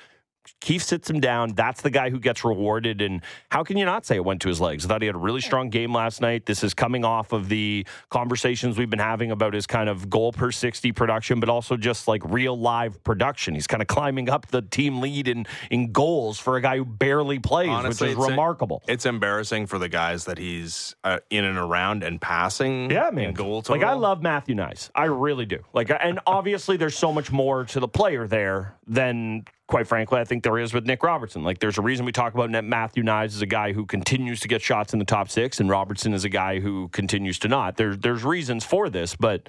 Keefe 0.61 0.83
sits 0.83 1.09
him 1.11 1.21
down. 1.21 1.55
That's 1.55 1.83
the 1.83 1.91
guy 1.91 2.11
who 2.11 2.19
gets 2.19 2.45
rewarded. 2.45 3.01
And 3.03 3.23
how 3.51 3.63
can 3.65 3.77
you 3.77 3.85
not 3.85 4.07
say 4.07 4.17
it 4.17 4.25
went 4.25 4.41
to 4.43 4.49
his 4.49 4.61
legs? 4.61 4.85
I 4.85 4.89
thought 4.89 5.03
he 5.03 5.07
had 5.07 5.15
a 5.15 5.19
really 5.19 5.41
strong 5.41 5.71
game 5.71 5.93
last 5.93 6.21
night. 6.21 6.47
This 6.47 6.63
is 6.65 6.75
coming 6.75 7.05
off 7.05 7.33
of 7.33 7.49
the 7.49 7.87
conversations 8.11 8.79
we've 8.79 8.91
been 8.91 8.99
having 8.99 9.31
about 9.31 9.55
his 9.55 9.67
kind 9.67 9.89
of 9.89 10.09
goal 10.09 10.33
per 10.33 10.51
60 10.51 10.93
production, 10.93 11.41
but 11.41 11.49
also 11.49 11.77
just 11.77 12.09
like 12.09 12.23
real 12.25 12.59
live 12.59 13.03
production. 13.05 13.55
He's 13.55 13.67
kind 13.67 13.83
of 13.83 13.89
climbing 13.89 14.29
up 14.31 14.47
the 14.49 14.63
team 14.63 15.01
lead 15.01 15.29
in, 15.29 15.47
in 15.71 15.93
goals 15.93 16.39
for 16.39 16.57
a 16.57 16.61
guy 16.61 16.77
who 16.79 16.85
barely 16.85 17.39
plays, 17.39 17.69
Honestly, 17.69 18.09
which 18.09 18.13
is 18.13 18.19
it's 18.19 18.27
a- 18.27 18.31
remarkable. 18.31 18.83
It's 18.89 19.07
embarrassing 19.07 19.67
for 19.67 19.79
the 19.79 19.89
guys 19.89 20.25
that 20.27 20.39
he's 20.39 20.95
uh, 21.05 21.19
in 21.31 21.45
and 21.45 21.59
around 21.59 22.03
and 22.03 22.21
passing. 22.21 22.91
Yeah, 22.91 23.11
man. 23.11 23.31
In 23.31 23.35
goal 23.35 23.63
like 23.69 23.83
I 23.83 23.95
love 23.95 24.23
Matthew 24.23 24.55
Knies. 24.55 24.91
I 24.95 25.05
really 25.05 25.47
do. 25.47 25.59
Like, 25.73 25.91
and 25.91 26.21
obviously 26.27 26.77
there's 26.77 26.97
so 26.97 27.13
much 27.13 27.33
more 27.33 27.65
to 27.67 27.81
the 27.81 27.89
player 27.89 28.27
there 28.27 28.77
than, 28.87 29.45
quite 29.69 29.87
frankly, 29.89 30.21
I 30.21 30.25
think 30.25 30.43
there 30.45 30.59
is 30.59 30.73
with 30.73 30.87
Nick 30.87 31.03
Robertson. 31.03 31.43
Like, 31.43 31.59
there's 31.59 31.79
a 31.79 31.83
reason 31.83 32.07
we 32.07 32.13
talk 32.13 32.35
about 32.35 32.51
Net- 32.51 32.65
Matthew 32.65 33.03
Knies 33.03 33.27
as 33.35 33.43
a 33.43 33.47
guy 33.47 33.73
who 33.73 33.85
continues 33.87 34.41
to 34.41 34.49
get 34.49 34.63
shots 34.63 34.93
in 34.93 34.99
the 34.99 35.05
top 35.05 35.29
six, 35.29 35.59
and 35.61 35.69
Robertson 35.69 36.13
is 36.13 36.25
a 36.25 36.29
guy 36.29 36.61
who 36.61 36.89
continues 36.89 37.39
to 37.41 37.49
not. 37.49 37.77
There's 37.77 37.99
there's 37.99 38.25
reasons 38.25 38.65
for 38.65 38.89
this, 38.89 39.17
but 39.17 39.49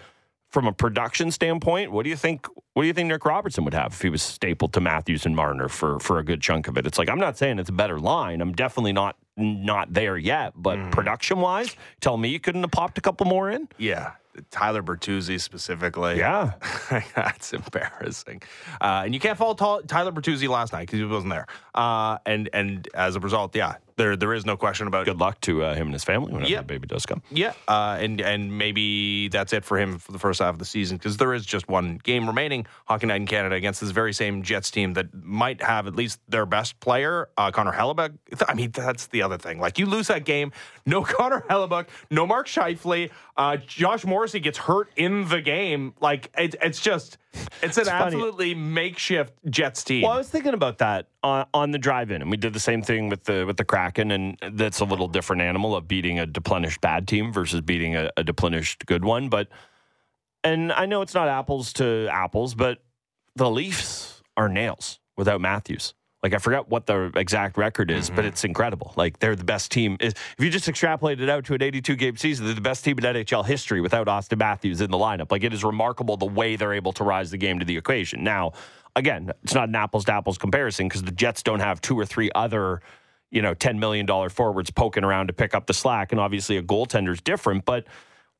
from 0.49 0.65
a 0.65 0.71
production 0.71 1.30
standpoint, 1.30 1.91
what 1.91 2.03
do 2.03 2.10
you 2.10 2.15
think? 2.15 2.47
What 2.73 2.84
do 2.84 2.88
you 2.88 2.93
think 2.93 3.10
Nick 3.10 3.25
Robertson 3.25 3.63
would 3.65 3.73
have 3.73 3.91
if 3.93 4.01
he 4.01 4.10
was 4.10 4.21
stapled 4.23 4.71
to 4.73 4.80
Matthews 4.82 5.25
and 5.25 5.36
Marner 5.36 5.67
for 5.67 5.99
for 5.99 6.19
a 6.19 6.23
good 6.23 6.41
chunk 6.41 6.67
of 6.67 6.77
it? 6.77 6.88
It's 6.88 6.97
like 6.97 7.10
I'm 7.10 7.19
not 7.19 7.38
saying 7.38 7.60
it's 7.60 7.69
a 7.69 7.73
better 7.73 7.99
line. 7.99 8.39
I'm 8.41 8.53
definitely 8.53 8.93
not 8.93 9.17
not 9.36 9.93
there 9.93 10.17
yet, 10.17 10.53
but 10.56 10.80
Mm. 10.80 10.91
production 10.91 11.41
wise, 11.41 11.75
tell 12.01 12.17
me 12.17 12.30
you 12.30 12.39
couldn't 12.39 12.62
have 12.63 12.71
popped 12.71 12.97
a 12.97 13.01
couple 13.01 13.27
more 13.27 13.51
in. 13.51 13.67
Yeah, 13.77 14.13
Tyler 14.52 14.84
Bertuzzi 14.84 15.39
specifically. 15.39 16.17
Yeah. 16.17 16.54
that's 17.15 17.54
embarrassing. 17.54 18.41
Uh, 18.82 19.04
and 19.06 19.13
you 19.13 19.19
can't 19.19 19.38
fault 19.38 19.58
Tyler 19.58 20.12
Bertuzzi 20.12 20.47
last 20.47 20.73
night 20.73 20.88
because 20.88 21.00
he 21.00 21.06
wasn't 21.06 21.32
there. 21.34 21.47
Uh, 21.76 22.17
and 22.26 22.50
and 22.54 22.88
as 22.93 23.15
a 23.15 23.19
result, 23.19 23.56
yeah, 23.56 23.76
there 23.98 24.16
there 24.16 24.34
is 24.34 24.46
no 24.46 24.56
question 24.58 24.88
about 24.88 25.06
Good 25.06 25.20
luck 25.20 25.42
to 25.42 25.64
uh, 25.64 25.74
him 25.76 25.88
and 25.88 25.94
his 25.94 26.04
family 26.04 26.32
whenever 26.32 26.50
Yep. 26.50 26.62
the 26.62 26.74
baby 26.74 26.88
does 26.88 27.06
come. 27.06 27.22
Yeah, 27.30 27.54
uh, 27.68 27.98
and 28.00 28.22
and 28.22 28.58
maybe 28.58 29.28
that's 29.28 29.52
it 29.54 29.66
for 29.66 29.78
him 29.78 29.98
for 30.00 30.12
the 30.12 30.20
first 30.20 30.40
half 30.40 30.54
of 30.54 30.60
the 30.60 30.66
season 30.66 30.98
because 30.98 31.18
there 31.18 31.34
is 31.34 31.46
just 31.46 31.68
one 31.68 32.00
game 32.04 32.28
remaining. 32.28 32.66
Hockey 32.86 33.08
Night 33.08 33.18
in 33.22 33.28
Canada 33.28 33.56
against 33.56 33.82
this 33.82 33.92
very 33.92 34.14
same 34.14 34.44
Jets 34.44 34.72
team 34.72 34.94
that 34.94 35.14
might 35.14 35.62
have 35.62 35.88
at 35.88 35.96
least 35.96 36.20
their 36.30 36.46
best 36.46 36.80
player, 36.80 37.28
uh, 37.38 37.52
Connor 37.52 37.74
Hellebuyck. 37.74 38.14
I 38.48 38.54
mean, 38.54 38.72
that's 38.72 39.08
the 39.08 39.22
other 39.24 39.38
thing. 39.38 39.60
Like 39.60 39.78
you 39.80 39.86
lose 39.86 40.08
that 40.08 40.24
game, 40.26 40.52
no 40.86 41.04
Connor 41.18 41.44
Hellebuyck, 41.50 41.88
no 42.10 42.26
Mark 42.26 42.48
Scheifele, 42.48 43.10
uh, 43.36 43.58
Josh 43.58 44.06
Morrissey 44.06 44.40
gets 44.40 44.58
hurt 44.60 44.90
in 44.96 45.28
the 45.28 45.42
game. 45.42 45.94
Like 46.00 46.32
it, 46.38 46.56
it's 46.62 46.80
just 46.80 47.18
it's 47.62 47.78
an 47.78 47.86
funny. 47.86 48.15
absolutely 48.15 48.56
makeshift 48.56 49.34
Jets 49.50 49.84
team. 49.84 50.04
Well, 50.04 50.12
I 50.12 50.17
was 50.17 50.30
thinking 50.30 50.54
about 50.54 50.78
that 50.80 51.08
on, 51.23 51.45
on 51.54 51.71
the 51.71 51.78
drive-in, 51.78 52.21
and 52.21 52.32
we 52.32 52.38
did 52.38 52.54
the 52.54 52.60
same 52.60 52.82
thing 52.82 53.10
with 53.10 53.23
the 53.23 53.45
with 53.45 53.58
the 53.58 53.65
Kraken, 53.65 54.12
and 54.12 54.38
that's 54.54 54.80
a 54.80 54.86
little 54.86 55.08
different 55.08 55.41
animal 55.41 55.76
of 55.76 55.88
beating 55.88 56.19
a 56.19 56.26
deplenished 56.26 56.82
bad 56.82 57.08
team 57.08 57.32
versus 57.32 57.62
beating 57.62 57.95
a, 57.95 58.10
a 58.17 58.23
deplenished 58.23 58.86
good 58.86 59.04
one. 59.04 59.30
But 59.30 59.47
and 60.43 60.71
I 60.71 60.86
know 60.86 61.02
it's 61.02 61.13
not 61.13 61.28
apples 61.28 61.73
to 61.73 62.08
apples, 62.12 62.56
but 62.56 62.84
the 63.36 63.50
Leafs 63.50 64.21
are 64.36 64.50
nails 64.50 65.00
without 65.15 65.41
Matthews. 65.41 65.93
Like 66.23 66.34
I 66.34 66.39
forgot 66.39 66.67
what 66.69 66.88
the 66.88 67.12
exact 67.15 67.58
record 67.58 67.91
is, 67.91 68.10
but 68.10 68.17
mm-hmm. 68.19 68.27
it's 68.30 68.43
incredible. 68.43 68.91
Like 68.95 69.19
they're 69.19 69.36
the 69.36 69.43
best 69.43 69.71
team. 69.71 69.97
If 69.99 70.15
you 70.39 70.49
just 70.49 70.67
extrapolate 70.67 71.21
it 71.21 71.30
out 71.30 71.45
to 71.45 71.53
an 71.53 71.62
82 71.62 71.95
game 71.95 72.17
season, 72.17 72.45
they're 72.45 72.56
the 72.56 72.62
best 72.62 72.84
team 72.84 72.97
in 72.97 73.03
NHL 73.03 73.45
history 73.45 73.82
without 73.82 74.08
Auston 74.08 74.39
Matthews 74.39 74.82
in 74.82 74.89
the 74.89 74.97
lineup. 74.97 75.32
Like 75.32 75.43
it 75.43 75.53
is 75.53 75.63
remarkable 75.63 76.17
the 76.17 76.25
way 76.25 76.56
they're 76.56 76.73
able 76.73 76.91
to 76.93 77.03
rise 77.03 77.30
the 77.30 77.38
game 77.38 77.60
to 77.60 77.65
the 77.65 77.77
equation. 77.77 78.23
Now, 78.23 78.53
again, 78.95 79.32
it's 79.43 79.53
not 79.53 79.69
an 79.69 79.75
apples 79.75 80.06
to 80.06 80.13
apples 80.13 80.39
comparison 80.39 80.88
because 80.88 81.03
the 81.03 81.12
Jets 81.12 81.43
don't 81.43 81.60
have 81.60 81.82
two 81.82 81.97
or 81.97 82.06
three 82.06 82.32
other, 82.34 82.82
you 83.30 83.43
know, 83.43 83.53
$10 83.53 83.77
million 83.77 84.08
forwards 84.30 84.71
poking 84.71 85.03
around 85.03 85.27
to 85.27 85.34
pick 85.34 85.53
up 85.53 85.67
the 85.67 85.73
slack. 85.73 86.12
And 86.12 86.19
obviously 86.19 86.58
a 86.58 86.63
goaltender 86.63 87.12
is 87.12 87.21
different, 87.21 87.63
but 87.65 87.86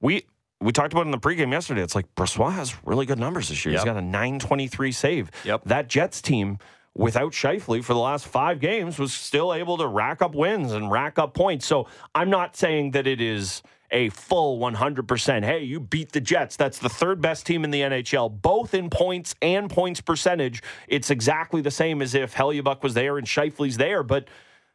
we 0.02 0.26
we 0.60 0.72
talked 0.72 0.92
about 0.92 1.06
in 1.06 1.12
the 1.12 1.20
pregame 1.20 1.52
yesterday. 1.52 1.84
It's 1.84 1.94
like 1.94 2.14
Brossoit 2.16 2.54
has 2.54 2.76
really 2.84 3.06
good 3.06 3.20
numbers 3.20 3.50
this 3.50 3.64
year. 3.64 3.74
He's 3.74 3.84
got 3.84 3.98
a 3.98 4.02
923 4.02 4.92
save. 4.92 5.30
Yep. 5.44 5.66
That 5.66 5.88
Jets 5.88 6.20
team 6.20 6.58
without 6.98 7.32
Scheifele 7.32 7.84
for 7.84 7.94
the 7.94 8.00
last 8.00 8.26
five 8.26 8.60
games 8.60 8.98
was 8.98 9.14
still 9.14 9.54
able 9.54 9.78
to 9.78 9.88
rack 9.88 10.22
up 10.22 10.34
wins 10.34 10.74
and 10.74 10.92
rack 10.92 11.20
up 11.20 11.34
points. 11.34 11.68
So 11.68 11.88
I'm 12.16 12.30
not 12.30 12.56
saying 12.56 12.92
that 12.92 13.06
it 13.06 13.22
is 13.22 13.62
a 13.92 14.10
full 14.10 14.60
100%. 14.60 15.46
Hey, 15.46 15.64
you 15.64 15.80
beat 15.80 16.12
the 16.12 16.20
Jets. 16.20 16.56
That's 16.56 16.80
the 16.80 16.90
third 16.90 17.22
best 17.22 17.46
team 17.46 17.64
in 17.64 17.72
the 17.72 17.82
NHL, 17.82 18.42
both 18.42 18.74
in 18.74 18.90
points 18.90 19.36
and 19.42 19.70
points 19.70 20.02
percentage. 20.02 20.64
It's 20.88 21.12
exactly 21.12 21.62
the 21.62 21.72
same 21.72 22.02
as 22.02 22.16
if 22.16 22.34
Hellebuyck 22.34 22.82
was 22.82 22.96
there 22.96 23.18
and 23.18 23.28
Scheifele's 23.28 23.78
there. 23.78 24.02
But 24.04 24.28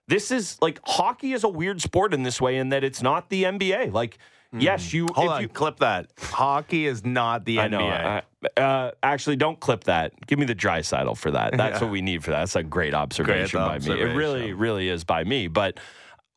this 0.07 0.31
is 0.31 0.57
like 0.63 0.81
hockey 0.85 1.33
is 1.33 1.45
a 1.45 1.49
weird 1.49 1.83
sport 1.83 2.15
in 2.15 2.23
this 2.23 2.41
way 2.41 2.57
in 2.57 2.69
that 2.71 2.85
it's 2.85 3.03
not 3.03 3.31
the 3.31 3.43
NBA. 3.43 3.93
Like, 3.93 4.19
yes, 4.53 4.93
you. 4.93 5.07
Hold 5.15 5.27
if 5.27 5.33
on, 5.33 5.43
you, 5.43 5.49
clip 5.49 5.79
that. 5.81 6.09
Hockey 6.19 6.87
is 6.87 7.05
not 7.05 7.45
the 7.45 7.61
I 7.61 7.67
NBA. 7.69 7.71
know. 7.71 7.87
I- 7.89 8.23
uh, 8.61 8.91
actually, 9.05 9.37
don't 9.37 9.61
clip 9.61 9.85
that. 9.85 10.13
Give 10.27 10.37
me 10.39 10.47
the 10.47 10.55
dry 10.55 10.81
sidle 10.81 11.15
for 11.15 11.31
that. 11.31 11.57
That's 11.57 11.81
what 11.81 11.91
we 11.91 12.03
need 12.03 12.25
for 12.25 12.33
that. 12.33 12.39
That's 12.41 12.57
a 12.57 12.63
great 12.65 12.93
observation 12.93 13.61
by 13.61 13.79
me. 13.79 14.01
It 14.01 14.17
really, 14.17 14.53
really 14.53 14.89
is 14.89 15.05
by 15.05 15.23
me. 15.23 15.47
But 15.47 15.79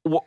wh- 0.08 0.18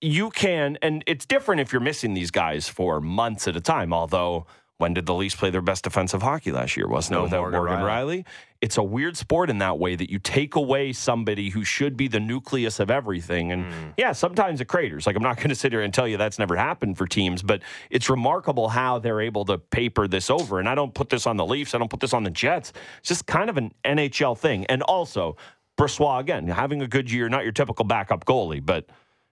you 0.00 0.30
can, 0.30 0.76
and 0.82 1.04
it's 1.06 1.26
different 1.26 1.60
if 1.60 1.72
you're 1.72 1.80
missing 1.80 2.14
these 2.14 2.32
guys 2.32 2.68
for 2.68 3.00
months 3.00 3.46
at 3.46 3.54
a 3.54 3.60
time. 3.60 3.92
Although, 3.92 4.46
when 4.78 4.92
did 4.94 5.06
the 5.06 5.14
Leafs 5.14 5.36
play 5.36 5.50
their 5.50 5.62
best 5.62 5.84
defensive 5.84 6.20
hockey 6.22 6.50
last 6.50 6.76
year? 6.76 6.88
Wasn't 6.88 7.12
No 7.12 7.20
it 7.20 7.22
without 7.24 7.40
Morgan 7.52 7.60
Morgan, 7.60 7.78
Rielly. 7.78 8.18
Rielly? 8.18 8.24
It's 8.60 8.76
a 8.76 8.82
weird 8.82 9.16
sport 9.16 9.48
in 9.48 9.58
that 9.58 9.78
way 9.78 9.96
that 9.96 10.10
you 10.10 10.18
take 10.18 10.54
away 10.54 10.92
somebody 10.92 11.48
who 11.48 11.64
should 11.64 11.96
be 11.96 12.08
the 12.08 12.20
nucleus 12.20 12.78
of 12.78 12.90
everything. 12.90 13.52
And 13.52 13.64
hmm. 13.64 13.88
yeah, 13.96 14.12
sometimes 14.12 14.60
it 14.60 14.66
craters. 14.66 15.06
Like, 15.06 15.16
I'm 15.16 15.22
not 15.22 15.36
going 15.38 15.48
to 15.48 15.54
sit 15.54 15.72
here 15.72 15.80
and 15.80 15.94
tell 15.94 16.06
you 16.06 16.16
that's 16.16 16.38
never 16.38 16.56
happened 16.56 16.98
for 16.98 17.06
teams, 17.06 17.42
but 17.42 17.62
it's 17.88 18.10
remarkable 18.10 18.68
how 18.68 18.98
they're 18.98 19.20
able 19.20 19.44
to 19.46 19.58
paper 19.58 20.06
this 20.06 20.28
over. 20.28 20.58
And 20.58 20.68
I 20.68 20.74
don't 20.74 20.92
put 20.92 21.08
this 21.08 21.26
on 21.26 21.36
the 21.36 21.46
Leafs, 21.46 21.74
I 21.74 21.78
don't 21.78 21.90
put 21.90 22.00
this 22.00 22.12
on 22.12 22.24
the 22.24 22.30
Jets. 22.30 22.72
It's 22.98 23.08
just 23.08 23.26
kind 23.26 23.48
of 23.48 23.56
an 23.56 23.72
NHL 23.84 24.36
thing. 24.36 24.66
And 24.66 24.82
also, 24.82 25.36
Brossoit, 25.78 26.20
again, 26.20 26.46
having 26.48 26.82
a 26.82 26.86
good 26.86 27.10
year, 27.10 27.28
not 27.30 27.44
your 27.44 27.52
typical 27.52 27.86
backup 27.86 28.26
goalie, 28.26 28.64
but 28.64 28.86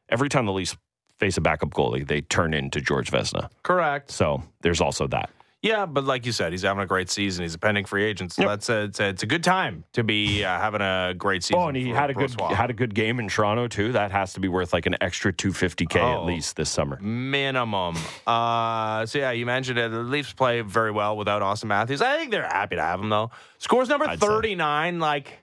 every 0.08 0.30
time 0.30 0.46
the 0.46 0.52
Leafs 0.52 0.76
face 1.18 1.36
a 1.36 1.40
backup 1.40 1.70
goalie, 1.70 2.06
they 2.06 2.22
turn 2.22 2.54
into 2.54 2.80
George 2.80 3.10
Vezina. 3.10 3.50
Correct. 3.62 4.10
So 4.10 4.42
there's 4.62 4.80
also 4.80 5.06
that. 5.08 5.30
Yeah, 5.60 5.86
but 5.86 6.04
like 6.04 6.24
you 6.24 6.30
said, 6.30 6.52
he's 6.52 6.62
having 6.62 6.84
a 6.84 6.86
great 6.86 7.10
season. 7.10 7.42
He's 7.42 7.54
a 7.54 7.58
pending 7.58 7.84
free 7.84 8.04
agent, 8.04 8.32
so 8.32 8.42
Yep. 8.42 8.48
that's 8.48 8.68
a, 8.68 8.82
it's 8.84 9.00
a 9.00 9.08
it's 9.08 9.22
a 9.24 9.26
good 9.26 9.42
time 9.42 9.82
to 9.94 10.04
be 10.04 10.44
uh, 10.44 10.56
having 10.56 10.80
a 10.80 11.14
great 11.18 11.42
season. 11.42 11.60
Oh, 11.60 11.66
and 11.66 11.76
he 11.76 11.88
had 11.88 12.10
a 12.10 12.14
good 12.14 12.32
had 12.40 12.70
a 12.70 12.72
good 12.72 12.94
game 12.94 13.18
in 13.18 13.26
Toronto 13.28 13.66
too. 13.66 13.90
That 13.90 14.12
has 14.12 14.32
to 14.34 14.40
be 14.40 14.46
worth 14.46 14.72
like 14.72 14.86
an 14.86 14.94
extra 15.00 15.32
250k 15.32 15.96
at 15.96 16.18
Oh. 16.18 16.24
least 16.24 16.54
this 16.54 16.70
summer. 16.70 16.96
minimum. 17.00 17.96
Uh, 18.24 19.04
so 19.06 19.18
yeah, 19.18 19.32
you 19.32 19.46
mentioned 19.46 19.80
it. 19.80 19.90
The 19.90 19.98
Leafs 19.98 20.32
play 20.32 20.60
very 20.60 20.92
well 20.92 21.16
without 21.16 21.42
Auston 21.42 21.64
Matthews. 21.64 22.02
I 22.02 22.16
think 22.18 22.30
they're 22.30 22.44
happy 22.46 22.76
to 22.76 22.82
have 22.82 23.00
him 23.00 23.08
though. 23.08 23.32
Scores 23.58 23.88
number 23.88 24.16
thirty 24.16 24.54
nine. 24.54 25.00
Like 25.00 25.42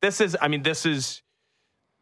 this 0.00 0.20
is. 0.20 0.36
I 0.40 0.46
mean, 0.46 0.62
this 0.62 0.86
is. 0.86 1.22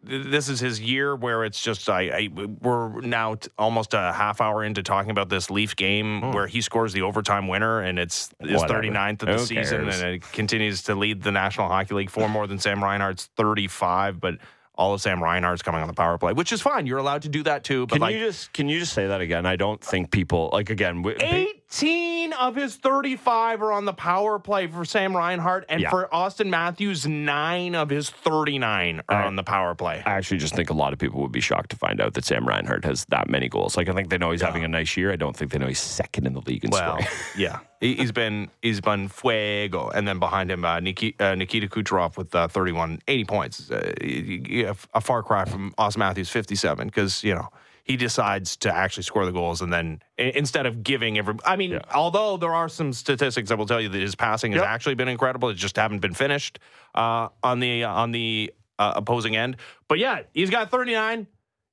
This 0.06 0.48
is 0.48 0.60
his 0.60 0.80
year 0.80 1.16
where 1.16 1.44
it's 1.44 1.60
just 1.62 1.88
I, 1.88 2.00
I 2.02 2.28
we're 2.60 3.00
now 3.00 3.36
t- 3.36 3.48
almost 3.58 3.94
a 3.94 4.12
half 4.12 4.40
hour 4.40 4.62
into 4.62 4.82
talking 4.82 5.10
about 5.10 5.28
this 5.30 5.50
Leaf 5.50 5.74
game 5.76 6.32
where 6.32 6.46
he 6.46 6.60
scores 6.60 6.92
the 6.92 7.02
overtime 7.02 7.48
winner 7.48 7.80
and 7.80 7.98
it's 7.98 8.28
his 8.40 8.50
Hmm. 8.50 8.56
Whatever. 8.56 8.82
39th 8.82 9.22
of 9.22 9.28
the 9.28 9.32
Who 9.32 9.38
season 9.38 9.84
cares? 9.84 10.00
and 10.00 10.10
it 10.16 10.22
continues 10.32 10.82
to 10.84 10.94
lead 10.94 11.22
the 11.22 11.32
National 11.32 11.68
Hockey 11.68 11.94
League 11.94 12.10
for 12.10 12.28
more 12.28 12.46
than 12.46 12.58
Sam 12.58 12.82
Reinhart's 12.84 13.30
35 13.36 14.20
but 14.20 14.34
all 14.76 14.92
of 14.92 15.00
Sam 15.00 15.22
Reinhart's 15.22 15.62
coming 15.62 15.80
on 15.80 15.86
the 15.86 15.94
power 15.94 16.18
play 16.18 16.32
which 16.32 16.52
is 16.52 16.60
fine 16.60 16.84
you're 16.86 16.98
allowed 16.98 17.22
to 17.22 17.28
do 17.28 17.42
that 17.44 17.64
too 17.64 17.86
but 17.86 17.94
Can 17.94 18.00
like 18.02 18.14
you 18.16 18.20
just 18.26 18.52
can 18.52 18.68
you 18.68 18.78
just 18.80 18.92
say 18.92 19.06
that 19.06 19.20
again? 19.20 19.46
I 19.46 19.56
don't 19.56 19.80
think 19.80 20.10
people 20.10 20.50
like 20.52 20.68
again. 20.70 20.96
w- 21.02 21.16
big- 21.18 21.48
18 21.70 22.32
of 22.34 22.54
his 22.56 22.76
35 22.76 23.62
are 23.62 23.72
on 23.72 23.84
the 23.84 23.92
power 23.92 24.38
play 24.38 24.66
for 24.66 24.84
Sam 24.84 25.16
Reinhart, 25.16 25.64
and 25.68 25.80
Yeah. 25.80 25.90
for 25.90 26.08
Auston 26.12 26.48
Matthews, 26.48 27.06
nine 27.06 27.74
of 27.74 27.90
his 27.90 28.10
39 28.10 29.00
are 29.08 29.22
I- 29.22 29.26
on 29.26 29.36
the 29.36 29.42
power 29.42 29.74
play. 29.74 30.02
I 30.06 30.12
actually 30.12 30.38
just 30.38 30.54
think 30.54 30.70
a 30.70 30.74
lot 30.74 30.92
of 30.92 30.98
people 30.98 31.20
would 31.22 31.32
be 31.32 31.40
shocked 31.40 31.70
to 31.70 31.76
find 31.76 32.00
out 32.00 32.14
that 32.14 32.24
Sam 32.24 32.46
Reinhart 32.46 32.84
has 32.84 33.04
that 33.06 33.28
many 33.28 33.48
goals. 33.48 33.76
Like 33.76 33.88
I 33.88 33.92
think 33.92 34.10
they 34.10 34.18
know 34.18 34.30
he's 34.30 34.42
having 34.42 34.62
a 34.64 34.68
nice 34.68 34.96
year. 34.96 35.10
I 35.12 35.16
don't 35.16 35.36
think 35.36 35.50
they 35.50 35.58
know 35.58 35.66
he's 35.66 35.80
second 35.80 36.26
in 36.26 36.32
the 36.34 36.40
league 36.42 36.64
in 36.64 36.70
well, 36.70 36.98
scoring. 36.98 37.06
yeah, 37.36 37.58
He- 37.80 37.94
he's 37.96 38.12
been 38.12 38.50
he's 38.62 38.80
been 38.80 39.08
fuego, 39.08 39.88
and 39.88 40.06
then 40.06 40.18
behind 40.18 40.50
him, 40.50 40.64
uh, 40.64 40.80
Nikita, 40.80 41.32
uh, 41.32 41.34
Nikita 41.34 41.66
Kucherov 41.66 42.16
with 42.16 42.34
uh, 42.34 42.46
31, 42.48 43.00
80 43.08 43.24
points. 43.24 43.70
Uh, 43.70 44.74
a 44.94 45.00
far 45.00 45.22
cry 45.22 45.44
from 45.44 45.72
Auston 45.78 45.98
Matthews, 45.98 46.30
57, 46.30 46.86
because 46.88 47.24
you 47.24 47.34
know 47.34 47.48
he 47.84 47.96
decides 47.96 48.56
to 48.56 48.74
actually 48.74 49.02
score 49.04 49.24
the 49.26 49.32
goals, 49.32 49.60
and 49.62 49.72
then 49.72 50.00
instead 50.18 50.64
of 50.66 50.82
giving 50.82 51.18
every, 51.18 51.34
I 51.44 51.56
mean, 51.56 51.72
Yeah. 51.72 51.80
although 51.94 52.36
there 52.38 52.54
are 52.54 52.68
some 52.68 52.92
statistics 52.92 53.50
that 53.50 53.58
will 53.58 53.66
tell 53.66 53.80
you 53.80 53.88
that 53.90 54.00
his 54.00 54.14
passing 54.14 54.52
has 54.52 54.62
actually 54.62 54.94
been 54.94 55.08
incredible, 55.08 55.50
it 55.50 55.54
just 55.54 55.76
haven't 55.76 56.00
been 56.00 56.14
finished 56.14 56.58
uh, 56.94 57.28
on 57.42 57.60
the 57.60 57.84
on 57.84 58.10
the 58.12 58.52
uh, 58.78 58.94
opposing 58.96 59.36
end. 59.36 59.56
But 59.86 59.98
yeah, 59.98 60.22
he's 60.32 60.50
got 60.50 60.70
39. 60.70 61.26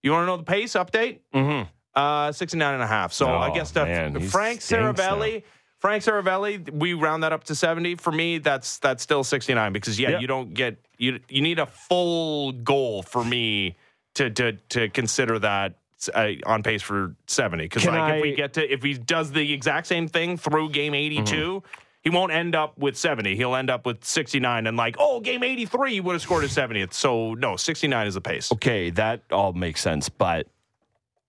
You 0.04 0.12
want 0.12 0.24
to 0.24 0.28
know 0.28 0.38
the 0.38 0.44
pace 0.44 0.74
update? 0.74 1.20
Mm-hmm. 1.34 1.70
Uh, 1.96 2.32
69 2.32 2.74
and 2.74 2.84
a 2.84 2.88
half. 2.88 3.12
So 3.14 3.28
I 3.28 3.50
Oh, 3.50 3.54
guess 3.54 3.76
uh, 3.76 3.86
man, 3.86 4.20
Frank. 4.22 4.60
Seravalli, 4.62 5.44
Frank 5.80 6.04
Seravalli, 6.04 6.72
we 6.72 6.94
round 6.94 7.24
that 7.24 7.34
up 7.34 7.44
to 7.46 7.56
70. 7.56 7.96
For 7.96 8.12
me, 8.12 8.38
that's 8.38 8.80
that's 8.80 9.02
still 9.02 9.24
69 9.24 9.74
because 9.74 10.00
yeah, 10.00 10.12
Yeah. 10.12 10.20
you 10.20 10.28
don't 10.28 10.54
get 10.54 10.78
you 10.98 11.20
you 11.30 11.42
need 11.42 11.60
a 11.60 11.66
full 11.66 12.52
goal 12.52 13.02
for 13.04 13.24
me 13.24 13.78
to 14.16 14.30
to 14.30 14.54
to 14.70 14.90
consider 14.90 15.40
that 15.40 15.76
uh, 16.10 16.30
on 16.46 16.64
pace 16.64 16.82
for 16.82 17.16
70 17.28 17.64
because 17.66 17.86
like 17.86 18.16
if 18.16 18.22
we 18.22 18.30
Mm-hmm. 18.30 18.36
get 18.38 18.54
to 18.54 18.74
if 18.74 18.82
he 18.84 18.94
does 18.94 19.32
the 19.32 19.54
exact 19.54 19.88
same 19.88 20.08
thing 20.08 20.38
through 20.38 20.70
game 20.70 20.94
82 20.94 21.62
he 22.04 22.10
won't 22.10 22.32
end 22.32 22.56
up 22.56 22.78
with 22.78 22.98
70 22.98 23.36
he'll 23.36 23.56
end 23.56 23.70
up 23.70 23.86
with 23.86 24.04
69 24.04 24.68
and 24.68 24.78
like 24.78 24.96
oh 25.00 25.20
game 25.20 25.44
83 25.44 25.94
he 25.94 26.02
would 26.02 26.14
have 26.14 26.22
scored 26.22 26.44
his 26.44 26.56
70th 26.56 26.94
so 26.94 27.34
no 27.36 27.56
69 27.56 28.08
is 28.08 28.14
the 28.16 28.22
pace. 28.22 28.52
Okay, 28.52 28.90
that 28.92 29.22
all 29.32 29.54
makes 29.54 29.82
sense, 29.82 30.10
but 30.10 30.48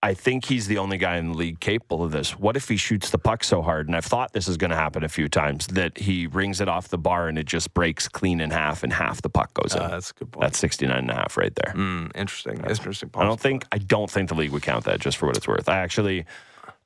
I 0.03 0.13
think 0.13 0.43
he's 0.43 0.67
the 0.67 0.79
only 0.79 0.97
guy 0.97 1.15
in 1.15 1.29
the 1.29 1.37
league 1.37 1.61
capable 1.61 2.03
of 2.03 2.11
this. 2.11 2.37
What 2.37 2.57
if 2.57 2.67
he 2.67 2.75
shoots 2.75 3.09
the 3.09 3.17
puck 3.17 3.41
so 3.41 3.61
hard? 3.61 3.87
And 3.87 3.95
I've 3.95 4.03
thought 4.03 4.33
this 4.33 4.49
is 4.49 4.57
going 4.57 4.71
to 4.71 4.75
happen 4.75 5.01
a 5.01 5.07
few 5.07 5.29
times 5.29 5.65
that 5.67 5.97
he 5.97 6.27
rings 6.27 6.59
it 6.59 6.67
off 6.67 6.89
the 6.89 6.97
bar 6.97 7.29
and 7.29 7.39
it 7.39 7.45
just 7.45 7.73
breaks 7.73 8.09
clean 8.09 8.41
in 8.41 8.51
half 8.51 8.83
and 8.83 8.91
half 8.91 9.21
the 9.21 9.29
puck 9.29 9.53
goes 9.53 9.73
in. 9.73 9.81
Uh, 9.81 9.87
that's 9.87 10.11
a 10.11 10.13
good 10.15 10.31
point 10.33 10.41
That's 10.41 10.59
69 10.59 10.97
and 10.97 11.09
a 11.09 11.13
half 11.13 11.37
right 11.37 11.55
there. 11.55 11.73
Mm, 11.73 12.11
interesting 12.15 12.57
interesting 12.67 13.11
I 13.15 13.23
don't 13.23 13.39
think 13.39 13.65
I 13.71 13.77
don't 13.77 14.11
think 14.11 14.27
the 14.27 14.35
league 14.35 14.51
would 14.51 14.61
count 14.61 14.83
that 14.83 14.99
just 14.99 15.15
for 15.15 15.25
what 15.25 15.37
it's 15.37 15.47
worth. 15.47 15.69
I 15.69 15.77
actually 15.77 16.25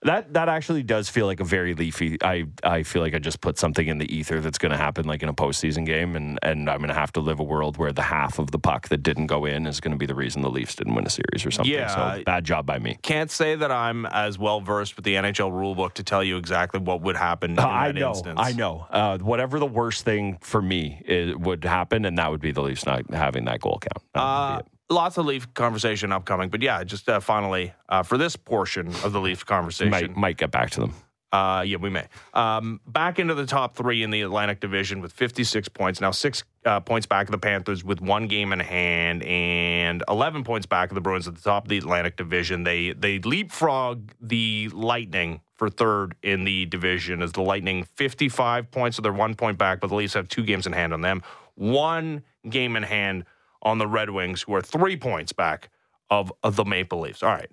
that 0.03 0.33
that 0.33 0.47
actually 0.49 0.83
does 0.83 1.10
feel 1.10 1.25
like 1.25 1.39
a 1.39 1.43
very 1.43 1.73
leafy. 1.73 2.17
I 2.21 2.45
I 2.63 2.83
feel 2.83 3.01
like 3.01 3.15
I 3.15 3.19
just 3.19 3.41
put 3.41 3.57
something 3.57 3.88
in 3.88 3.97
the 3.97 4.15
ether 4.15 4.39
that's 4.41 4.57
going 4.57 4.71
to 4.71 4.77
happen 4.77 5.05
like 5.05 5.23
in 5.23 5.29
a 5.29 5.33
postseason 5.33 5.86
game, 5.86 6.15
and 6.15 6.38
and 6.43 6.69
I'm 6.69 6.77
going 6.77 6.89
to 6.89 6.93
have 6.93 7.12
to 7.13 7.19
live 7.19 7.39
a 7.39 7.43
world 7.43 7.77
where 7.77 7.91
the 7.91 8.03
half 8.03 8.39
of 8.39 8.51
the 8.51 8.60
puck 8.60 8.89
that 8.89 9.03
didn't 9.03 9.27
go 9.27 9.45
in 9.45 9.65
is 9.65 9.79
going 9.79 9.91
to 9.91 9.97
be 9.97 10.05
the 10.05 10.15
reason 10.15 10.41
the 10.41 10.51
Leafs 10.51 10.75
didn't 10.75 10.95
win 10.95 11.05
a 11.05 11.10
series 11.10 11.45
or 11.45 11.51
something. 11.51 11.73
Yeah. 11.73 12.17
so 12.17 12.23
bad 12.23 12.43
job 12.45 12.65
by 12.65 12.79
me. 12.79 12.97
can't 13.01 13.31
say 13.31 13.55
that 13.55 13.71
I'm 13.71 14.05
as 14.05 14.38
well 14.38 14.62
versed 14.62 14.95
with 14.95 15.05
the 15.05 15.15
NHL 15.15 15.51
rulebook 15.51 15.93
to 15.93 16.03
tell 16.03 16.23
you 16.23 16.38
exactly 16.38 16.79
what 16.79 17.01
would 17.01 17.17
happen 17.17 17.51
in 17.51 17.60
I 17.60 17.88
that 17.91 17.95
know, 17.99 18.10
instance. 18.10 18.39
I 18.41 18.51
know. 18.53 18.86
Uh, 18.89 19.17
whatever 19.17 19.60
the 19.60 19.65
worst 19.65 20.05
thing 20.05 20.38
for 20.41 20.62
me 20.62 21.01
is, 21.05 21.36
would 21.36 21.63
happen, 21.63 22.05
and 22.05 22.17
that 22.17 22.29
would 22.29 22.41
be 22.41 22.51
the 22.51 22.62
Leafs 22.62 22.86
not 22.86 23.12
having 23.13 23.45
that 23.45 23.62
goal 23.62 23.79
count. 23.81 24.03
That 24.13 24.19
Uh. 24.21 24.62
Lots 24.89 25.17
of 25.17 25.26
Leaf 25.26 25.54
conversation 25.54 26.12
upcoming, 26.12 26.50
but 26.50 26.62
yeah, 26.62 26.84
just 26.84 27.08
uh, 27.10 27.19
finally 27.19 27.73
uh, 27.89 28.04
for 28.04 28.17
this 28.17 28.36
portion 28.36 28.88
of 29.04 29.13
the 29.13 29.19
Leaf 29.19 29.45
conversation, 29.45 29.91
might 29.91 30.15
might 30.15 30.38
get 30.38 30.52
back 30.52 30.69
to 30.71 30.82
them. 30.82 30.93
Uh, 31.32 31.62
yeah, 31.67 31.76
we 31.76 31.89
may. 31.89 32.06
Um, 32.34 32.80
back 32.88 33.19
into 33.19 33.34
the 33.34 33.45
top 33.45 33.76
three 33.76 34.02
in 34.02 34.12
the 34.12 34.21
Atlantic 34.21 34.62
Division 34.62 35.02
with 35.02 35.12
56 35.12 35.67
points. 35.69 36.00
Now, 36.00 36.12
six 36.12 36.45
uh, 36.65 36.80
points 36.80 37.06
back 37.06 37.28
of 37.28 37.32
the 37.32 37.38
Panthers 37.38 37.84
with 37.84 38.00
one 38.00 38.28
game 38.28 38.54
in 38.54 38.62
hand, 38.62 39.23
and 39.23 40.04
11 40.08 40.45
points 40.45 40.65
back 40.65 40.89
of 40.89 40.95
the 40.95 41.02
Bruins 41.02 41.28
at 41.28 41.36
the 41.36 41.41
top 41.41 41.65
of 41.65 41.69
the 41.69 41.78
Atlantic 41.78 42.15
Division. 42.15 42.63
They 42.63 42.93
they 42.93 43.19
leapfrog 43.19 44.12
the 44.21 44.69
Lightning 44.73 45.41
for 45.58 45.69
third 45.69 46.15
in 46.23 46.43
the 46.43 46.65
division 46.67 47.21
as 47.21 47.34
the 47.34 47.41
Lightning 47.41 47.84
55 47.95 48.71
points, 48.71 48.95
so 48.95 49.02
they're 49.02 49.12
one 49.12 49.36
point 49.36 49.58
back, 49.58 49.82
but 49.82 49.88
the 49.88 49.95
Leafs 49.95 50.13
have 50.13 50.30
two 50.30 50.43
games 50.43 50.65
in 50.65 50.73
hand 50.73 50.93
on 50.93 51.02
them. 51.02 51.23
One 51.56 52.23
game 52.47 52.76
in 52.76 52.84
hand 52.84 53.26
on 53.62 53.78
the 53.78 53.88
Red 53.88 54.10
Wings, 54.10 54.43
who 54.43 54.54
are 54.54 54.62
three 54.62 54.98
points 54.98 55.32
back 55.32 55.70
of, 56.10 56.32
of 56.43 56.56
the 56.56 56.65
Maple 56.65 57.00
Leafs. 57.00 57.24
All 57.24 57.30
right. 57.30 57.50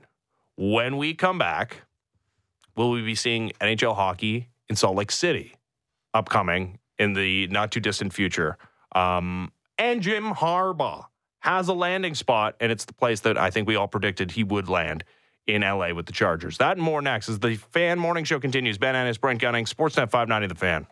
When 0.57 0.97
we 0.97 1.15
come 1.15 1.39
back, 1.39 1.83
will 2.77 2.91
we 2.91 3.03
be 3.03 3.15
seeing 3.15 3.53
NHL 3.61 3.97
hockey 3.97 4.51
in 4.69 4.77
Salt 4.77 4.97
Lake 4.97 5.11
City 5.11 5.55
upcoming 6.13 6.79
in 6.99 7.15
the 7.15 7.49
not 7.49 7.73
too 7.73 7.81
distant 7.81 8.13
future? 8.13 8.57
Um, 8.95 9.53
and 9.79 10.01
Jim 10.01 10.33
Harbaugh 10.33 11.07
has 11.41 11.69
a 11.69 11.75
landing 11.75 12.15
spot, 12.15 12.57
and 12.61 12.71
it's 12.71 12.85
the 12.85 12.95
place 12.95 13.21
that 13.21 13.37
I 13.37 13.51
think 13.51 13.69
we 13.69 13.77
all 13.77 13.89
predicted 13.89 14.31
he 14.31 14.45
would 14.45 14.69
land 14.69 15.05
in 15.47 15.63
LA 15.63 15.93
with 15.93 16.07
the 16.07 16.13
Chargers. 16.13 16.59
That 16.59 16.77
and 16.77 16.83
more 16.83 17.03
next 17.03 17.29
as 17.29 17.39
the 17.39 17.57
Fan 17.57 17.99
Morning 17.99 18.25
Show 18.25 18.41
continues. 18.41 18.79
Ben 18.79 18.97
Ennis, 18.97 19.19
Brent 19.19 19.41
Gunning, 19.41 19.67
Sportsnet 19.67 20.11
590 20.11 20.47
The 20.47 20.55
Fan. 20.55 20.87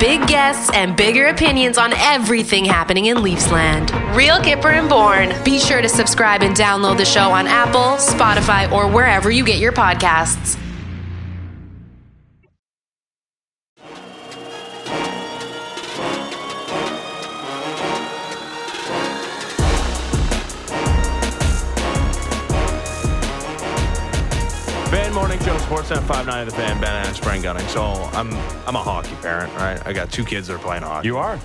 Big 0.00 0.26
guests 0.26 0.70
and 0.74 0.96
bigger 0.96 1.26
opinions 1.28 1.78
on 1.78 1.92
everything 1.94 2.64
happening 2.64 3.06
in 3.06 3.18
Leafsland. 3.18 3.90
Real 4.14 4.36
Kyper 4.36 4.72
and 4.72 4.88
Bourne. 4.88 5.32
Be 5.44 5.58
sure 5.58 5.80
to 5.80 5.88
subscribe 5.88 6.42
and 6.42 6.54
download 6.56 6.98
the 6.98 7.04
show 7.04 7.30
on 7.30 7.46
Apple, 7.46 7.96
Spotify, 7.98 8.70
or 8.72 8.88
wherever 8.88 9.30
you 9.30 9.44
get 9.44 9.58
your 9.58 9.72
podcasts. 9.72 10.58
Fan 25.38 25.46
Morning 25.46 25.58
Show, 25.58 25.66
Sportsnet 25.66 26.02
590 26.06 26.50
The 26.50 26.56
Fan, 26.56 26.80
Ben 26.80 27.04
Ennis, 27.06 27.20
Brent 27.20 27.42
Gunning. 27.42 27.66
So 27.68 27.82
I'm 27.82 28.30
I'm 28.66 28.76
a 28.76 28.82
hockey 28.82 29.14
parent, 29.16 29.52
right? 29.54 29.84
I 29.86 29.92
got 29.92 30.10
two 30.12 30.24
kids 30.24 30.48
that 30.48 30.54
are 30.54 30.58
playing 30.58 30.82
hockey. 30.82 31.08
You 31.08 31.16
are. 31.18 31.38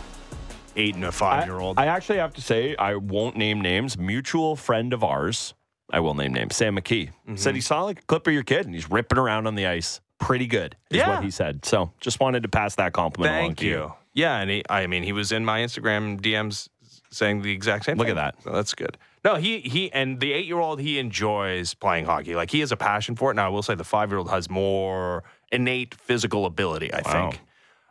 eight 0.75 0.95
and 0.95 1.03
a 1.05 1.11
five 1.11 1.45
year 1.47 1.59
old. 1.59 1.77
I 1.79 1.87
actually 1.87 2.19
have 2.19 2.33
to 2.35 2.41
say, 2.41 2.75
I 2.77 2.95
won't 2.95 3.35
name 3.35 3.61
names. 3.61 3.97
Mutual 3.97 4.55
friend 4.55 4.93
of 4.93 5.03
ours, 5.03 5.53
I 5.91 5.99
will 6.01 6.13
name 6.13 6.33
names. 6.33 6.55
Sam 6.55 6.75
McKee 6.75 7.07
Mm-hmm. 7.09 7.35
said 7.35 7.55
he 7.55 7.61
saw 7.61 7.83
like 7.83 7.99
a 7.99 8.01
clip 8.03 8.27
of 8.27 8.33
your 8.33 8.43
kid 8.43 8.65
and 8.65 8.73
he's 8.75 8.89
ripping 8.89 9.17
around 9.17 9.47
on 9.47 9.55
the 9.55 9.65
ice. 9.67 10.01
Pretty 10.19 10.47
good, 10.47 10.75
is 10.89 10.97
Yeah. 10.97 11.15
what 11.15 11.23
he 11.23 11.31
said. 11.31 11.63
So 11.65 11.91
just 12.01 12.19
wanted 12.19 12.43
to 12.43 12.49
pass 12.49 12.75
that 12.75 12.93
compliment 12.93 13.35
along 13.37 13.55
to 13.55 13.65
you. 13.65 13.71
you. 13.71 13.93
Yeah, 14.13 14.37
and 14.39 14.49
he, 14.49 14.63
I 14.69 14.85
mean, 14.87 15.03
he 15.03 15.13
was 15.13 15.31
in 15.31 15.45
my 15.45 15.59
Instagram 15.61 16.19
DMs 16.19 16.67
saying 17.11 17.41
the 17.41 17.51
exact 17.51 17.85
same. 17.85 17.97
Look 17.97 18.07
thing. 18.07 18.17
at 18.17 18.35
that. 18.35 18.43
So 18.43 18.51
that's 18.51 18.73
good. 18.75 18.97
No, 19.23 19.35
he 19.35 19.59
he 19.59 19.91
and 19.91 20.19
the 20.19 20.31
eight 20.33 20.45
year 20.45 20.59
old 20.59 20.79
he 20.79 20.97
enjoys 20.99 21.73
playing 21.73 22.05
hockey. 22.05 22.35
Like 22.35 22.51
he 22.51 22.59
has 22.61 22.71
a 22.71 22.77
passion 22.77 23.15
for 23.15 23.31
it. 23.31 23.33
Now 23.35 23.47
I 23.47 23.49
will 23.49 23.63
say 23.63 23.75
the 23.75 23.83
five 23.83 24.09
year 24.09 24.17
old 24.19 24.29
has 24.29 24.49
more 24.49 25.23
innate 25.51 25.93
physical 25.95 26.45
ability. 26.45 26.93
I 26.93 27.01
Wow. 27.05 27.29
think. 27.31 27.41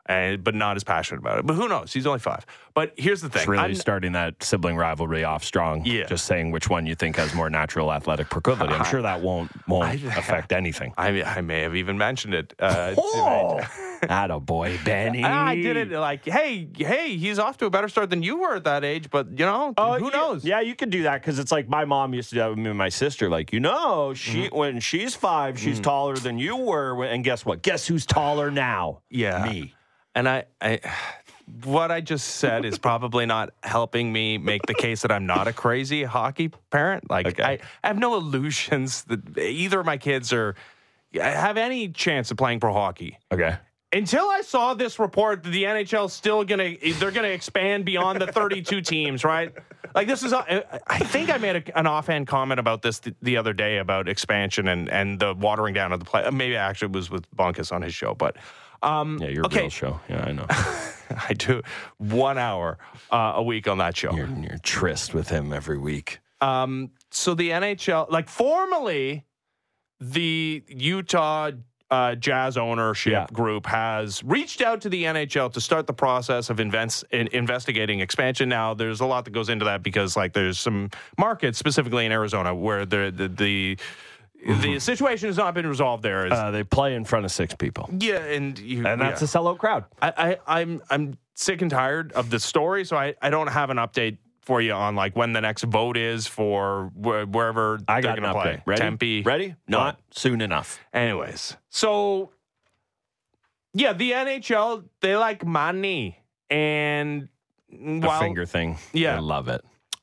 and, 0.06 0.42
but 0.42 0.54
not 0.54 0.74
as 0.74 0.84
passionate 0.84 1.18
about 1.18 1.38
it. 1.40 1.46
But 1.46 1.52
who 1.52 1.68
knows? 1.68 1.92
He's 1.92 2.06
only 2.06 2.18
five. 2.18 2.46
But 2.72 2.94
here's 2.96 3.20
the 3.20 3.28
thing: 3.28 3.40
It's 3.42 3.48
really 3.48 3.62
I'm- 3.62 3.74
starting 3.74 4.12
that 4.12 4.42
sibling 4.42 4.76
rivalry 4.78 5.22
off 5.22 5.44
strong. 5.44 5.84
Yeah. 5.84 6.04
Just 6.06 6.24
saying 6.24 6.50
which 6.50 6.70
one 6.70 6.86
you 6.86 6.94
think 6.94 7.16
has 7.16 7.34
more 7.34 7.50
natural 7.50 7.92
athletic 7.92 8.30
proclivity. 8.30 8.72
I'm 8.72 8.86
sure 8.86 9.02
that 9.02 9.20
won't 9.20 9.50
won't 9.68 10.02
affect 10.16 10.52
anything. 10.52 10.94
I, 10.96 11.22
I 11.22 11.42
may 11.42 11.60
have 11.60 11.76
even 11.76 11.98
mentioned 11.98 12.32
it. 12.32 12.54
Uh, 12.58 12.94
Oh, 12.98 13.60
atta 14.02 14.38
boy, 14.40 14.78
Benny. 14.84 15.24
I 15.24 15.54
did 15.56 15.76
it 15.76 15.90
like, 15.90 16.24
hey, 16.24 16.68
hey, 16.76 17.16
he's 17.16 17.38
off 17.38 17.56
to 17.58 17.66
a 17.66 17.70
better 17.70 17.88
start 17.88 18.11
than 18.11 18.22
you 18.22 18.37
were 18.38 18.56
at 18.56 18.64
that 18.64 18.84
age, 18.84 19.11
but 19.11 19.30
you 19.30 19.44
know, 19.46 19.74
Oh, 19.76 19.98
who 19.98 20.06
yeah, 20.06 20.11
knows? 20.11 20.44
Yeah, 20.44 20.61
you 20.61 20.74
could 20.74 20.90
do 20.90 21.02
that 21.04 21.20
because 21.20 21.38
it's 21.38 21.52
like 21.52 21.68
my 21.68 21.84
mom 21.84 22.14
used 22.14 22.28
to 22.30 22.34
do 22.37 22.40
that 22.40 22.50
with 22.50 22.58
me 22.58 22.68
and 22.68 22.78
my 22.78 22.88
sister. 22.88 23.28
Like, 23.28 23.52
you 23.52 23.61
know, 23.61 24.14
she 24.14 24.44
Mm-hmm. 24.44 24.56
when 24.56 24.80
she's 24.80 25.14
five, 25.14 25.58
she's 25.58 25.80
taller 25.80 26.16
than 26.16 26.38
you 26.38 26.56
were. 26.56 27.04
And 27.04 27.24
guess 27.24 27.44
what? 27.44 27.62
Guess 27.62 27.87
who's 27.87 28.06
taller 28.06 28.50
now? 28.50 29.00
Yeah. 29.11 29.44
me. 29.50 29.74
And 30.14 30.28
I, 30.28 30.44
I, 30.61 30.80
what 31.64 31.90
I 31.90 32.00
just 32.00 32.26
said 32.37 32.64
is 32.64 32.78
probably 32.78 33.24
not 33.26 33.50
helping 33.62 34.12
me 34.12 34.37
make 34.38 34.62
the 34.66 34.74
case 34.74 35.02
that 35.02 35.11
I'm 35.11 35.26
not 35.26 35.48
a 35.48 35.52
crazy 35.52 36.04
hockey 36.04 36.50
parent. 36.70 37.08
Like, 37.11 37.26
Okay. 37.28 37.42
I, 37.42 37.58
I 37.82 37.87
have 37.88 37.98
no 37.98 38.16
illusions 38.16 39.04
that 39.04 39.38
either 39.38 39.80
of 39.80 39.87
my 39.87 39.96
kids 39.96 40.32
are 40.32 40.54
have 41.14 41.56
any 41.56 41.88
chance 41.88 42.30
of 42.30 42.37
playing 42.37 42.61
pro 42.61 42.72
hockey. 42.74 43.18
Okay. 43.32 43.56
Until 43.92 44.29
I 44.29 44.42
saw 44.42 44.74
this 44.74 44.98
report 44.98 45.42
that 45.42 45.51
the 45.51 45.64
NHL's 45.64 46.12
still 46.12 46.44
gonna 46.44 46.74
they're 46.98 47.11
gonna 47.11 47.29
expand 47.29 47.85
beyond 47.87 48.20
the 48.20 48.27
32 48.27 48.81
teams, 48.83 49.24
right? 49.24 49.53
Like 49.94 50.07
this 50.07 50.22
is 50.22 50.35
I 50.35 50.61
think 51.05 51.31
I 51.31 51.38
made 51.38 51.57
a, 51.57 51.79
an 51.79 51.87
offhand 51.87 52.27
comment 52.27 52.61
about 52.61 52.83
this 52.83 52.98
the, 52.98 53.14
the 53.22 53.37
other 53.38 53.55
day 53.55 53.79
about 53.79 54.07
expansion 54.09 54.68
and 54.68 54.91
and 54.91 55.18
the 55.18 55.32
watering 55.34 55.72
down 55.72 55.93
of 55.93 56.01
the 56.01 56.05
play. 56.05 56.28
Maybe 56.30 56.57
I 56.59 56.68
actually 56.68 56.89
was 56.93 57.09
with 57.11 57.24
Bonkus 57.34 57.72
on 57.72 57.80
his 57.80 57.95
show, 57.95 58.14
but 58.14 58.36
um, 58.82 59.18
Yeah, 59.22 59.28
your 59.28 59.47
okay. 59.47 59.62
real 59.62 59.70
show. 59.70 60.01
Yeah, 60.09 60.24
I 60.24 60.32
know. 60.32 60.47
I 60.51 61.32
do 61.32 61.62
one 61.97 62.36
hour 62.36 62.76
uh, 63.11 63.32
a 63.36 63.43
week 63.43 63.66
on 63.66 63.78
that 63.78 63.97
show. 63.97 64.12
you're, 64.14 64.28
you're 64.28 64.59
tryst 64.62 65.14
with 65.14 65.30
him 65.30 65.53
every 65.55 65.78
week. 65.78 66.20
Um, 66.43 66.91
so 67.11 67.34
the 67.34 67.49
NHL, 67.51 68.11
like 68.11 68.28
formally, 68.28 69.24
the 70.01 70.62
Utah 70.68 71.51
uh, 71.91 72.14
Jazz 72.14 72.57
ownership 72.59 73.12
Yeah. 73.12 73.26
group 73.32 73.66
has 73.66 74.22
reached 74.24 74.61
out 74.61 74.80
to 74.82 74.89
the 74.89 75.05
NHL 75.05 75.53
to 75.53 75.61
start 75.61 75.86
the 75.86 75.93
process 75.95 76.51
of 76.51 76.61
invents, 76.61 77.03
in, 77.11 77.28
investigating 77.28 78.01
expansion. 78.01 78.49
Now, 78.49 78.74
there's 78.74 79.01
a 79.01 79.07
lot 79.07 79.24
that 79.24 79.30
goes 79.30 79.49
into 79.49 79.64
that 79.64 79.82
because, 79.82 80.16
like, 80.16 80.32
there's 80.34 80.59
some 80.59 80.91
markets 81.18 81.59
specifically 81.59 82.05
in 82.05 82.12
Arizona 82.12 82.55
where 82.55 82.84
the 82.84 83.11
the 83.14 83.28
the, 83.28 83.76
the 84.61 84.78
situation 84.78 85.28
has 85.28 85.36
not 85.36 85.55
been 85.55 85.66
resolved. 85.66 86.03
There 86.03 86.26
is, 86.26 86.32
Uh, 86.32 86.51
they 86.51 86.62
play 86.62 86.95
in 86.95 87.05
front 87.05 87.24
of 87.24 87.32
six 87.32 87.55
people, 87.55 87.89
yeah, 87.99 88.18
and 88.18 88.59
you, 88.59 88.86
and 88.86 89.01
that's 89.01 89.20
yeah. 89.22 89.24
a 89.24 89.28
sellout 89.43 89.59
crowd. 89.59 89.84
I, 90.03 90.12
I, 90.47 90.61
I'm 90.61 90.82
I'm 90.91 91.18
sick 91.34 91.62
and 91.62 91.70
tired 91.70 92.12
of 92.12 92.30
the 92.30 92.39
story, 92.39 92.84
so 92.84 92.97
I, 92.97 93.14
I 93.22 93.30
don't 93.30 93.49
have 93.49 93.70
an 93.70 93.78
update 93.78 94.18
for 94.49 94.62
you 94.62 94.72
on 94.72 94.96
like 94.96 95.14
when 95.14 95.34
the 95.34 95.42
next 95.42 95.64
vote 95.64 95.99
is 95.99 96.26
for 96.26 96.90
wh- 96.96 97.30
wherever 97.30 97.78
I 97.86 98.01
they're 98.01 98.14
got 98.14 98.20
going 98.20 98.34
to 98.34 98.40
play. 98.40 98.62
Ready? 98.64 98.80
Tempe. 98.80 99.22
Ready? 99.22 99.55
Not 99.68 100.01
soon 100.11 100.40
enough. 100.40 100.80
Anyways, 100.94 101.55
so 101.68 102.30
yeah, 103.74 103.92
the 103.92 104.12
NHL 104.12 104.84
they 105.03 105.16
like 105.16 105.44
money, 105.44 106.18
and 106.49 107.28
The 107.70 108.01
while 108.07 108.20
finger 108.20 108.46
thing. 108.46 108.78
Yeah. 108.94 109.16
I 109.16 109.20
love 109.20 109.49
it. 109.49 109.62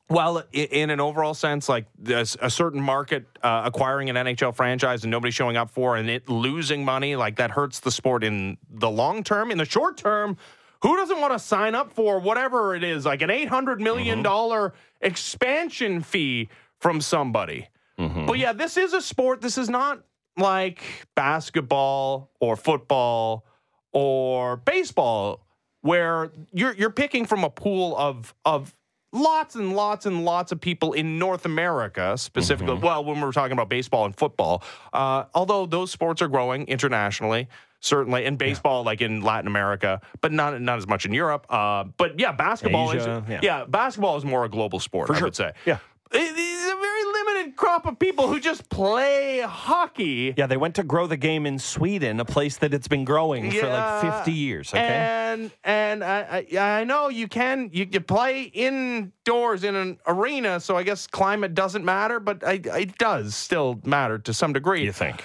well, 0.10 0.44
in 0.54 0.92
an 0.92 1.00
overall 1.00 1.34
sense, 1.34 1.68
like 1.68 1.88
there's 1.98 2.38
a 2.40 2.52
certain 2.52 2.80
market 2.82 3.26
uh, 3.42 3.64
acquiring 3.66 4.12
an 4.12 4.16
NHL 4.16 4.56
franchise 4.56 5.04
and 5.04 5.10
nobody 5.10 5.32
showing 5.32 5.58
up 5.58 5.72
for, 5.72 5.96
and 5.98 6.08
it 6.08 6.30
losing 6.30 6.86
money, 6.86 7.16
like 7.16 7.38
that 7.38 7.50
hurts 7.50 7.80
the 7.80 7.90
sport 7.92 8.24
in 8.24 8.58
the 8.70 8.90
long 8.92 9.24
term. 9.24 9.50
In 9.50 9.58
the 9.58 9.66
short 9.66 9.98
term, 9.98 10.38
who 10.86 10.96
doesn't 10.98 11.20
want 11.20 11.34
to 11.34 11.40
sign 11.40 11.74
up 11.74 11.92
for 11.94 12.20
whatever 12.20 12.76
it 12.76 12.84
is, 12.84 13.08
like 13.08 13.24
an 13.24 13.32
eight 13.32 13.50
hundred 13.50 13.82
million 13.82 14.18
mm-hmm. 14.18 14.24
dollar 14.24 14.74
expansion 15.02 16.00
fee 16.02 16.48
from 16.80 17.02
somebody? 17.02 17.70
Mm-hmm. 17.98 18.28
But 18.28 18.38
yeah, 18.38 18.54
this 18.54 18.78
is 18.78 18.94
a 18.94 19.02
sport. 19.02 19.42
This 19.42 19.58
is 19.58 19.68
not 19.68 20.04
like 20.38 20.84
basketball 21.16 22.30
or 22.40 22.56
football 22.56 23.46
or 23.94 24.58
baseball 24.58 25.44
where 25.82 26.32
you're 26.54 26.76
you're 26.76 26.92
picking 26.92 27.26
from 27.26 27.44
a 27.44 27.50
pool 27.50 27.98
of 27.98 28.36
of 28.46 28.76
lots 29.12 29.56
and 29.56 29.76
lots 29.76 30.06
and 30.06 30.24
lots 30.24 30.52
of 30.52 30.62
people 30.62 30.94
in 30.94 31.18
North 31.18 31.46
America 31.46 32.16
specifically. 32.16 32.76
Mm-hmm. 32.76 32.86
Well, 32.86 33.06
when 33.06 33.22
we're 33.22 33.32
talking 33.32 33.54
about 33.54 33.70
baseball 33.70 34.06
and 34.06 34.16
football, 34.16 34.62
uh, 34.94 35.24
although 35.34 35.66
those 35.66 35.90
sports 35.90 36.22
are 36.22 36.28
growing 36.28 36.68
internationally. 36.68 37.48
Certainly, 37.80 38.26
and 38.26 38.38
baseball, 38.38 38.84
like 38.84 39.02
in 39.02 39.22
Latin 39.22 39.48
America, 39.48 40.02
but 40.22 40.32
not 40.32 40.60
not 40.62 40.78
as 40.78 40.88
much 40.88 41.06
in 41.06 41.14
Europe. 41.14 41.46
Uh, 41.50 41.84
but 41.98 42.20
yeah, 42.20 42.32
basketball 42.32 42.92
Asia, 42.92 43.24
is 43.28 43.30
yeah. 43.30 43.40
yeah. 43.44 43.66
basketball 43.66 44.18
is 44.18 44.26
more 44.26 44.44
a 44.46 44.50
global 44.50 44.80
sport. 44.80 45.12
I 45.12 45.16
sure. 45.18 45.28
would 45.28 45.36
say. 45.36 45.52
Yeah. 45.66 45.78
It- 46.12 46.34
it's 46.38 46.72
a 46.72 46.76
very 46.76 47.04
limited 47.04 47.56
crop 47.58 47.86
of 47.86 48.00
people 48.00 48.28
who 48.28 48.40
just 48.40 48.70
play 48.70 49.42
hockey. 49.42 50.34
Yeah, 50.38 50.48
they 50.48 50.58
went 50.58 50.76
to 50.76 50.84
grow 50.84 51.08
the 51.08 51.18
game 51.18 51.46
in 51.46 51.60
Sweden, 51.60 52.20
a 52.20 52.26
place 52.26 52.58
that 52.58 52.74
it's 52.74 52.88
been 52.88 53.06
growing 53.06 53.52
for 53.52 53.68
like 53.68 54.02
50 54.02 54.32
years. 54.32 54.70
Okay. 54.74 54.82
And 54.82 55.52
and 55.64 56.04
I, 56.04 56.46
I 56.54 56.80
I 56.80 56.84
know 56.86 57.10
you 57.10 57.28
can 57.28 57.70
you, 57.74 57.88
you 57.92 58.00
play 58.00 58.44
indoors 58.44 59.64
in 59.64 59.76
an 59.76 60.00
arena, 60.08 60.60
so 60.60 60.78
I 60.78 60.84
guess 60.84 61.08
climate 61.08 61.54
doesn't 61.54 61.84
matter, 61.84 62.20
but 62.20 62.44
I, 62.46 62.54
it 62.64 62.98
does 62.98 63.36
still 63.36 63.80
matter 63.84 64.18
to 64.20 64.34
some 64.34 64.54
degree. 64.54 64.84
you 64.84 64.94
think? 64.94 65.24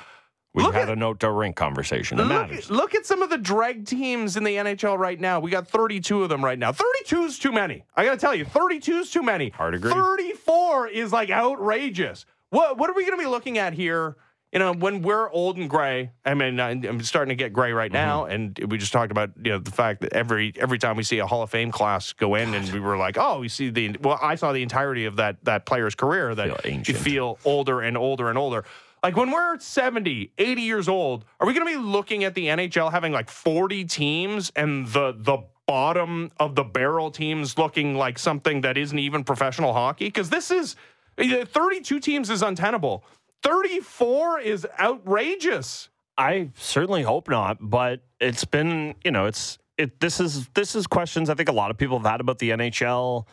We've 0.53 0.67
Look 0.67 0.75
had 0.75 0.89
at- 0.89 0.91
a 0.91 0.97
note 0.97 1.21
to 1.21 1.31
rink 1.31 1.55
conversation. 1.55 2.19
It 2.19 2.25
Look, 2.25 2.29
matters. 2.51 2.71
look 2.71 2.95
at 2.97 3.07
some 3.07 3.23
of 3.23 3.31
the 3.31 3.39
drag 3.39 3.87
teams 3.87 4.37
in 4.37 4.43
the 4.43 4.57
NHL 4.57 4.99
right 4.99 5.19
now. 5.21 5.39
We 5.39 5.51
got 5.51 5.69
32 5.69 6.25
of 6.25 6.29
them 6.29 6.45
right 6.45 6.59
now. 6.59 6.73
32 6.73 7.23
is 7.23 7.39
too 7.39 7.53
many. 7.53 7.85
I 7.97 8.05
got 8.05 8.13
to 8.13 8.17
tell 8.19 8.35
you, 8.35 8.45
32 8.45 8.93
is 8.99 9.11
too 9.13 9.23
many. 9.23 9.51
Hard 9.51 9.75
agree. 9.75 9.93
34 9.93 10.89
is 10.89 11.13
like 11.13 11.31
outrageous. 11.31 12.27
What 12.51 12.79
what 12.79 12.91
are 12.91 12.95
we 12.95 13.05
going 13.07 13.17
to 13.17 13.23
be 13.23 13.29
looking 13.31 13.59
at 13.59 13.75
here? 13.75 14.17
You 14.53 14.59
know, 14.59 14.73
when 14.73 15.03
we're 15.03 15.31
old 15.31 15.57
and 15.59 15.71
gray. 15.71 16.11
I 16.25 16.35
mean, 16.35 16.59
I'm 16.59 17.01
starting 17.05 17.29
to 17.29 17.37
get 17.37 17.53
gray 17.53 17.73
right 17.73 17.93
now, 17.93 18.25
Mm-hmm. 18.25 18.33
and 18.33 18.73
we 18.73 18.79
just 18.79 18.93
talked 18.93 19.13
about 19.13 19.31
you 19.41 19.53
know 19.53 19.59
the 19.61 19.71
fact 19.71 20.01
that 20.01 20.13
every 20.13 20.53
every 20.57 20.81
time 20.81 20.97
we 20.97 21.05
see 21.05 21.21
a 21.21 21.27
Hall 21.29 21.43
of 21.45 21.51
Fame 21.51 21.71
class 21.71 22.13
go 22.13 22.35
in, 22.35 22.53
and 22.55 22.69
we 22.73 22.81
were 22.81 22.97
like, 22.97 23.17
oh, 23.17 23.39
we 23.39 23.49
see 23.49 23.71
the 23.71 23.97
well, 24.01 24.19
I 24.21 24.35
saw 24.35 24.53
the 24.53 24.65
entirety 24.65 25.05
of 25.05 25.15
that 25.17 25.45
that 25.45 25.65
player's 25.67 25.95
career 25.95 26.35
that 26.35 26.63
Feel 26.65 26.73
you 26.85 26.95
feel 26.95 27.39
older 27.45 27.81
and 27.81 27.97
older 27.97 28.29
and 28.29 28.37
older. 28.37 28.65
Like 29.03 29.17
when 29.17 29.31
we're 29.31 29.59
70, 29.59 30.33
80 30.37 30.63
years 30.63 30.89
old, 30.89 31.25
are 31.41 31.47
we 31.47 31.55
going 31.55 31.67
to 31.67 31.73
be 31.73 31.83
looking 31.83 32.25
at 32.25 32.35
the 32.35 32.47
NHL 32.47 32.91
having 32.91 33.13
like 33.13 33.31
40 33.31 33.85
teams 33.87 34.53
and 34.55 34.87
the 34.89 35.15
the 35.17 35.39
bottom 35.67 36.33
of 36.39 36.57
the 36.57 36.65
barrel 36.65 37.11
teams 37.11 37.57
looking 37.57 37.95
like 37.95 38.19
something 38.19 38.61
that 38.63 38.77
isn't 38.77 38.99
even 38.99 39.25
professional 39.25 39.73
hockey? 39.73 40.07
Because 40.07 40.29
this 40.29 40.51
is 40.51 40.77
eh, 41.17 41.45
32 41.45 42.01
teams 42.01 42.29
is 42.29 42.43
untenable. 42.43 43.05
34 43.43 44.41
is 44.41 44.67
outrageous. 44.79 45.89
I 46.19 46.51
certainly 46.55 47.03
hope 47.03 47.31
not, 47.31 47.59
but 47.61 48.03
it's 48.21 48.45
been, 48.45 48.95
you 49.05 49.11
know, 49.11 49.25
it's 49.27 49.59
it 49.79 50.01
this 50.01 50.21
is 50.21 50.49
this 50.49 50.75
is 50.75 50.87
questions 50.87 51.31
I 51.31 51.35
think 51.35 51.49
a 51.49 51.53
lot 51.53 51.71
of 51.71 51.79
people 51.79 51.99
have 51.99 52.07
had 52.07 52.21
about 52.21 52.39
the 52.39 52.51
NHL, 52.51 53.27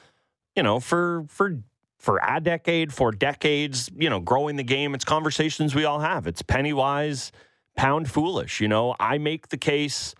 you 0.55 0.63
know, 0.63 0.80
for 0.80 1.26
for 1.28 1.61
for 1.97 2.19
a 2.25 2.39
decade, 2.39 2.93
for 2.93 3.11
decades, 3.11 3.89
you 3.97 4.09
know, 4.09 4.19
growing 4.19 4.55
the 4.55 4.63
game. 4.63 4.93
It's 4.93 5.05
conversations 5.05 5.73
we 5.73 5.85
all 5.85 5.99
have. 5.99 6.27
It's 6.27 6.41
penny 6.41 6.73
wise, 6.73 7.31
pound 7.75 8.09
foolish. 8.09 8.61
You 8.61 8.67
know, 8.67 8.95
I 8.99 9.17
make 9.17 9.49
the 9.49 9.57
case 9.57 10.13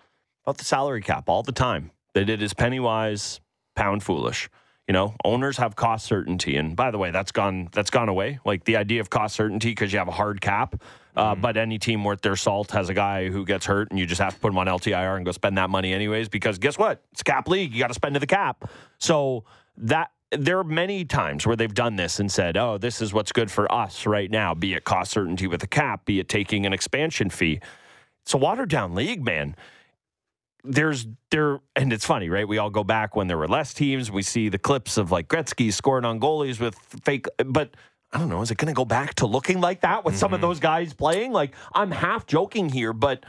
about 0.46 0.58
the 0.58 0.66
salary 0.66 1.02
cap 1.02 1.30
all 1.30 1.44
the 1.44 1.52
time 1.52 1.92
that 2.14 2.30
it 2.30 2.42
is 2.42 2.54
penny 2.54 2.80
wise, 2.80 3.40
pound 3.76 4.04
foolish. 4.04 4.50
You 4.88 4.94
know, 4.94 5.16
owners 5.26 5.58
have 5.58 5.76
cost 5.76 6.06
certainty, 6.06 6.56
and 6.56 6.76
by 6.76 6.92
the 6.92 6.98
way, 6.98 7.12
that's 7.12 7.34
gone 7.34 7.68
that's 7.74 7.90
gone 7.90 8.08
away. 8.08 8.40
Like 8.46 8.64
the 8.64 8.78
idea 8.78 9.02
of 9.02 9.10
cost 9.10 9.36
certainty 9.36 9.72
because 9.72 9.92
you 9.92 10.00
have 10.00 10.08
a 10.08 10.14
hard 10.14 10.40
cap. 10.40 10.82
Uh, 11.16 11.34
but 11.34 11.58
any 11.58 11.80
team 11.80 12.04
worth 12.04 12.22
their 12.22 12.36
salt 12.36 12.72
has 12.72 12.90
a 12.90 12.94
guy 12.94 13.28
who 13.28 13.44
gets 13.44 13.66
hurt, 13.66 13.90
and 13.90 14.00
you 14.00 14.06
just 14.06 14.22
have 14.22 14.36
to 14.36 14.40
put 14.40 14.52
him 14.52 14.58
on 14.60 14.68
LTIR 14.68 15.18
and 15.18 15.26
go 15.26 15.32
spend 15.32 15.58
that 15.58 15.70
money 15.70 15.92
anyways. 15.92 16.30
Because 16.30 16.58
guess 16.58 16.78
what? 16.78 17.04
It's 17.12 17.24
cap 17.24 17.50
league. 17.50 17.74
You 17.74 17.80
got 17.80 17.88
to 17.88 17.96
spend 17.96 18.14
to 18.14 18.20
the 18.20 18.28
cap. 18.28 18.70
So 19.00 19.44
that 19.78 20.12
there 20.32 20.60
are 20.60 20.64
many 20.64 21.06
times 21.06 21.46
where 21.46 21.56
they've 21.56 21.74
done 21.74 21.96
this 21.96 22.20
and 22.20 22.32
said, 22.32 22.58
"Oh, 22.58 22.78
this 22.78 23.02
is 23.02 23.14
what's 23.14 23.32
good 23.32 23.50
for 23.50 23.72
us 23.72 24.06
right 24.06 24.30
now." 24.30 24.54
Be 24.54 24.74
it 24.74 24.84
cost 24.84 25.12
certainty 25.12 25.48
with 25.48 25.64
a 25.64 25.68
cap, 25.68 26.06
be 26.06 26.20
it 26.20 26.28
taking 26.28 26.66
an 26.66 26.74
expansion 26.74 27.30
fee. 27.30 27.60
It's 28.24 28.34
a 28.34 28.38
watered 28.38 28.70
down 28.70 28.94
league, 28.94 29.24
man 29.24 29.56
there's 30.68 31.08
there 31.32 31.60
and 31.76 31.94
it's 31.94 32.06
funny, 32.06 32.30
right? 32.30 32.48
We 32.48 32.58
all 32.58 32.70
go 32.70 32.84
back 32.84 33.16
when 33.16 33.28
there 33.28 33.38
were 33.38 33.48
less 33.48 33.74
teams. 33.74 34.12
We 34.12 34.22
see 34.22 34.50
the 34.50 34.58
clips 34.58 34.98
of 34.98 35.12
like 35.12 35.28
Gretzky 35.28 35.72
scoring 35.72 36.06
on 36.06 36.20
goalies 36.20 36.60
with 36.60 36.76
fake, 36.76 37.28
but 37.46 37.76
I 38.12 38.20
don't 38.20 38.30
know. 38.30 38.42
Is 38.42 38.52
it 38.52 38.58
going 38.58 38.68
to 38.68 38.74
go 38.74 38.86
back 38.86 39.16
to 39.16 39.26
looking 39.26 39.60
like 39.60 39.82
that 39.82 40.06
with 40.06 40.18
some 40.18 40.34
of 40.34 40.40
mm-hmm. 40.40 40.48
those 40.48 40.60
guys 40.60 40.94
playing? 40.94 41.32
Like 41.32 41.56
I'm 41.74 41.92
half 41.92 42.26
joking 42.26 42.70
here, 42.70 42.94
but 42.94 43.26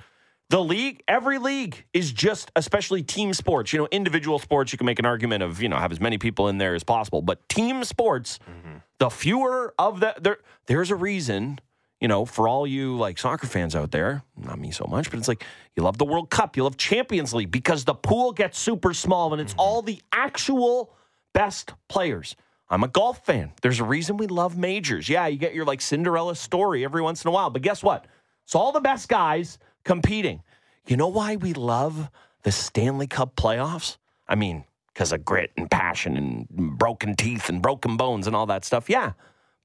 the 0.51 0.63
league, 0.63 1.03
every 1.07 1.39
league 1.39 1.85
is 1.93 2.11
just, 2.13 2.51
especially 2.57 3.03
team 3.03 3.35
sports. 3.35 3.73
You 3.73 3.81
know, 3.81 3.89
individual 3.91 4.39
sports, 4.39 4.73
you 4.73 4.79
can 4.79 4.87
make 4.87 4.99
an 4.99 5.07
argument 5.07 5.43
of 5.43 5.61
you 5.63 5.69
know 5.69 5.77
have 5.77 5.93
as 5.93 6.01
many 6.01 6.19
people 6.19 6.49
in 6.49 6.59
there 6.59 6.75
as 6.75 6.85
possible, 6.85 7.23
but 7.23 7.47
team 7.49 7.85
sports, 7.85 8.39
mm-hmm. 8.49 8.79
the 8.99 9.11
fewer 9.11 9.75
of 9.79 10.01
that, 10.01 10.23
there, 10.23 10.39
there's 10.67 10.91
a 10.91 10.97
reason 10.97 11.61
you 12.01 12.07
know, 12.07 12.25
for 12.25 12.47
all 12.47 12.67
you 12.67 12.97
like 12.97 13.19
soccer 13.19 13.47
fans 13.47 13.75
out 13.75 13.91
there, 13.91 14.23
not 14.37 14.59
me 14.59 14.71
so 14.71 14.87
much, 14.89 15.11
but 15.11 15.19
it's 15.19 15.29
like 15.29 15.45
you 15.75 15.83
love 15.83 15.99
the 15.99 16.05
World 16.05 16.31
Cup, 16.31 16.57
you 16.57 16.63
love 16.63 16.77
Champions 16.77 17.35
League 17.35 17.51
because 17.51 17.85
the 17.85 17.95
pool 17.95 18.33
gets 18.33 18.59
super 18.59 18.95
small 18.95 19.33
and 19.33 19.43
it's 19.43 19.53
mm-hmm. 19.53 19.61
all 19.61 19.83
the 19.83 20.01
actual 20.13 20.95
best 21.35 21.75
players. 21.89 22.37
I'm 22.71 22.85
a 22.85 22.89
golf 22.89 23.25
fan. 23.25 23.53
There's 23.63 23.81
a 23.81 23.85
reason 23.85 24.17
we 24.17 24.27
love 24.27 24.57
majors. 24.57 25.09
Yeah, 25.09 25.27
you 25.27 25.39
get 25.39 25.55
your 25.55 25.65
like 25.65 25.81
Cinderella 25.81 26.37
story 26.37 26.85
every 26.85 27.03
once 27.03 27.25
in 27.25 27.29
a 27.29 27.33
while, 27.33 27.51
but 27.51 27.63
guess 27.63 27.83
what? 27.83 28.07
It's 28.45 28.55
all 28.55 28.73
the 28.73 28.81
best 28.81 29.09
guys 29.09 29.59
competing. 29.85 30.43
You 30.87 30.97
know 30.97 31.09
why 31.09 31.37
we 31.37 31.53
love 31.53 32.11
the 32.43 32.53
Stanley 32.53 33.07
Cup 33.07 33.37
playoffs? 33.37 33.97
I 34.29 34.35
mean, 34.35 34.65
because 34.93 35.13
of 35.13 35.25
grit 35.25 35.53
and 35.57 35.71
passion 35.71 36.17
and 36.17 36.49
broken 36.49 37.15
teeth 37.15 37.49
and 37.49 37.63
broken 37.63 37.97
bones 37.97 38.27
and 38.27 38.35
all 38.35 38.47
that 38.47 38.65
stuff. 38.65 38.89
Yeah 38.89 39.13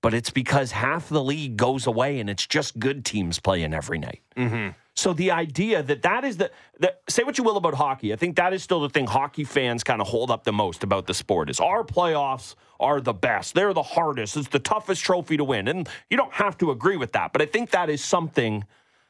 but 0.04 0.14
it's 0.14 0.30
because 0.30 0.72
half 0.72 1.08
the 1.08 1.24
league 1.24 1.56
goes 1.56 1.88
away 1.88 2.20
and 2.20 2.30
it's 2.30 2.46
just 2.46 2.78
good 2.78 3.06
teams 3.06 3.40
playing 3.40 3.74
every 3.74 3.98
night. 3.98 4.22
Mm-hmm. 4.36 4.72
So 4.96 5.14
the 5.14 5.32
idea 5.32 5.82
that 5.82 6.02
that 6.02 6.26
is 6.26 6.38
the, 6.38 6.52
the 6.78 6.94
say 7.08 7.24
what 7.24 7.38
you 7.38 7.44
will 7.44 7.56
about 7.56 7.74
hockey, 7.74 8.12
I 8.12 8.18
think 8.18 8.36
that 8.36 8.54
is 8.54 8.62
still 8.62 8.82
the 8.82 8.90
thing 8.90 9.08
hockey 9.08 9.46
fans 9.46 9.82
kind 9.82 10.02
of 10.02 10.08
hold 10.08 10.30
up 10.30 10.44
the 10.44 10.52
most 10.52 10.84
about 10.84 11.08
the 11.08 11.14
sport 11.14 11.50
is 11.50 11.60
our 11.62 11.86
playoffs 11.86 12.56
are 12.82 13.00
the 13.00 13.14
best. 13.14 13.56
They're 13.56 13.74
the 13.74 13.82
hardest. 13.82 14.36
It's 14.36 14.50
the 14.50 14.60
toughest 14.60 15.02
trophy 15.04 15.38
to 15.38 15.44
win, 15.46 15.70
and 15.70 15.90
you 16.10 16.18
don't 16.18 16.34
have 16.34 16.58
to 16.58 16.70
agree 16.70 16.98
with 16.98 17.14
that, 17.14 17.32
but 17.32 17.42
I 17.42 17.46
think 17.46 17.72
that 17.72 17.90
is 17.90 18.04
something 18.04 18.66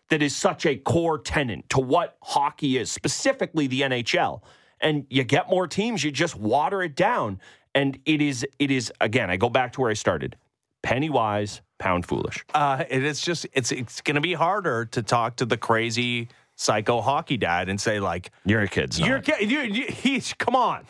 that 0.10 0.22
is 0.22 0.36
such 0.36 0.66
a 0.66 0.76
core 0.76 1.18
tenet 1.18 1.70
to 1.70 1.80
what 1.80 2.18
hockey 2.22 2.78
is, 2.78 2.92
specifically 2.92 3.68
the 3.68 3.82
NHL. 3.82 4.42
And 4.80 5.06
you 5.10 5.24
get 5.24 5.50
more 5.50 5.68
teams, 5.68 6.04
you 6.04 6.12
just 6.12 6.36
water 6.36 6.84
it 6.84 6.96
down, 6.96 7.40
and 7.74 7.98
it 8.06 8.22
is 8.22 8.46
it 8.60 8.70
is 8.70 8.92
again. 9.00 9.30
I 9.30 9.38
go 9.38 9.50
back 9.50 9.74
to 9.74 9.82
where 9.82 9.90
I 9.90 9.94
started 9.94 10.36
penny 10.84 11.10
wise, 11.10 11.62
pound 11.80 12.06
foolish. 12.06 12.46
Uh, 12.54 12.84
it 12.90 13.04
is 13.04 13.22
just 13.22 13.48
it's 13.54 13.72
it's 13.72 14.02
going 14.02 14.16
to 14.16 14.22
be 14.22 14.34
harder 14.34 14.86
to 14.86 15.02
talk 15.02 15.38
to 15.38 15.46
the 15.46 15.58
crazy 15.58 16.28
psycho 16.56 17.02
hockey 17.02 17.38
dad 17.38 17.70
and 17.70 17.82
say 17.82 18.00
like 18.00 18.30
you're 18.46 18.62
a 18.62 18.68
kid's 18.68 19.00
you're 19.00 19.22
kid, 19.22 19.50
you, 19.50 19.62
you, 19.62 19.86
he's 19.88 20.34
come 20.34 20.56
on, 20.56 20.86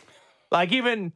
like 0.51 0.72
even. 0.72 1.14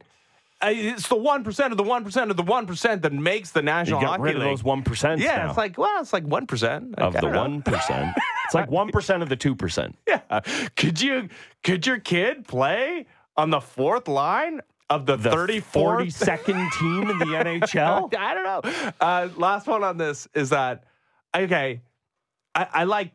It's 0.60 1.06
the 1.06 1.16
one 1.16 1.44
percent 1.44 1.72
of 1.72 1.76
the 1.76 1.84
one 1.84 2.04
percent 2.04 2.30
of 2.30 2.36
the 2.36 2.42
one 2.42 2.66
percent 2.66 3.02
that 3.02 3.12
makes 3.12 3.52
the 3.52 3.62
national 3.62 4.00
you 4.00 4.06
got 4.06 4.12
hockey 4.12 4.22
rid 4.22 4.34
league. 4.34 4.44
of 4.44 4.50
those 4.50 4.64
one 4.64 4.82
percent. 4.82 5.20
Yeah, 5.20 5.36
now. 5.36 5.48
it's 5.48 5.56
like 5.56 5.78
well, 5.78 6.00
it's 6.00 6.12
like 6.12 6.24
one 6.24 6.46
percent 6.46 6.96
of 6.96 7.12
the 7.12 7.28
one 7.28 7.62
percent. 7.62 8.16
it's 8.44 8.54
like 8.54 8.70
one 8.70 8.90
percent 8.90 9.22
of 9.22 9.28
the 9.28 9.36
two 9.36 9.54
percent. 9.54 9.96
Yeah, 10.06 10.40
could 10.76 11.00
you 11.00 11.28
could 11.62 11.86
your 11.86 12.00
kid 12.00 12.46
play 12.48 13.06
on 13.36 13.50
the 13.50 13.60
fourth 13.60 14.08
line 14.08 14.60
of 14.90 15.06
the, 15.06 15.16
the 15.16 15.30
34th 15.30 16.06
42nd 16.06 16.72
team 16.78 17.10
in 17.10 17.18
the 17.18 17.26
NHL? 17.26 18.14
I 18.18 18.34
don't 18.34 18.44
know. 18.44 18.92
Uh, 19.00 19.28
last 19.36 19.66
one 19.66 19.84
on 19.84 19.96
this 19.96 20.26
is 20.34 20.50
that 20.50 20.84
okay. 21.36 21.82
I, 22.54 22.66
I 22.72 22.84
like 22.84 23.12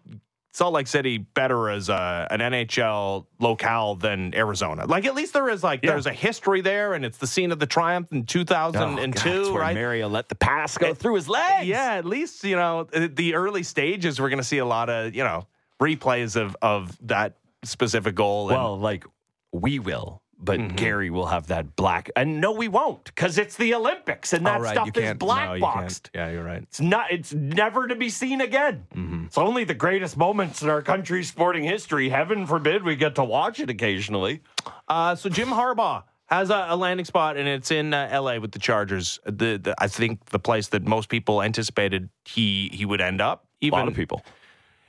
Salt 0.54 0.74
Lake 0.74 0.88
City 0.88 1.18
better 1.18 1.70
as 1.70 1.89
a, 1.89 2.28
an 2.30 2.39
NHL 2.39 3.26
locale 3.39 3.95
than 3.95 4.34
Arizona. 4.36 4.86
Like 4.86 5.06
at 5.06 5.16
least 5.16 5.34
there 5.34 5.49
is 5.49 5.64
like 5.64 5.82
Yeah. 5.84 5.91
there's 5.91 6.06
a 6.06 6.14
history 6.14 6.62
there, 6.62 6.93
and 6.93 7.04
it's 7.04 7.18
the 7.18 7.28
scene 7.28 7.51
of 7.51 7.60
the 7.60 7.66
triumph 7.66 8.12
in 8.12 8.26
2002, 8.26 9.30
Oh, 9.30 9.43
God, 9.45 9.51
where 9.54 9.62
right? 9.62 9.76
Mario 9.76 10.08
let 10.10 10.30
the 10.30 10.36
pass 10.36 10.78
go 10.78 10.93
through 10.93 11.16
his 11.16 11.28
legs. 11.28 11.68
Yeah, 11.68 11.93
at 11.95 12.06
least 12.06 12.43
you 12.43 12.56
know 12.56 12.88
uh, 12.93 13.08
the 13.12 13.36
early 13.36 13.64
stages. 13.64 14.22
We're 14.22 14.30
going 14.30 14.38
to 14.38 14.43
see 14.43 14.60
a 14.60 14.66
lot 14.66 14.89
of 14.89 15.14
you 15.16 15.24
know 15.24 15.47
replays 15.82 16.36
of 16.39 16.56
of 16.62 16.97
that 17.08 17.36
specific 17.64 18.16
goal. 18.16 18.49
and- 18.49 18.58
Well, 18.58 18.80
like 18.80 19.06
we 19.51 19.80
will, 19.80 20.22
but 20.44 20.60
Mm-hmm. 20.60 20.76
Gary 20.76 21.10
will 21.10 21.26
have 21.28 21.48
that 21.48 21.76
black. 21.76 22.10
And 22.16 22.39
no, 22.41 22.52
we 22.52 22.68
won't, 22.68 23.04
because 23.06 23.38
it's 23.38 23.56
the 23.58 23.74
Olympics, 23.74 24.34
and 24.34 24.46
that 24.46 24.62
right, 24.62 24.74
stuff 24.74 24.89
you 24.96 25.02
is 25.02 25.14
black 25.16 25.54
no, 25.56 25.60
boxed. 25.60 26.10
Yeah, 26.14 26.30
you're 26.32 26.44
right. 26.44 26.62
It's 26.64 26.80
not. 26.82 27.12
It's 27.12 27.34
never 27.34 27.88
to 27.88 27.96
be 27.96 28.10
seen 28.10 28.41
again. 28.41 28.86
Mm-hmm. 28.96 29.26
It's 29.26 29.38
only 29.38 29.64
the 29.64 29.74
greatest 29.74 30.18
moments 30.18 30.62
in 30.62 30.70
our 30.70 30.82
country's 30.82 31.28
sporting 31.30 31.64
history. 31.64 32.10
Heaven 32.10 32.46
forbid 32.48 32.84
we 32.84 32.96
get 32.96 33.16
to 33.16 33.24
watch 33.24 33.60
it 33.60 33.70
occasionally. 33.70 34.41
Uh, 34.88 35.16
so 35.16 35.30
Jim 35.30 35.50
Harbaugh 35.50 36.04
has 36.28 36.50
a, 36.50 36.68
a 36.70 36.76
landing 36.76 37.06
spot, 37.06 37.38
and 37.38 37.48
it's 37.48 37.70
in 37.72 37.94
uh, 37.94 38.08
L.A. 38.12 38.39
with 38.39 38.52
the 38.52 38.60
Chargers. 38.60 39.20
The, 39.26 39.58
the 39.62 39.76
I 39.78 39.88
think 39.88 40.26
the 40.30 40.39
place 40.39 40.68
that 40.70 40.84
most 40.86 41.10
people 41.10 41.41
anticipated 41.41 42.10
he 42.26 42.70
he 42.74 42.86
would 42.86 43.02
end 43.02 43.22
up. 43.22 43.46
A 43.62 43.66
Even 43.68 43.80
lot 43.80 43.88
of 43.88 43.94
people. 43.96 44.24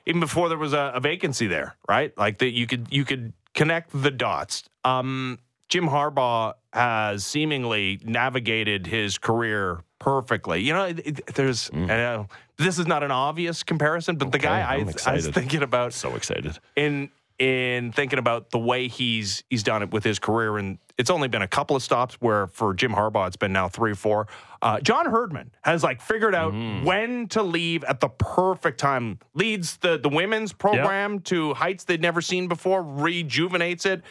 even 0.07 0.21
before 0.21 0.49
there 0.49 0.59
was 0.59 0.73
a, 0.73 0.93
a 0.95 1.01
vacancy 1.01 1.47
there, 1.47 1.77
right? 1.89 2.17
Like 2.19 2.39
that 2.39 2.53
you 2.53 2.67
could 2.67 2.87
you 2.91 3.05
could 3.05 3.33
connect 3.55 3.91
the 3.93 4.11
dots. 4.11 4.65
Um, 4.85 5.39
Jim 5.69 5.87
Harbaugh 5.89 6.55
has 6.73 7.25
seemingly 7.25 8.01
navigated 8.05 8.87
his 8.87 9.19
career 9.19 9.81
perfectly. 9.99 10.61
You 10.63 10.73
know, 10.75 10.93
there's 11.35 11.71
I 11.73 11.79
know, 11.87 12.29
this 12.59 12.79
is 12.79 12.87
not 12.87 13.03
an 13.03 13.11
obvious 13.11 13.63
comparison, 13.63 14.17
but 14.17 14.33
the 14.33 14.39
guy 14.39 14.61
I, 14.61 14.77
I'm 14.77 14.87
was 14.87 15.29
thinking 15.29 15.63
about 15.63 15.93
So 15.93 16.15
excited. 16.15 16.59
in 16.77 17.11
in 17.41 17.91
thinking 17.91 18.21
about 18.21 18.51
the 18.51 18.59
way 18.59 18.87
he's 18.87 19.43
he's 19.51 19.65
done 19.65 19.83
it 19.83 19.91
with 19.91 20.05
his 20.05 20.19
career, 20.21 20.57
and 20.59 20.79
it's 20.99 21.11
only 21.11 21.27
been 21.27 21.43
a 21.43 21.49
couple 21.49 21.75
of 21.75 21.83
stops 21.83 22.15
where 22.21 22.47
for 22.47 22.73
Jim 22.75 22.93
Harbaugh 22.93 23.27
it's 23.27 23.37
been 23.37 23.53
now 23.53 23.69
three 23.69 23.91
or 23.93 23.97
four. 23.97 24.29
Uh, 24.63 24.79
John 24.81 25.07
Herdman 25.07 25.51
has 25.63 25.83
like 25.83 26.01
figured 26.01 26.35
out 26.35 26.53
when 26.85 27.27
to 27.29 27.43
leave 27.43 27.83
at 27.85 27.99
the 28.01 28.09
perfect 28.09 28.79
time. 28.79 29.19
Leads 29.35 29.79
the 29.79 29.99
the 29.99 30.09
women's 30.09 30.53
program 30.53 31.19
to 31.23 31.55
heights 31.55 31.85
they'd 31.85 32.01
never 32.03 32.21
seen 32.21 32.47
before, 32.47 32.83
rejuvenates 32.85 33.85
it, 33.85 34.03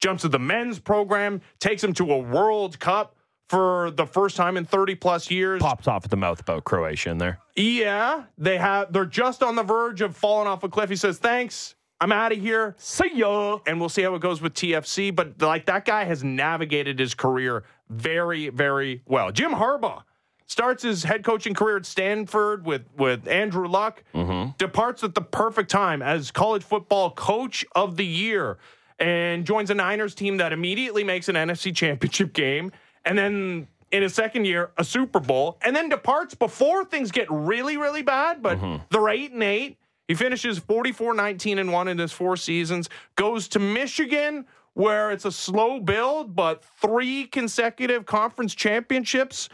jumps 0.00 0.22
to 0.22 0.28
the 0.28 0.38
men's 0.38 0.78
program, 0.78 1.40
takes 1.58 1.82
them 1.82 1.92
to 1.94 2.12
a 2.12 2.18
World 2.18 2.78
Cup 2.78 3.16
for 3.48 3.90
the 3.90 4.06
first 4.06 4.36
time 4.36 4.56
in 4.56 4.64
30 4.64 4.94
plus 4.94 5.30
years. 5.30 5.60
Pops 5.60 5.88
off 5.88 6.04
at 6.04 6.10
the 6.10 6.16
mouth 6.16 6.40
about 6.40 6.64
Croatia 6.64 7.10
in 7.10 7.18
there. 7.18 7.38
Yeah, 7.56 8.24
they 8.38 8.56
have 8.58 8.92
they're 8.92 9.04
just 9.04 9.42
on 9.42 9.56
the 9.56 9.62
verge 9.62 10.00
of 10.00 10.16
falling 10.16 10.46
off 10.46 10.62
a 10.62 10.68
cliff. 10.68 10.88
He 10.88 10.96
says, 10.96 11.18
"Thanks. 11.18 11.74
I'm 12.00 12.12
out 12.12 12.32
of 12.32 12.38
here." 12.38 12.74
See 12.78 13.10
ya. 13.14 13.58
and 13.66 13.80
we'll 13.80 13.88
see 13.88 14.02
how 14.02 14.14
it 14.14 14.20
goes 14.20 14.40
with 14.40 14.54
TFC. 14.54 15.14
But 15.14 15.42
like 15.42 15.66
that 15.66 15.84
guy 15.84 16.04
has 16.04 16.22
navigated 16.22 16.98
his 16.98 17.14
career 17.14 17.64
very, 17.88 18.48
very 18.50 19.02
well. 19.06 19.32
Jim 19.32 19.52
Harbaugh 19.52 20.04
starts 20.46 20.82
his 20.82 21.04
head 21.04 21.24
coaching 21.24 21.54
career 21.54 21.76
at 21.76 21.86
Stanford 21.86 22.64
with 22.64 22.82
with 22.96 23.26
Andrew 23.28 23.66
Luck. 23.66 24.04
Mm-hmm. 24.14 24.52
Departs 24.58 25.02
at 25.02 25.14
the 25.14 25.22
perfect 25.22 25.70
time 25.70 26.02
as 26.02 26.30
college 26.30 26.62
football 26.62 27.10
coach 27.10 27.64
of 27.74 27.96
the 27.96 28.06
year, 28.06 28.58
and 29.00 29.44
joins 29.44 29.70
a 29.70 29.74
Niners 29.74 30.14
team 30.14 30.36
that 30.36 30.52
immediately 30.52 31.02
makes 31.02 31.28
an 31.28 31.34
NFC 31.34 31.74
Championship 31.74 32.32
game, 32.32 32.72
and 33.04 33.18
then. 33.18 33.68
In 33.92 34.02
his 34.02 34.14
second 34.14 34.44
year, 34.44 34.70
a 34.78 34.84
Super 34.84 35.18
Bowl, 35.18 35.58
and 35.62 35.74
then 35.74 35.88
departs 35.88 36.32
before 36.36 36.84
things 36.84 37.10
get 37.10 37.26
really, 37.28 37.76
really 37.76 38.02
bad. 38.02 38.40
But 38.40 38.58
mm-hmm. 38.58 38.84
they're 38.88 39.08
eight 39.08 39.32
and 39.32 39.42
eight. 39.42 39.78
He 40.10 40.14
finishes 40.14 40.60
44 40.60 41.14
19 41.14 41.58
and 41.58 41.72
1 41.72 41.88
in 41.88 41.98
his 41.98 42.12
four 42.12 42.36
seasons, 42.36 42.88
goes 43.16 43.48
to 43.48 43.58
Michigan, 43.58 44.46
where 44.74 45.10
it's 45.10 45.24
a 45.24 45.30
slow 45.30 45.78
build, 45.78 46.34
but 46.34 46.64
three 46.64 47.26
consecutive 47.26 48.06
conference 48.06 48.54
championships, 48.54 49.48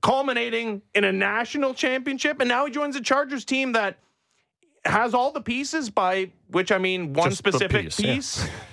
culminating 0.00 0.82
in 0.94 1.04
a 1.04 1.12
national 1.12 1.74
championship. 1.74 2.40
And 2.40 2.48
now 2.48 2.66
he 2.66 2.72
joins 2.72 2.96
a 2.96 3.00
Chargers 3.00 3.44
team 3.44 3.72
that 3.72 3.98
has 4.84 5.14
all 5.14 5.30
the 5.32 5.40
pieces, 5.40 5.90
by 5.90 6.30
which 6.48 6.72
I 6.72 6.78
mean 6.78 7.12
one 7.12 7.30
Just 7.30 7.38
specific 7.38 7.94
piece, 7.94 8.44
yeah. 8.44 8.50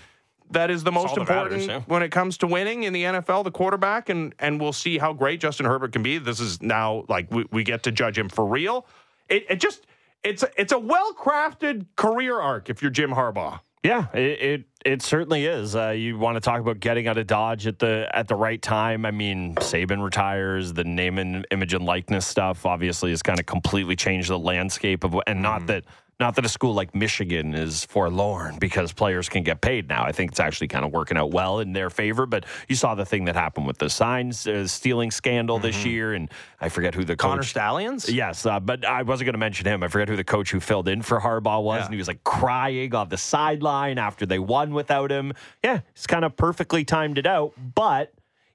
That 0.51 0.71
is 0.71 0.83
the 0.83 0.91
most 0.91 1.15
important 1.15 1.51
matters, 1.51 1.67
yeah. 1.67 1.81
when 1.81 2.01
it 2.01 2.09
comes 2.09 2.37
to 2.39 2.47
winning 2.47 2.83
in 2.83 2.93
the 2.93 3.03
NFL, 3.03 3.43
the 3.43 3.51
quarterback, 3.51 4.09
and 4.09 4.33
and 4.39 4.59
we'll 4.59 4.73
see 4.73 4.97
how 4.97 5.13
great 5.13 5.39
Justin 5.39 5.65
Herbert 5.65 5.93
can 5.93 6.01
be. 6.01 6.17
This 6.17 6.39
is 6.39 6.61
now 6.61 7.05
like 7.07 7.31
we, 7.31 7.45
we 7.51 7.63
get 7.63 7.83
to 7.83 7.91
judge 7.91 8.17
him 8.17 8.29
for 8.29 8.45
real. 8.45 8.87
It, 9.27 9.45
it 9.49 9.59
just 9.59 9.85
it's 10.23 10.43
a, 10.43 10.49
it's 10.57 10.71
a 10.71 10.79
well 10.79 11.13
crafted 11.13 11.85
career 11.95 12.39
arc 12.39 12.69
if 12.69 12.81
you're 12.81 12.91
Jim 12.91 13.11
Harbaugh. 13.11 13.59
Yeah, 13.83 14.07
it 14.13 14.19
it, 14.19 14.65
it 14.85 15.01
certainly 15.01 15.45
is. 15.45 15.75
Uh, 15.75 15.89
you 15.89 16.17
want 16.17 16.35
to 16.35 16.41
talk 16.41 16.59
about 16.59 16.79
getting 16.79 17.07
out 17.07 17.17
of 17.17 17.27
Dodge 17.27 17.65
at 17.65 17.79
the 17.79 18.09
at 18.11 18.27
the 18.27 18.35
right 18.35 18.61
time. 18.61 19.05
I 19.05 19.11
mean, 19.11 19.55
Saban 19.55 20.03
retires. 20.03 20.73
The 20.73 20.83
name 20.83 21.17
and 21.17 21.45
image 21.51 21.73
and 21.73 21.85
likeness 21.85 22.25
stuff 22.25 22.65
obviously 22.65 23.11
has 23.11 23.21
kind 23.21 23.39
of 23.39 23.45
completely 23.45 23.95
changed 23.95 24.29
the 24.29 24.39
landscape 24.39 25.03
of. 25.03 25.15
And 25.27 25.41
not 25.41 25.67
that 25.67 25.85
not 26.19 26.35
that 26.35 26.45
a 26.45 26.49
school 26.49 26.73
like 26.73 26.93
Michigan 26.93 27.53
is 27.53 27.85
forlorn 27.85 28.57
because 28.59 28.91
players 28.91 29.29
can 29.29 29.41
get 29.43 29.61
paid 29.61 29.87
now. 29.87 30.03
I 30.03 30.11
think 30.11 30.31
it's 30.31 30.39
actually 30.41 30.67
kind 30.67 30.83
of 30.83 30.91
working 30.91 31.15
out 31.17 31.31
well 31.31 31.59
in 31.59 31.71
their 31.71 31.89
favor. 31.89 32.25
But 32.25 32.45
you 32.67 32.75
saw 32.75 32.93
the 32.93 33.05
thing 33.05 33.25
that 33.25 33.35
happened 33.35 33.67
with 33.67 33.77
the 33.77 33.89
signs 33.89 34.45
uh, 34.45 34.67
stealing 34.67 35.11
scandal 35.11 35.59
this 35.59 35.85
year, 35.85 36.13
and 36.13 36.29
I 36.59 36.67
forget 36.67 36.93
who 36.93 37.05
the 37.05 37.15
Connor 37.15 37.37
coach. 37.41 37.51
Stalions. 37.51 38.09
Yes, 38.09 38.45
uh, 38.45 38.59
but 38.59 38.83
I 38.83 39.03
wasn't 39.03 39.27
going 39.27 39.33
to 39.33 39.39
mention 39.39 39.65
him. 39.65 39.81
I 39.81 39.87
forget 39.87 40.09
who 40.09 40.17
the 40.17 40.25
coach 40.25 40.51
who 40.51 40.59
filled 40.59 40.89
in 40.89 41.01
for 41.01 41.21
Harbaugh 41.21 41.63
was, 41.63 41.79
Yeah. 41.79 41.85
and 41.85 41.93
he 41.93 41.97
was 41.97 42.07
like 42.09 42.23
crying 42.25 42.93
on 42.93 43.07
the 43.07 43.17
sideline 43.17 43.97
after 43.97 44.25
they 44.25 44.39
won 44.39 44.73
without 44.73 45.11
him. 45.11 45.31
Yeah, 45.63 45.79
it's 45.95 46.07
kind 46.07 46.25
of 46.25 46.35
perfectly 46.35 46.83
timed 46.83 47.17
it 47.17 47.25
out. 47.27 47.53
But 47.75 48.11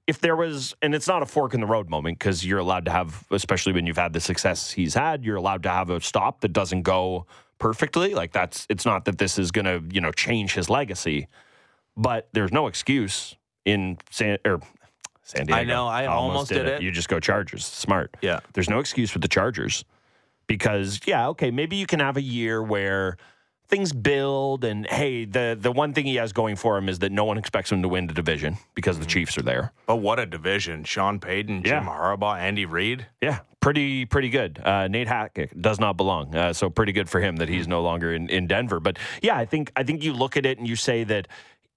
if 0.06 0.20
there 0.20 0.36
was, 0.36 0.74
and 0.82 0.94
it's 0.94 1.08
not 1.08 1.22
a 1.22 1.26
fork 1.26 1.54
in 1.54 1.60
the 1.60 1.66
road 1.66 1.88
moment 1.88 2.18
because 2.18 2.44
you're 2.44 2.58
allowed 2.58 2.84
to 2.84 2.90
have, 2.90 3.24
especially 3.30 3.72
when 3.72 3.86
you've 3.86 3.96
had 3.96 4.12
the 4.12 4.20
success 4.20 4.70
he's 4.70 4.92
had, 4.92 5.24
you're 5.24 5.36
allowed 5.36 5.62
to 5.62 5.70
have 5.70 5.88
a 5.88 5.98
stop 6.02 6.42
that 6.42 6.52
doesn't 6.52 6.82
go 6.82 7.26
perfectly. 7.64 8.12
Like 8.12 8.30
that's, 8.30 8.66
it's 8.68 8.84
not 8.84 9.06
that 9.06 9.16
this 9.16 9.38
is 9.38 9.50
going 9.50 9.64
to, 9.64 9.82
you 9.90 10.02
know, 10.02 10.12
change 10.12 10.52
his 10.52 10.68
legacy, 10.68 11.28
but 11.96 12.28
there's 12.34 12.52
no 12.52 12.66
excuse 12.66 13.36
in 13.64 13.96
San 14.10 14.36
or 14.44 14.60
San 15.22 15.46
Diego. 15.46 15.58
I 15.58 15.64
know, 15.64 15.86
I 15.86 16.04
almost 16.04 16.50
did 16.50 16.66
it. 16.66 16.82
You 16.82 16.90
just 16.90 17.08
go 17.08 17.18
Chargers. 17.18 17.64
Smart. 17.64 18.18
Yeah. 18.20 18.40
There's 18.52 18.68
no 18.68 18.80
excuse 18.80 19.14
with 19.14 19.22
the 19.22 19.28
Chargers 19.28 19.86
because 20.46 21.00
yeah, 21.06 21.28
okay, 21.28 21.50
maybe 21.50 21.76
you 21.76 21.86
can 21.86 22.00
have 22.00 22.18
a 22.18 22.22
year 22.22 22.62
where 22.62 23.16
things 23.68 23.92
build 23.92 24.64
and 24.64 24.86
hey, 24.86 25.24
the 25.24 25.56
the 25.58 25.72
one 25.72 25.92
thing 25.92 26.06
he 26.06 26.16
has 26.16 26.32
going 26.32 26.56
for 26.56 26.76
him 26.76 26.88
is 26.88 26.98
that 27.00 27.12
no 27.12 27.24
one 27.24 27.38
expects 27.38 27.72
him 27.72 27.82
to 27.82 27.88
win 27.88 28.06
the 28.06 28.14
division 28.14 28.56
because 28.74 28.98
the 28.98 29.06
Chiefs 29.06 29.38
are 29.38 29.42
there. 29.42 29.72
But 29.86 29.96
what 29.96 30.18
a 30.18 30.26
division. 30.26 30.84
Sean 30.84 31.18
Payton, 31.18 31.64
Jim 31.64 31.84
Harbaugh, 31.84 32.38
Andy 32.38 32.66
Reid. 32.66 33.06
Yeah, 33.20 33.40
pretty 33.60 34.04
pretty 34.04 34.28
good. 34.28 34.60
Uh, 34.62 34.88
Nate 34.88 35.08
Hackett 35.08 35.60
does 35.60 35.80
not 35.80 35.96
belong, 35.96 36.34
uh, 36.34 36.52
so 36.52 36.68
pretty 36.68 36.92
good 36.92 37.08
for 37.08 37.20
him 37.20 37.36
that 37.36 37.48
he's 37.48 37.66
no 37.66 37.82
longer 37.82 38.12
in, 38.12 38.28
in 38.28 38.46
Denver. 38.46 38.80
But 38.80 38.98
yeah, 39.22 39.36
I 39.36 39.46
think 39.46 39.72
I 39.76 39.82
think 39.82 40.02
you 40.02 40.12
look 40.12 40.36
at 40.36 40.44
it 40.46 40.58
and 40.58 40.68
you 40.68 40.76
say 40.76 41.04
that 41.04 41.28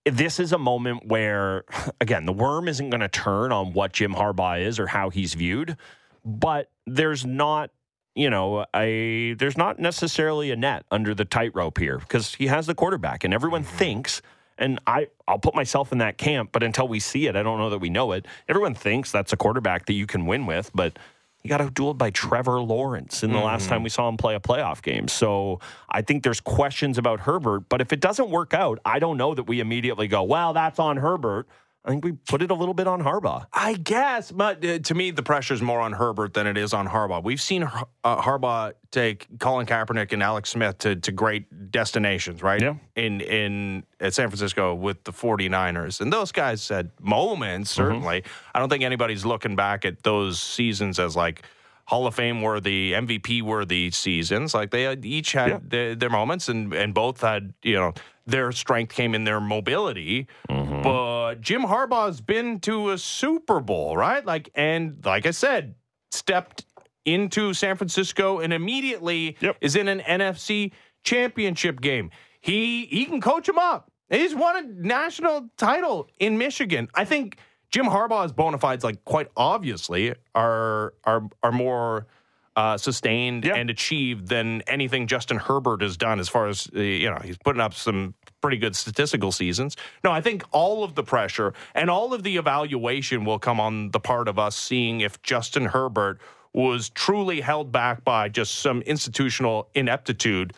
this 0.06 0.40
is 0.40 0.54
a 0.54 0.58
moment 0.58 1.08
where, 1.08 1.64
again, 2.02 2.26
the 2.26 2.34
worm 2.34 2.68
isn't 2.68 2.90
going 2.90 3.02
to 3.02 3.10
turn 3.10 3.52
on 3.52 3.74
what 3.74 3.94
Jim 3.94 4.14
Harbaugh 4.14 4.66
is 4.66 4.80
or 4.80 4.88
how 4.88 5.10
he's 5.10 5.34
viewed, 5.34 5.78
but 6.26 6.70
there's 6.86 7.26
not. 7.26 7.72
You 8.18 8.32
know, 8.32 8.66
I 8.74 9.36
there's 9.38 9.58
not 9.58 9.78
necessarily 9.78 10.50
a 10.50 10.56
net 10.56 10.86
under 10.90 11.14
the 11.14 11.26
tightrope 11.26 11.78
here 11.78 12.00
because 12.00 12.34
he 12.34 12.48
has 12.48 12.66
the 12.66 12.74
quarterback, 12.74 13.24
and 13.24 13.34
everyone 13.34 13.64
mm-hmm. 13.64 13.78
thinks 13.78 14.22
and 14.58 14.80
I, 14.88 15.08
I'll 15.28 15.40
put 15.40 15.54
myself 15.54 15.92
in 15.92 16.00
that 16.00 16.18
camp, 16.18 16.50
but 16.52 16.64
until 16.64 16.88
we 16.88 17.00
see 17.00 17.28
it, 17.28 17.36
I 17.36 17.44
don't 17.44 17.60
know 17.60 17.70
that 17.70 17.78
we 17.78 17.90
know 17.90 18.12
it. 18.14 18.26
Everyone 18.50 18.74
thinks 18.74 19.12
that's 19.12 19.32
a 19.32 19.38
quarterback 19.38 19.86
that 19.86 19.94
you 19.94 20.08
can 20.08 20.26
win 20.26 20.46
with, 20.46 20.72
but 20.74 20.98
he 21.44 21.50
got 21.50 21.62
outdueled 21.62 21.98
by 21.98 22.10
Trevor 22.10 22.60
Lawrence 22.60 23.24
in 23.24 23.32
the 23.32 23.40
last 23.40 23.70
time 23.70 23.84
we 23.84 23.90
mm-hmm. 23.90 23.96
saw 23.96 24.10
him 24.10 24.18
play 24.18 24.36
a 24.36 24.40
playoff 24.40 24.82
game. 24.82 25.08
So 25.08 25.60
I 25.90 26.02
think 26.02 26.24
there's 26.24 26.42
questions 26.42 26.98
about 26.98 27.22
Herbert, 27.22 27.70
but 27.70 27.82
if 27.82 27.94
it 27.94 28.00
doesn't 28.00 28.30
work 28.30 28.54
out, 28.54 28.80
I 28.84 29.00
don't 29.00 29.18
know 29.18 29.36
that 29.36 29.44
we 29.44 29.60
immediately 29.60 30.08
go, 30.08 30.24
well, 30.24 30.54
that's 30.54 30.80
on 30.80 30.98
Herbert. 30.98 31.48
I 31.88 31.92
think 31.92 32.04
we 32.04 32.12
put 32.12 32.42
it 32.42 32.52
a 32.52 32.54
little 32.54 32.74
bit 32.74 32.86
on 32.86 33.02
Harbaugh. 33.02 33.46
I 33.54 33.74
guess, 33.74 34.30
but 34.30 34.64
uh, 34.64 34.80
to 34.80 34.94
me, 34.94 35.12
the 35.12 35.24
pressure's 35.24 35.62
more 35.62 35.80
on 35.80 35.94
Herbert 35.94 36.34
than 36.34 36.46
it 36.46 36.58
is 36.58 36.74
on 36.74 36.86
Harbaugh. 36.86 37.24
We've 37.24 37.40
seen 37.40 37.64
uh, 37.64 37.86
Harbaugh 38.04 38.74
take 38.92 39.28
Colin 39.40 39.66
Kaepernick 39.66 40.12
and 40.12 40.22
Alex 40.22 40.50
Smith 40.50 40.80
to, 40.80 40.98
to 40.98 41.12
great 41.14 41.72
destinations, 41.72 42.44
right? 42.44 42.62
Yeah. 42.62 42.76
In 42.98 43.22
in 43.22 43.84
at 44.02 44.14
San 44.14 44.28
Francisco 44.28 44.76
with 44.76 45.06
the 45.06 45.14
49ers. 45.14 46.02
And 46.02 46.12
those 46.12 46.34
guys 46.34 46.68
had 46.68 46.92
moments, 47.00 47.72
certainly. 47.72 48.24
I 48.54 48.60
don't 48.60 48.70
think 48.70 48.84
anybody's 48.84 49.26
looking 49.26 49.56
back 49.56 49.86
at 49.86 50.04
those 50.04 50.42
seasons 50.42 51.00
as 51.00 51.16
like 51.16 51.44
Hall 51.88 52.06
of 52.06 52.16
Fame 52.16 52.42
worthy, 52.42 52.92
MVP 52.92 53.42
worthy 53.42 53.92
seasons. 53.92 54.54
Like 54.54 54.72
they 54.72 54.84
had, 54.84 55.06
each 55.06 55.32
had 55.32 55.50
Yeah. 55.50 55.60
their, 55.64 55.96
their 55.96 56.10
moments, 56.10 56.50
and 56.50 56.74
and 56.74 56.94
both 56.94 57.22
had 57.22 57.54
you 57.64 57.76
know 57.76 57.94
their 58.26 58.52
strength 58.52 58.94
came 58.94 59.16
in 59.16 59.24
their 59.24 59.40
mobility. 59.40 60.28
Mm-hmm. 60.50 60.82
But 60.84 61.42
Jim 61.42 61.62
Harbaugh's 61.64 62.20
been 62.22 62.60
to 62.62 62.92
a 62.92 62.98
Super 62.98 63.60
Bowl, 63.62 63.96
right? 63.98 64.26
Like 64.26 64.50
and 64.56 65.04
like 65.06 65.26
I 65.26 65.32
said, 65.32 65.76
stepped 66.12 66.66
into 67.06 67.54
San 67.54 67.78
Francisco 67.78 68.40
and 68.40 68.52
immediately 68.52 69.38
Yep. 69.40 69.58
is 69.62 69.76
in 69.78 69.88
an 69.88 70.02
NFC 70.02 70.74
championship 71.04 71.80
game. 71.82 72.12
He 72.42 72.86
he 72.88 73.06
can 73.06 73.22
coach 73.22 73.48
him 73.48 73.58
up. 73.58 73.90
He's 74.10 74.36
won 74.36 74.56
a 74.58 74.62
national 74.68 75.50
title 75.58 76.10
in 76.20 76.38
Michigan. 76.38 76.88
I 76.96 77.06
think 77.06 77.38
Jim 77.72 77.86
Harbaugh's 77.86 78.32
bona 78.32 78.58
fides, 78.58 78.84
like 78.84 79.04
quite 79.06 79.30
obviously, 79.36 80.14
are 80.34 80.94
are 81.04 81.24
are 81.44 81.52
more 81.52 82.08
uh, 82.56 82.76
sustained 82.78 83.46
Yeah. 83.46 83.56
and 83.56 83.70
achieved 83.70 84.30
than 84.30 84.62
anything 84.68 85.06
Justin 85.06 85.38
Herbert 85.38 85.82
has 85.84 85.96
done. 85.96 86.20
As 86.20 86.28
far 86.30 86.48
as 86.48 86.68
uh, 86.76 86.80
you 86.80 87.10
know, 87.10 87.20
he's 87.24 87.38
putting 87.38 87.62
up 87.62 87.74
some 87.74 88.16
pretty 88.42 88.58
good 88.58 88.76
statistical 88.76 89.32
seasons. 89.32 89.76
No, 90.04 90.12
I 90.12 90.22
think 90.22 90.44
all 90.52 90.84
of 90.84 90.96
the 90.96 91.04
pressure 91.04 91.54
and 91.76 91.90
all 91.90 92.14
of 92.14 92.24
the 92.24 92.38
evaluation 92.38 93.26
will 93.26 93.40
come 93.40 93.60
on 93.60 93.92
the 93.92 94.00
part 94.00 94.28
of 94.28 94.40
us 94.40 94.56
seeing 94.56 95.02
if 95.02 95.22
Justin 95.22 95.66
Herbert 95.66 96.20
was 96.54 96.90
truly 96.90 97.42
held 97.42 97.72
back 97.72 98.04
by 98.04 98.30
just 98.30 98.56
some 98.56 98.82
institutional 98.84 99.70
ineptitude 99.76 100.54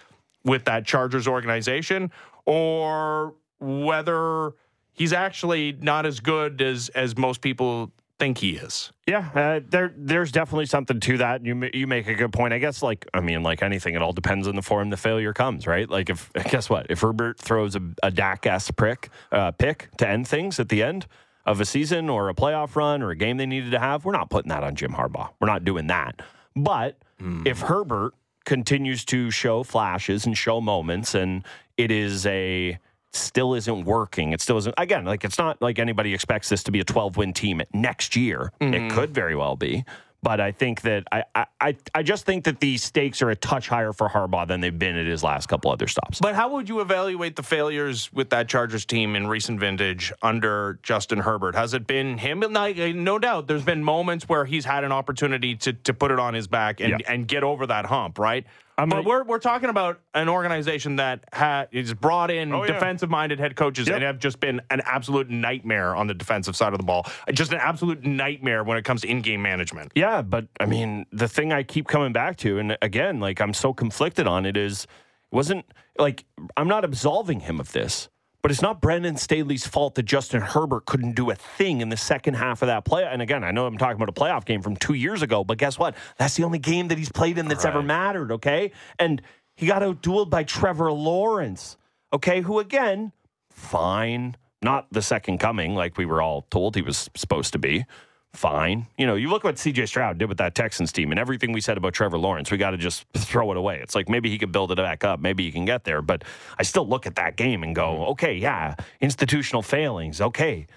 with 0.46 0.64
that 0.66 0.86
Chargers 0.86 1.28
organization, 1.28 2.12
or 2.46 3.34
whether 3.60 4.54
he's 5.00 5.14
actually 5.14 5.72
not 5.80 6.06
as 6.06 6.20
good 6.20 6.62
as 6.62 6.90
as 6.90 7.18
most 7.18 7.42
people 7.42 7.92
think 8.20 8.38
he 8.38 8.52
is. 8.52 8.92
Yeah, 9.08 9.30
uh, 9.34 9.62
there 9.68 9.94
there's 9.98 10.32
definitely 10.32 10.68
something 10.68 11.00
to 11.00 11.18
that. 11.18 11.44
You 11.44 11.70
you 11.74 11.88
make 11.88 12.08
a 12.08 12.14
good 12.14 12.32
point. 12.32 12.54
I 12.54 12.60
guess 12.60 12.84
like 12.84 13.08
I 13.16 13.22
mean 13.22 13.42
like 13.42 13.64
anything, 13.64 13.96
it 13.96 14.04
all 14.04 14.14
depends 14.14 14.48
on 14.48 14.56
the 14.56 14.62
form 14.62 14.92
the 14.92 14.98
failure 14.98 15.34
comes, 15.34 15.66
right? 15.66 15.90
Like 15.90 16.12
if 16.12 16.32
guess 16.52 16.70
what, 16.70 16.86
if 16.90 17.02
Herbert 17.02 17.40
throws 17.40 17.76
a, 17.76 17.82
a 18.04 18.12
Dak 18.12 18.46
ass 18.46 18.70
prick 18.70 19.10
uh, 19.32 19.52
pick 19.52 19.90
to 19.98 20.08
end 20.08 20.28
things 20.28 20.60
at 20.60 20.70
the 20.70 20.84
end 20.84 21.08
of 21.46 21.60
a 21.60 21.66
season 21.66 22.10
or 22.10 22.30
a 22.30 22.36
playoff 22.36 22.76
run 22.76 23.02
or 23.02 23.10
a 23.10 23.16
game 23.16 23.38
they 23.38 23.48
needed 23.48 23.72
to 23.72 23.80
have, 23.80 24.06
we're 24.06 24.12
not 24.12 24.30
putting 24.30 24.50
that 24.50 24.64
on 24.64 24.76
Jim 24.76 24.92
Harbaugh. 24.92 25.30
We're 25.40 25.48
not 25.48 25.64
doing 25.64 25.88
that. 25.88 26.22
But 26.56 26.98
if 27.46 27.62
Herbert 27.62 28.14
continues 28.46 29.04
to 29.06 29.32
show 29.32 29.64
flashes 29.64 30.26
and 30.26 30.38
show 30.38 30.62
moments, 30.62 31.16
and 31.16 31.44
it 31.78 31.92
is 31.92 32.26
a 32.26 32.78
still 33.14 33.54
isn't 33.54 33.86
working. 33.86 34.34
It 34.34 34.42
still 34.42 34.58
isn't. 34.58 34.76
Again, 34.78 35.06
like 35.06 35.24
it's 35.24 35.38
not 35.38 35.62
like 35.62 35.80
anybody 35.80 36.14
expects 36.14 36.50
this 36.50 36.64
to 36.64 36.72
be 36.72 36.80
a 36.80 36.84
12 36.84 37.18
win 37.18 37.34
team 37.34 37.62
next 37.74 38.16
year. 38.16 38.52
It 38.60 38.66
mm-hmm. 38.66 38.96
could 38.96 39.14
very 39.14 39.36
well 39.36 39.56
be. 39.56 39.84
But 40.22 40.42
I 40.42 40.52
think 40.52 40.82
that 40.82 41.06
I, 41.14 41.24
I 41.34 41.46
I 41.62 41.78
I 41.96 42.04
just 42.04 42.26
think 42.26 42.44
that 42.44 42.60
the 42.60 42.76
stakes 42.78 43.22
are 43.22 43.30
a 43.30 43.38
touch 43.38 43.70
higher 43.70 43.94
for 43.94 44.10
Harbaugh 44.10 44.46
than 44.46 44.60
they've 44.60 44.78
been 44.78 44.98
at 44.98 45.06
his 45.06 45.24
last 45.24 45.48
couple 45.48 45.72
other 45.72 45.88
stops. 45.88 46.20
But 46.20 46.36
how 46.36 46.50
would 46.50 46.68
you 46.68 46.82
evaluate 46.82 47.38
the 47.38 47.44
failures 47.44 48.12
with 48.12 48.30
that 48.32 48.50
Chargers 48.50 48.86
team 48.86 49.16
in 49.16 49.28
recent 49.28 49.62
vintage 49.62 50.12
under 50.22 50.78
Justin 50.84 51.20
Herbert? 51.20 51.56
Has 51.56 51.74
it 51.74 51.88
been 51.88 52.18
him? 52.18 52.42
No 52.42 53.18
doubt, 53.18 53.48
there's 53.48 53.64
been 53.64 53.82
moments 53.82 54.28
where 54.28 54.44
he's 54.44 54.66
had 54.66 54.84
an 54.84 54.92
opportunity 54.92 55.56
to 55.56 55.72
to 55.72 55.94
put 55.94 56.12
it 56.12 56.20
on 56.20 56.34
his 56.34 56.48
back 56.48 56.82
and, 56.82 57.00
Yeah. 57.00 57.14
and 57.14 57.26
get 57.26 57.44
over 57.44 57.66
that 57.68 57.86
hump, 57.86 58.20
right? 58.20 58.46
I'm 58.80 58.90
but 58.90 58.98
gonna- 58.98 59.08
we're 59.10 59.24
we're 59.24 59.40
talking 59.40 59.70
about 59.70 60.00
an 60.14 60.30
organization 60.30 60.96
that 60.96 61.26
ha 61.34 61.66
is 61.72 61.94
brought 61.94 62.32
in 62.32 62.54
Oh, 62.54 62.64
yeah. 62.64 62.74
defensive 62.74 63.10
minded 63.10 63.40
head 63.40 63.56
coaches 63.56 63.88
Yep. 63.88 63.96
and 63.96 64.04
have 64.04 64.20
just 64.20 64.40
been 64.40 64.62
an 64.70 64.82
absolute 64.86 65.30
nightmare 65.30 65.96
on 65.96 66.08
the 66.08 66.14
defensive 66.14 66.56
side 66.56 66.74
of 66.74 66.80
the 66.80 66.86
ball. 66.86 67.06
Just 67.34 67.52
an 67.52 67.60
absolute 67.62 68.04
nightmare 68.06 68.64
when 68.64 68.78
it 68.78 68.86
comes 68.86 69.02
to 69.02 69.08
in 69.10 69.22
game 69.22 69.42
management. 69.42 69.92
Yeah, 69.96 70.22
but 70.22 70.48
I 70.60 70.66
mean, 70.66 71.06
the 71.12 71.28
thing 71.28 71.52
I 71.52 71.64
keep 71.64 71.88
coming 71.88 72.14
back 72.14 72.38
to, 72.38 72.58
and 72.60 72.78
again, 72.82 73.20
like 73.20 73.42
I'm 73.42 73.54
so 73.54 73.74
conflicted 73.74 74.28
on 74.28 74.46
it, 74.46 74.56
is 74.58 74.84
it 74.86 75.36
wasn't 75.36 75.66
like 75.98 76.24
I'm 76.58 76.68
not 76.68 76.86
absolving 76.86 77.42
him 77.42 77.60
of 77.60 77.72
this, 77.74 78.08
but 78.42 78.52
it's 78.52 78.62
not 78.62 78.82
Brandon 78.82 79.18
Staley's 79.18 79.68
fault 79.68 79.96
that 79.96 80.04
Justin 80.04 80.42
Herbert 80.42 80.86
couldn't 80.86 81.14
do 81.14 81.30
a 81.30 81.36
thing 81.36 81.82
in 81.82 81.90
the 81.90 81.98
second 81.98 82.36
half 82.36 82.62
of 82.62 82.68
that 82.68 82.86
play. 82.86 83.04
And 83.04 83.22
again, 83.22 83.44
I 83.44 83.52
know 83.52 83.66
I'm 83.66 83.78
talking 83.78 84.02
about 84.02 84.10
a 84.10 84.14
playoff 84.14 84.46
game 84.46 84.62
from 84.62 84.76
two 84.76 84.94
years 84.94 85.22
ago, 85.22 85.44
but 85.44 85.58
guess 85.58 85.78
what? 85.78 85.96
That's 86.18 86.36
the 86.36 86.44
only 86.44 86.60
game 86.60 86.88
that 86.88 86.98
he's 86.98 87.12
played 87.12 87.38
in 87.38 87.48
that's 87.48 87.66
ever 87.66 87.82
mattered. 87.82 88.32
Okay, 88.32 88.72
and 88.98 89.22
he 89.56 89.66
got 89.66 89.82
outdueled 89.82 90.30
by 90.30 90.44
Trevor 90.44 90.92
Lawrence. 90.92 91.78
Okay, 92.14 92.42
who 92.42 92.60
again, 92.60 93.12
fine, 93.52 94.36
not 94.62 94.88
the 94.92 95.02
second 95.02 95.40
coming 95.40 95.76
like 95.76 95.98
we 95.98 96.06
were 96.06 96.22
all 96.22 96.44
told 96.50 96.76
he 96.76 96.82
was 96.82 97.10
supposed 97.16 97.54
to 97.54 97.60
be 97.60 97.86
fine. 98.34 98.88
You 98.98 99.08
know, 99.08 99.16
you 99.16 99.30
look 99.30 99.44
what 99.44 99.56
CJ 99.56 99.88
Stroud 99.88 100.18
did 100.18 100.30
with 100.30 100.38
that 100.38 100.56
Texans 100.56 100.92
team 100.92 101.12
and 101.12 101.20
everything 101.20 101.52
we 101.52 101.62
said 101.62 101.78
about 101.78 101.94
Trevor 101.94 102.18
Lawrence, 102.18 102.52
we 102.52 102.58
got 102.58 102.72
to 102.72 102.78
just 102.78 103.06
throw 103.18 103.52
it 103.52 103.58
away. 103.58 103.80
It's 103.82 103.96
like 103.96 104.10
maybe 104.10 104.30
he 104.30 104.38
could 104.38 104.52
build 104.52 104.72
it 104.72 104.78
back 104.78 105.04
up, 105.04 105.20
maybe 105.20 105.44
he 105.44 105.52
can 105.52 105.66
get 105.66 105.84
there, 105.84 106.02
but 106.02 106.24
I 106.58 106.64
still 106.64 106.88
look 106.88 107.06
at 107.06 107.16
that 107.16 107.36
game 107.36 107.64
and 107.64 107.76
go, 107.76 107.88
mm-hmm. 107.88 108.12
okay, 108.12 108.34
yeah, 108.36 108.76
institutional 109.02 109.62
failings, 109.62 110.22
okay. 110.22 110.68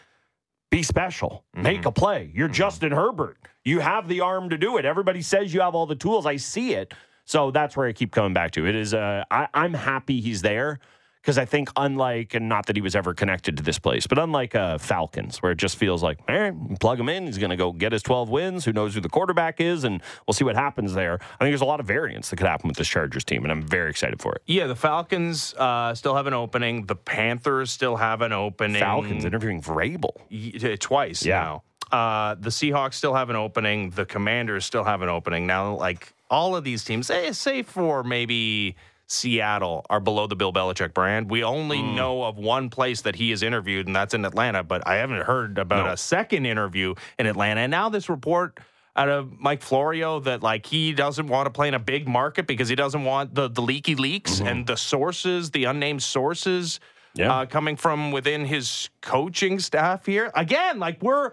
Be 0.70 0.82
special. 0.82 1.44
Mm-hmm. 1.54 1.62
Make 1.62 1.84
a 1.84 1.92
play. 1.92 2.30
You're 2.34 2.48
mm-hmm. 2.48 2.54
Justin 2.54 2.92
Herbert. 2.92 3.36
You 3.62 3.80
have 3.80 4.08
the 4.08 4.20
arm 4.20 4.48
to 4.48 4.56
do 4.56 4.78
it. 4.78 4.86
Everybody 4.86 5.20
says 5.20 5.52
you 5.52 5.60
have 5.60 5.74
all 5.74 5.86
the 5.86 5.94
tools. 5.94 6.24
I 6.24 6.36
see 6.36 6.72
it. 6.74 6.94
So 7.26 7.50
that's 7.50 7.76
where 7.76 7.86
I 7.86 7.92
keep 7.92 8.10
coming 8.10 8.32
back 8.32 8.52
to. 8.52 8.66
It 8.66 8.74
is 8.74 8.94
uh 8.94 9.24
I, 9.30 9.48
I'm 9.54 9.74
happy 9.74 10.20
he's 10.20 10.42
there 10.42 10.80
because 11.22 11.38
I 11.38 11.44
think 11.44 11.70
unlike 11.76 12.34
and 12.34 12.48
not 12.48 12.66
that 12.66 12.74
he 12.74 12.82
was 12.82 12.96
ever 12.96 13.14
connected 13.14 13.56
to 13.56 13.62
this 13.62 13.78
place, 13.78 14.08
but 14.08 14.18
unlike 14.18 14.56
uh, 14.56 14.76
Falcons, 14.78 15.38
where 15.40 15.52
it 15.52 15.58
just 15.58 15.76
feels 15.76 16.02
like, 16.02 16.18
eh, 16.26 16.50
plug 16.80 16.98
him 16.98 17.08
in, 17.08 17.26
he's 17.26 17.38
going 17.38 17.50
to 17.50 17.56
go 17.56 17.70
get 17.70 17.92
his 17.92 18.02
12 18.02 18.28
wins. 18.28 18.64
Who 18.64 18.72
knows 18.72 18.94
who 18.94 19.00
the 19.00 19.08
quarterback 19.08 19.60
is, 19.60 19.84
and 19.84 20.02
we'll 20.26 20.34
see 20.34 20.42
what 20.44 20.56
happens 20.56 20.94
there. 20.94 21.14
I 21.14 21.44
think 21.44 21.50
there's 21.52 21.60
a 21.60 21.64
lot 21.64 21.78
of 21.78 21.86
variance 21.86 22.30
that 22.30 22.36
could 22.36 22.48
happen 22.48 22.66
with 22.66 22.76
this 22.76 22.88
Chargers 22.88 23.22
team, 23.24 23.44
and 23.44 23.52
I'm 23.52 23.62
very 23.62 23.88
excited 23.88 24.20
for 24.20 24.34
it. 24.34 24.42
Yeah, 24.46 24.66
the 24.66 24.74
Falcons 24.74 25.54
uh, 25.54 25.94
still 25.94 26.16
have 26.16 26.26
an 26.26 26.34
opening. 26.34 26.86
The 26.86 26.96
Panthers 26.96 27.70
still 27.70 27.94
have 27.96 28.20
an 28.20 28.32
opening. 28.32 28.80
Falcons 28.80 29.24
interviewing 29.24 29.62
Vrabel. 29.62 30.10
Y- 30.30 30.72
uh, 30.72 30.76
twice 30.80 31.24
Yeah. 31.24 31.40
now. 31.40 31.62
Uh, 31.96 32.34
the 32.40 32.50
Seahawks 32.50 32.94
still 32.94 33.14
have 33.14 33.30
an 33.30 33.36
opening. 33.36 33.90
The 33.90 34.06
Commanders 34.06 34.64
still 34.64 34.82
have 34.84 35.02
an 35.02 35.08
opening. 35.08 35.46
Now, 35.46 35.74
like 35.76 36.14
all 36.30 36.56
of 36.56 36.64
these 36.64 36.84
teams, 36.84 37.06
say, 37.06 37.30
say 37.32 37.62
for 37.62 38.02
maybe 38.02 38.74
Seattle, 39.12 39.84
are 39.90 40.00
below 40.00 40.26
the 40.26 40.36
Bill 40.36 40.52
Belichick 40.52 40.94
brand. 40.94 41.30
We 41.30 41.44
only 41.44 41.78
mm. 41.78 41.94
know 41.94 42.22
of 42.24 42.38
one 42.38 42.70
place 42.70 43.02
that 43.02 43.16
he 43.16 43.32
is 43.32 43.42
interviewed, 43.42 43.86
and 43.86 43.94
that's 43.94 44.14
in 44.14 44.24
Atlanta. 44.24 44.62
But 44.62 44.86
I 44.86 44.96
haven't 44.96 45.22
heard 45.22 45.58
about 45.58 45.86
No. 45.86 45.92
a 45.92 45.96
second 45.96 46.46
interview 46.46 46.94
in 47.18 47.26
Atlanta. 47.26 47.60
And 47.60 47.70
now 47.70 47.88
this 47.88 48.08
report 48.08 48.58
out 48.94 49.08
of 49.08 49.38
Mike 49.40 49.62
Florio 49.62 50.20
that 50.20 50.42
like 50.42 50.66
he 50.66 50.92
doesn't 50.92 51.26
want 51.26 51.46
to 51.46 51.50
play 51.50 51.68
in 51.68 51.74
a 51.74 51.78
big 51.78 52.06
market 52.06 52.46
because 52.46 52.68
he 52.68 52.74
doesn't 52.74 53.04
want 53.04 53.34
the 53.34 53.48
the 53.48 53.62
leaky 53.62 53.94
leaks 53.94 54.36
mm-hmm. 54.36 54.46
and 54.46 54.66
the 54.66 54.76
sources, 54.76 55.50
the 55.50 55.64
unnamed 55.64 56.02
sources 56.02 56.80
Yeah. 57.14 57.32
uh, 57.32 57.46
coming 57.46 57.76
from 57.76 58.12
within 58.12 58.44
his 58.44 58.90
coaching 59.00 59.58
staff 59.60 60.06
here. 60.06 60.30
Again, 60.34 60.78
like 60.78 61.02
we're 61.02 61.32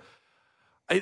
I- 0.90 1.00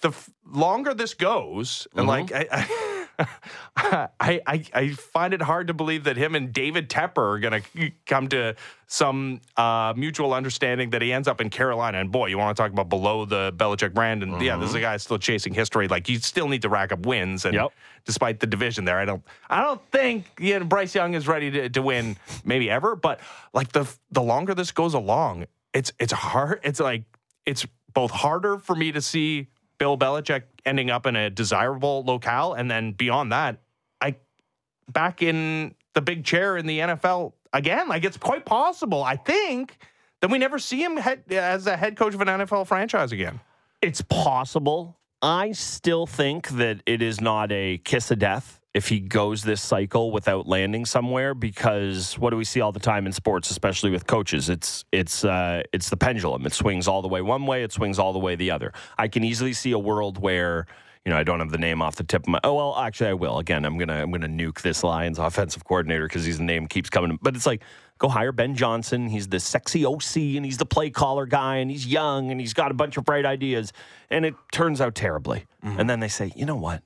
the 0.00 0.12
longer 0.46 0.92
this 0.94 1.14
goes, 1.14 1.86
and 1.94 2.08
mm-hmm. 2.08 2.08
like 2.08 2.32
I, 2.32 2.46
I, 2.50 2.66
I, 3.76 4.08
I 4.46 4.64
I 4.74 4.88
find 4.90 5.34
it 5.34 5.42
hard 5.42 5.68
to 5.68 5.74
believe 5.74 6.04
that 6.04 6.16
him 6.16 6.34
and 6.34 6.52
David 6.52 6.88
Tepper 6.88 7.34
are 7.34 7.38
going 7.38 7.62
to 7.62 7.90
come 8.06 8.28
to 8.28 8.54
some 8.86 9.40
uh, 9.56 9.94
mutual 9.96 10.34
understanding 10.34 10.90
that 10.90 11.00
he 11.02 11.12
ends 11.12 11.26
up 11.28 11.40
in 11.40 11.48
Carolina. 11.50 11.98
And 11.98 12.12
boy, 12.12 12.26
you 12.26 12.38
want 12.38 12.56
to 12.56 12.62
talk 12.62 12.72
about 12.72 12.88
below 12.88 13.24
the 13.24 13.52
Belichick 13.56 13.94
brand, 13.94 14.22
and 14.22 14.40
yeah, 14.42 14.56
this 14.56 14.70
is 14.70 14.74
a 14.74 14.80
guy 14.80 14.96
still 14.98 15.18
chasing 15.18 15.54
history. 15.54 15.88
Like 15.88 16.08
you 16.08 16.18
still 16.18 16.48
need 16.48 16.62
to 16.62 16.68
rack 16.68 16.92
up 16.92 17.06
wins, 17.06 17.44
and 17.44 17.54
Yep. 17.54 17.72
despite 18.04 18.40
the 18.40 18.46
division 18.46 18.84
there, 18.84 18.98
I 18.98 19.04
don't 19.04 19.22
I 19.48 19.62
don't 19.62 19.80
think 19.90 20.26
you 20.38 20.58
know, 20.58 20.64
Bryce 20.64 20.94
Young 20.94 21.14
is 21.14 21.26
ready 21.28 21.50
to, 21.50 21.68
to 21.70 21.82
win 21.82 22.16
maybe 22.44 22.70
ever. 22.70 22.96
But 22.96 23.20
like 23.52 23.72
the 23.72 23.90
the 24.10 24.22
longer 24.22 24.54
this 24.54 24.72
goes 24.72 24.94
along, 24.94 25.46
it's 25.72 25.92
it's 25.98 26.12
hard. 26.12 26.60
It's 26.62 26.80
like 26.80 27.04
it's 27.46 27.66
both 27.94 28.10
harder 28.10 28.58
for 28.58 28.74
me 28.74 28.92
to 28.92 29.00
see 29.02 29.48
Bill 29.78 29.98
Belichick 29.98 30.42
ending 30.64 30.90
up 30.90 31.06
in 31.06 31.16
a 31.16 31.30
desirable 31.30 32.04
locale, 32.04 32.54
and 32.54 32.70
then 32.70 32.92
beyond 32.92 33.32
that, 33.32 33.58
I 34.00 34.16
back 34.90 35.22
in 35.22 35.74
the 35.94 36.00
big 36.00 36.24
chair 36.24 36.56
in 36.56 36.66
the 36.66 36.78
NFL 36.78 37.32
again. 37.52 37.88
Like 37.88 38.04
it's 38.04 38.16
quite 38.16 38.44
possible, 38.44 39.02
I 39.02 39.16
think, 39.16 39.78
that 40.20 40.30
we 40.30 40.38
never 40.38 40.58
see 40.58 40.82
him 40.82 40.96
head, 40.96 41.24
as 41.30 41.66
a 41.66 41.76
head 41.76 41.96
coach 41.96 42.14
of 42.14 42.20
an 42.20 42.28
NFL 42.28 42.66
franchise 42.66 43.12
again. 43.12 43.40
It's 43.80 44.00
possible. 44.02 44.98
I 45.20 45.52
still 45.52 46.06
think 46.06 46.48
that 46.50 46.80
it 46.86 47.02
is 47.02 47.20
not 47.20 47.52
a 47.52 47.78
kiss 47.78 48.10
of 48.10 48.18
death 48.18 48.60
if 48.74 48.88
he 48.88 49.00
goes 49.00 49.42
this 49.42 49.60
cycle 49.60 50.10
without 50.10 50.46
landing 50.46 50.86
somewhere 50.86 51.34
because 51.34 52.18
what 52.18 52.30
do 52.30 52.36
we 52.36 52.44
see 52.44 52.60
all 52.60 52.72
the 52.72 52.80
time 52.80 53.06
in 53.06 53.12
sports 53.12 53.50
especially 53.50 53.90
with 53.90 54.06
coaches? 54.06 54.48
It's 54.48 54.84
it's 54.92 55.24
uh, 55.24 55.62
it's 55.72 55.90
the 55.90 55.96
pendulum. 55.96 56.46
It 56.46 56.52
swings 56.52 56.88
all 56.88 57.02
the 57.02 57.08
way 57.08 57.20
one 57.20 57.46
way 57.46 57.62
it 57.64 57.72
swings 57.72 57.98
all 57.98 58.12
the 58.12 58.18
way 58.18 58.34
the 58.34 58.50
other. 58.50 58.72
I 58.98 59.08
can 59.08 59.24
easily 59.24 59.52
see 59.52 59.72
a 59.72 59.78
world 59.78 60.18
where 60.18 60.66
you 61.04 61.10
know 61.10 61.18
i 61.18 61.24
don't 61.24 61.40
have 61.40 61.50
the 61.50 61.58
name 61.58 61.82
off 61.82 61.96
the 61.96 62.04
tip 62.04 62.22
of 62.22 62.28
my 62.28 62.40
oh 62.44 62.54
well 62.54 62.76
actually 62.78 63.10
i 63.10 63.12
will. 63.12 63.38
Again 63.38 63.64
i'm 63.64 63.76
gonna 63.76 64.00
i'm 64.00 64.12
gonna 64.12 64.28
nuke 64.28 64.62
this 64.62 64.84
lions 64.84 65.18
offensive 65.18 65.64
coordinator 65.64 66.06
because 66.06 66.24
his 66.24 66.38
name 66.38 66.68
keeps 66.68 66.88
coming 66.88 67.18
but 67.20 67.34
it's 67.34 67.44
like 67.44 67.62
go 67.98 68.08
hire 68.08 68.30
ben 68.32 68.54
johnson. 68.54 69.08
He's 69.08 69.28
the 69.28 69.40
sexy 69.40 69.84
oc 69.84 70.16
and 70.16 70.44
he's 70.44 70.58
the 70.58 70.66
play 70.66 70.90
caller 70.90 71.26
guy 71.26 71.56
and 71.56 71.70
he's 71.70 71.86
young 71.86 72.30
and 72.30 72.40
he's 72.40 72.54
got 72.54 72.70
a 72.70 72.74
bunch 72.74 72.96
of 72.96 73.04
bright 73.04 73.26
ideas 73.26 73.72
and 74.10 74.24
it 74.24 74.34
turns 74.52 74.80
out 74.80 74.94
terribly. 74.94 75.44
And 75.80 75.90
then 75.90 76.00
they 76.00 76.08
say 76.08 76.32
you 76.36 76.46
know 76.46 76.56
what 76.56 76.82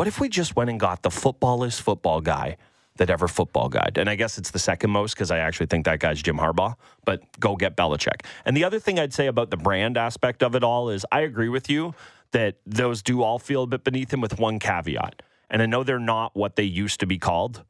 what 0.00 0.08
if 0.08 0.18
we 0.18 0.30
just 0.30 0.56
went 0.56 0.70
and 0.70 0.80
got 0.80 1.02
the 1.02 1.10
footballest 1.10 1.82
football 1.82 2.22
guy 2.22 2.56
that 2.96 3.10
ever 3.10 3.28
football 3.28 3.68
guide? 3.68 3.98
And 3.98 4.08
I 4.08 4.14
guess 4.14 4.38
it's 4.38 4.50
the 4.50 4.58
second 4.58 4.88
most 4.88 5.12
because 5.12 5.30
I 5.30 5.40
actually 5.40 5.66
think 5.66 5.84
that 5.84 6.00
guy's 6.00 6.22
Jim 6.22 6.38
Harbaugh, 6.38 6.76
but 7.04 7.22
go 7.38 7.54
get 7.54 7.76
Belichick. 7.76 8.24
And 8.46 8.56
the 8.56 8.64
other 8.64 8.80
thing 8.80 8.98
I'd 8.98 9.12
say 9.12 9.26
about 9.26 9.50
the 9.50 9.58
brand 9.58 9.98
aspect 9.98 10.42
of 10.42 10.54
it 10.54 10.64
all 10.64 10.88
is 10.88 11.04
I 11.12 11.20
agree 11.20 11.50
with 11.50 11.68
you 11.68 11.94
that 12.30 12.56
those 12.64 13.02
do 13.02 13.22
all 13.22 13.38
feel 13.38 13.64
a 13.64 13.66
bit 13.66 13.84
beneath 13.84 14.10
him 14.10 14.22
with 14.22 14.38
one 14.38 14.58
caveat. 14.58 15.20
And 15.50 15.60
I 15.60 15.66
know 15.66 15.84
they're 15.84 15.98
not 15.98 16.34
what 16.34 16.56
they 16.56 16.62
used 16.62 17.00
to 17.00 17.06
be 17.06 17.18
called, 17.18 17.62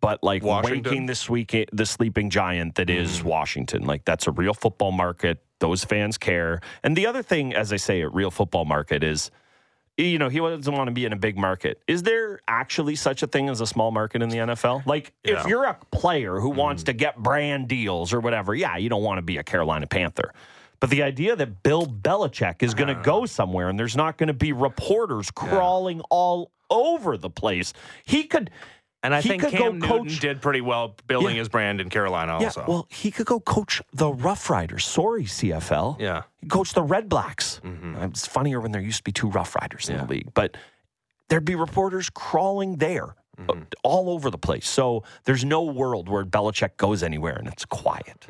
but 0.00 0.22
like 0.22 0.44
Washington? 0.44 0.84
waking 0.84 1.06
this 1.06 1.28
week 1.28 1.68
the 1.72 1.84
sleeping 1.84 2.30
giant 2.30 2.76
that 2.76 2.88
is 2.88 3.22
mm. 3.22 3.24
Washington. 3.24 3.86
Like 3.86 4.04
that's 4.04 4.28
a 4.28 4.30
real 4.30 4.54
football 4.54 4.92
market. 4.92 5.42
Those 5.58 5.82
fans 5.82 6.16
care. 6.16 6.60
And 6.84 6.96
the 6.96 7.08
other 7.08 7.24
thing, 7.24 7.52
as 7.56 7.72
I 7.72 7.76
say, 7.76 8.02
a 8.02 8.08
real 8.08 8.30
football 8.30 8.66
market 8.66 9.02
is 9.02 9.32
you 9.96 10.18
know, 10.18 10.28
he 10.28 10.38
doesn't 10.38 10.74
want 10.74 10.88
to 10.88 10.92
be 10.92 11.04
in 11.04 11.12
a 11.12 11.16
big 11.16 11.38
market. 11.38 11.80
Is 11.86 12.02
there 12.02 12.40
actually 12.48 12.96
such 12.96 13.22
a 13.22 13.26
thing 13.26 13.48
as 13.48 13.60
a 13.60 13.66
small 13.66 13.90
market 13.90 14.22
in 14.22 14.28
the 14.28 14.36
NFL? 14.38 14.84
Like, 14.86 15.12
if 15.24 15.46
you're 15.46 15.64
a 15.64 15.78
player 15.90 16.38
who 16.38 16.50
mm-hmm. 16.50 16.58
wants 16.58 16.82
to 16.84 16.92
get 16.92 17.16
brand 17.16 17.68
deals 17.68 18.12
or 18.12 18.20
whatever, 18.20 18.54
yeah, 18.54 18.76
you 18.76 18.88
don't 18.88 19.02
want 19.02 19.18
to 19.18 19.22
be 19.22 19.38
a 19.38 19.42
Carolina 19.42 19.86
Panther. 19.86 20.32
But 20.80 20.90
the 20.90 21.02
idea 21.02 21.34
that 21.36 21.62
Bill 21.62 21.86
Belichick 21.86 22.62
is 22.62 22.74
going 22.74 22.88
to 22.88 22.94
uh-huh. 22.94 23.02
go 23.02 23.26
somewhere 23.26 23.68
and 23.68 23.78
there's 23.78 23.96
not 23.96 24.18
going 24.18 24.28
to 24.28 24.34
be 24.34 24.52
reporters 24.52 25.30
crawling 25.30 26.02
all 26.10 26.50
over 26.70 27.16
the 27.16 27.30
place, 27.30 27.72
he 28.04 28.24
could. 28.24 28.50
And 29.06 29.14
I 29.14 29.20
he 29.20 29.28
think 29.28 29.42
could 29.42 29.52
Cam 29.52 29.78
go 29.78 29.86
Newton 29.98 30.08
coach. 30.08 30.18
did 30.20 30.42
pretty 30.42 30.60
well 30.60 30.96
building 31.06 31.36
Yeah. 31.36 31.40
his 31.40 31.48
brand 31.48 31.80
in 31.80 31.88
Carolina 31.90 32.38
Yeah, 32.40 32.46
also. 32.46 32.64
well, 32.66 32.86
he 32.90 33.12
could 33.12 33.26
go 33.26 33.38
coach 33.38 33.80
the 33.92 34.12
Rough 34.12 34.50
Riders. 34.50 34.84
Sorry, 34.84 35.24
CFL. 35.26 35.96
Yeah. 36.00 36.22
He 36.40 36.48
coached 36.48 36.74
the 36.74 36.82
Red 36.82 37.08
Blacks. 37.08 37.60
It's 37.64 38.26
funnier 38.26 38.60
when 38.60 38.72
there 38.72 38.82
used 38.82 38.96
to 38.98 39.04
be 39.04 39.12
two 39.12 39.28
Rough 39.28 39.54
Riders 39.54 39.88
in 39.88 39.96
the 39.98 40.04
league, 40.06 40.34
but 40.34 40.56
there'd 41.28 41.44
be 41.44 41.54
reporters 41.54 42.10
crawling 42.10 42.76
there 42.78 43.14
uh, 43.48 43.54
all 43.84 44.10
over 44.10 44.28
the 44.30 44.38
place. 44.38 44.66
So 44.68 45.04
there's 45.24 45.44
no 45.44 45.62
world 45.62 46.08
where 46.08 46.24
Belichick 46.24 46.76
goes 46.76 47.02
anywhere 47.04 47.36
and 47.36 47.46
it's 47.46 47.64
quiet. 47.64 48.26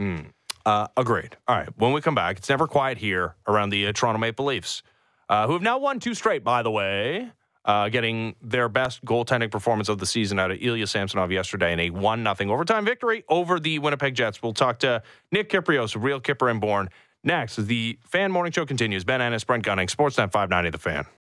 Uh, 0.67 0.89
agreed. 0.97 1.37
All 1.49 1.57
right. 1.57 1.69
When 1.77 1.93
we 1.93 2.03
come 2.03 2.15
back, 2.15 2.37
it's 2.39 2.49
never 2.51 2.67
quiet 2.67 2.99
here 2.99 3.37
around 3.47 3.71
the 3.71 3.87
uh, 3.87 3.93
Toronto 3.93 4.19
Maple 4.19 4.45
Leafs, 4.47 4.83
uh, 5.31 5.47
who 5.47 5.53
have 5.55 5.63
now 5.63 5.79
won 5.79 6.01
two 6.01 6.13
straight, 6.13 6.43
by 6.45 6.63
the 6.63 6.71
way, 6.71 7.31
uh, 7.67 7.89
getting 7.89 8.37
their 8.41 8.69
best 8.69 9.05
goaltending 9.05 9.51
performance 9.51 9.89
of 9.89 9.99
the 9.99 10.07
season 10.07 10.39
out 10.39 10.51
of 10.51 10.59
Ilya 10.61 10.87
Samsonov 10.87 11.33
yesterday 11.33 11.73
in 11.73 11.81
a 11.81 11.91
1 11.91 12.23
0 12.37 12.53
overtime 12.53 12.85
victory 12.85 13.25
over 13.29 13.59
the 13.59 13.79
Winnipeg 13.81 14.15
Jets. 14.15 14.43
We'll 14.43 14.55
talk 14.55 14.79
to 14.81 15.03
Nick 15.33 15.51
Kypreos, 15.51 16.01
Real 16.01 16.21
Kyper 16.21 16.51
and 16.51 16.61
Bourne, 16.61 16.89
next 17.25 17.59
as 17.59 17.67
the 17.67 17.99
Fan 18.05 18.31
Morning 18.31 18.53
Show 18.53 18.65
continues. 18.67 19.05
Ben 19.05 19.21
Ennis, 19.21 19.45
Brent 19.45 19.65
Gunning, 19.65 19.89
Sportsnet 19.89 20.31
590, 20.31 20.71
The 20.71 20.79
Fan. 20.79 21.07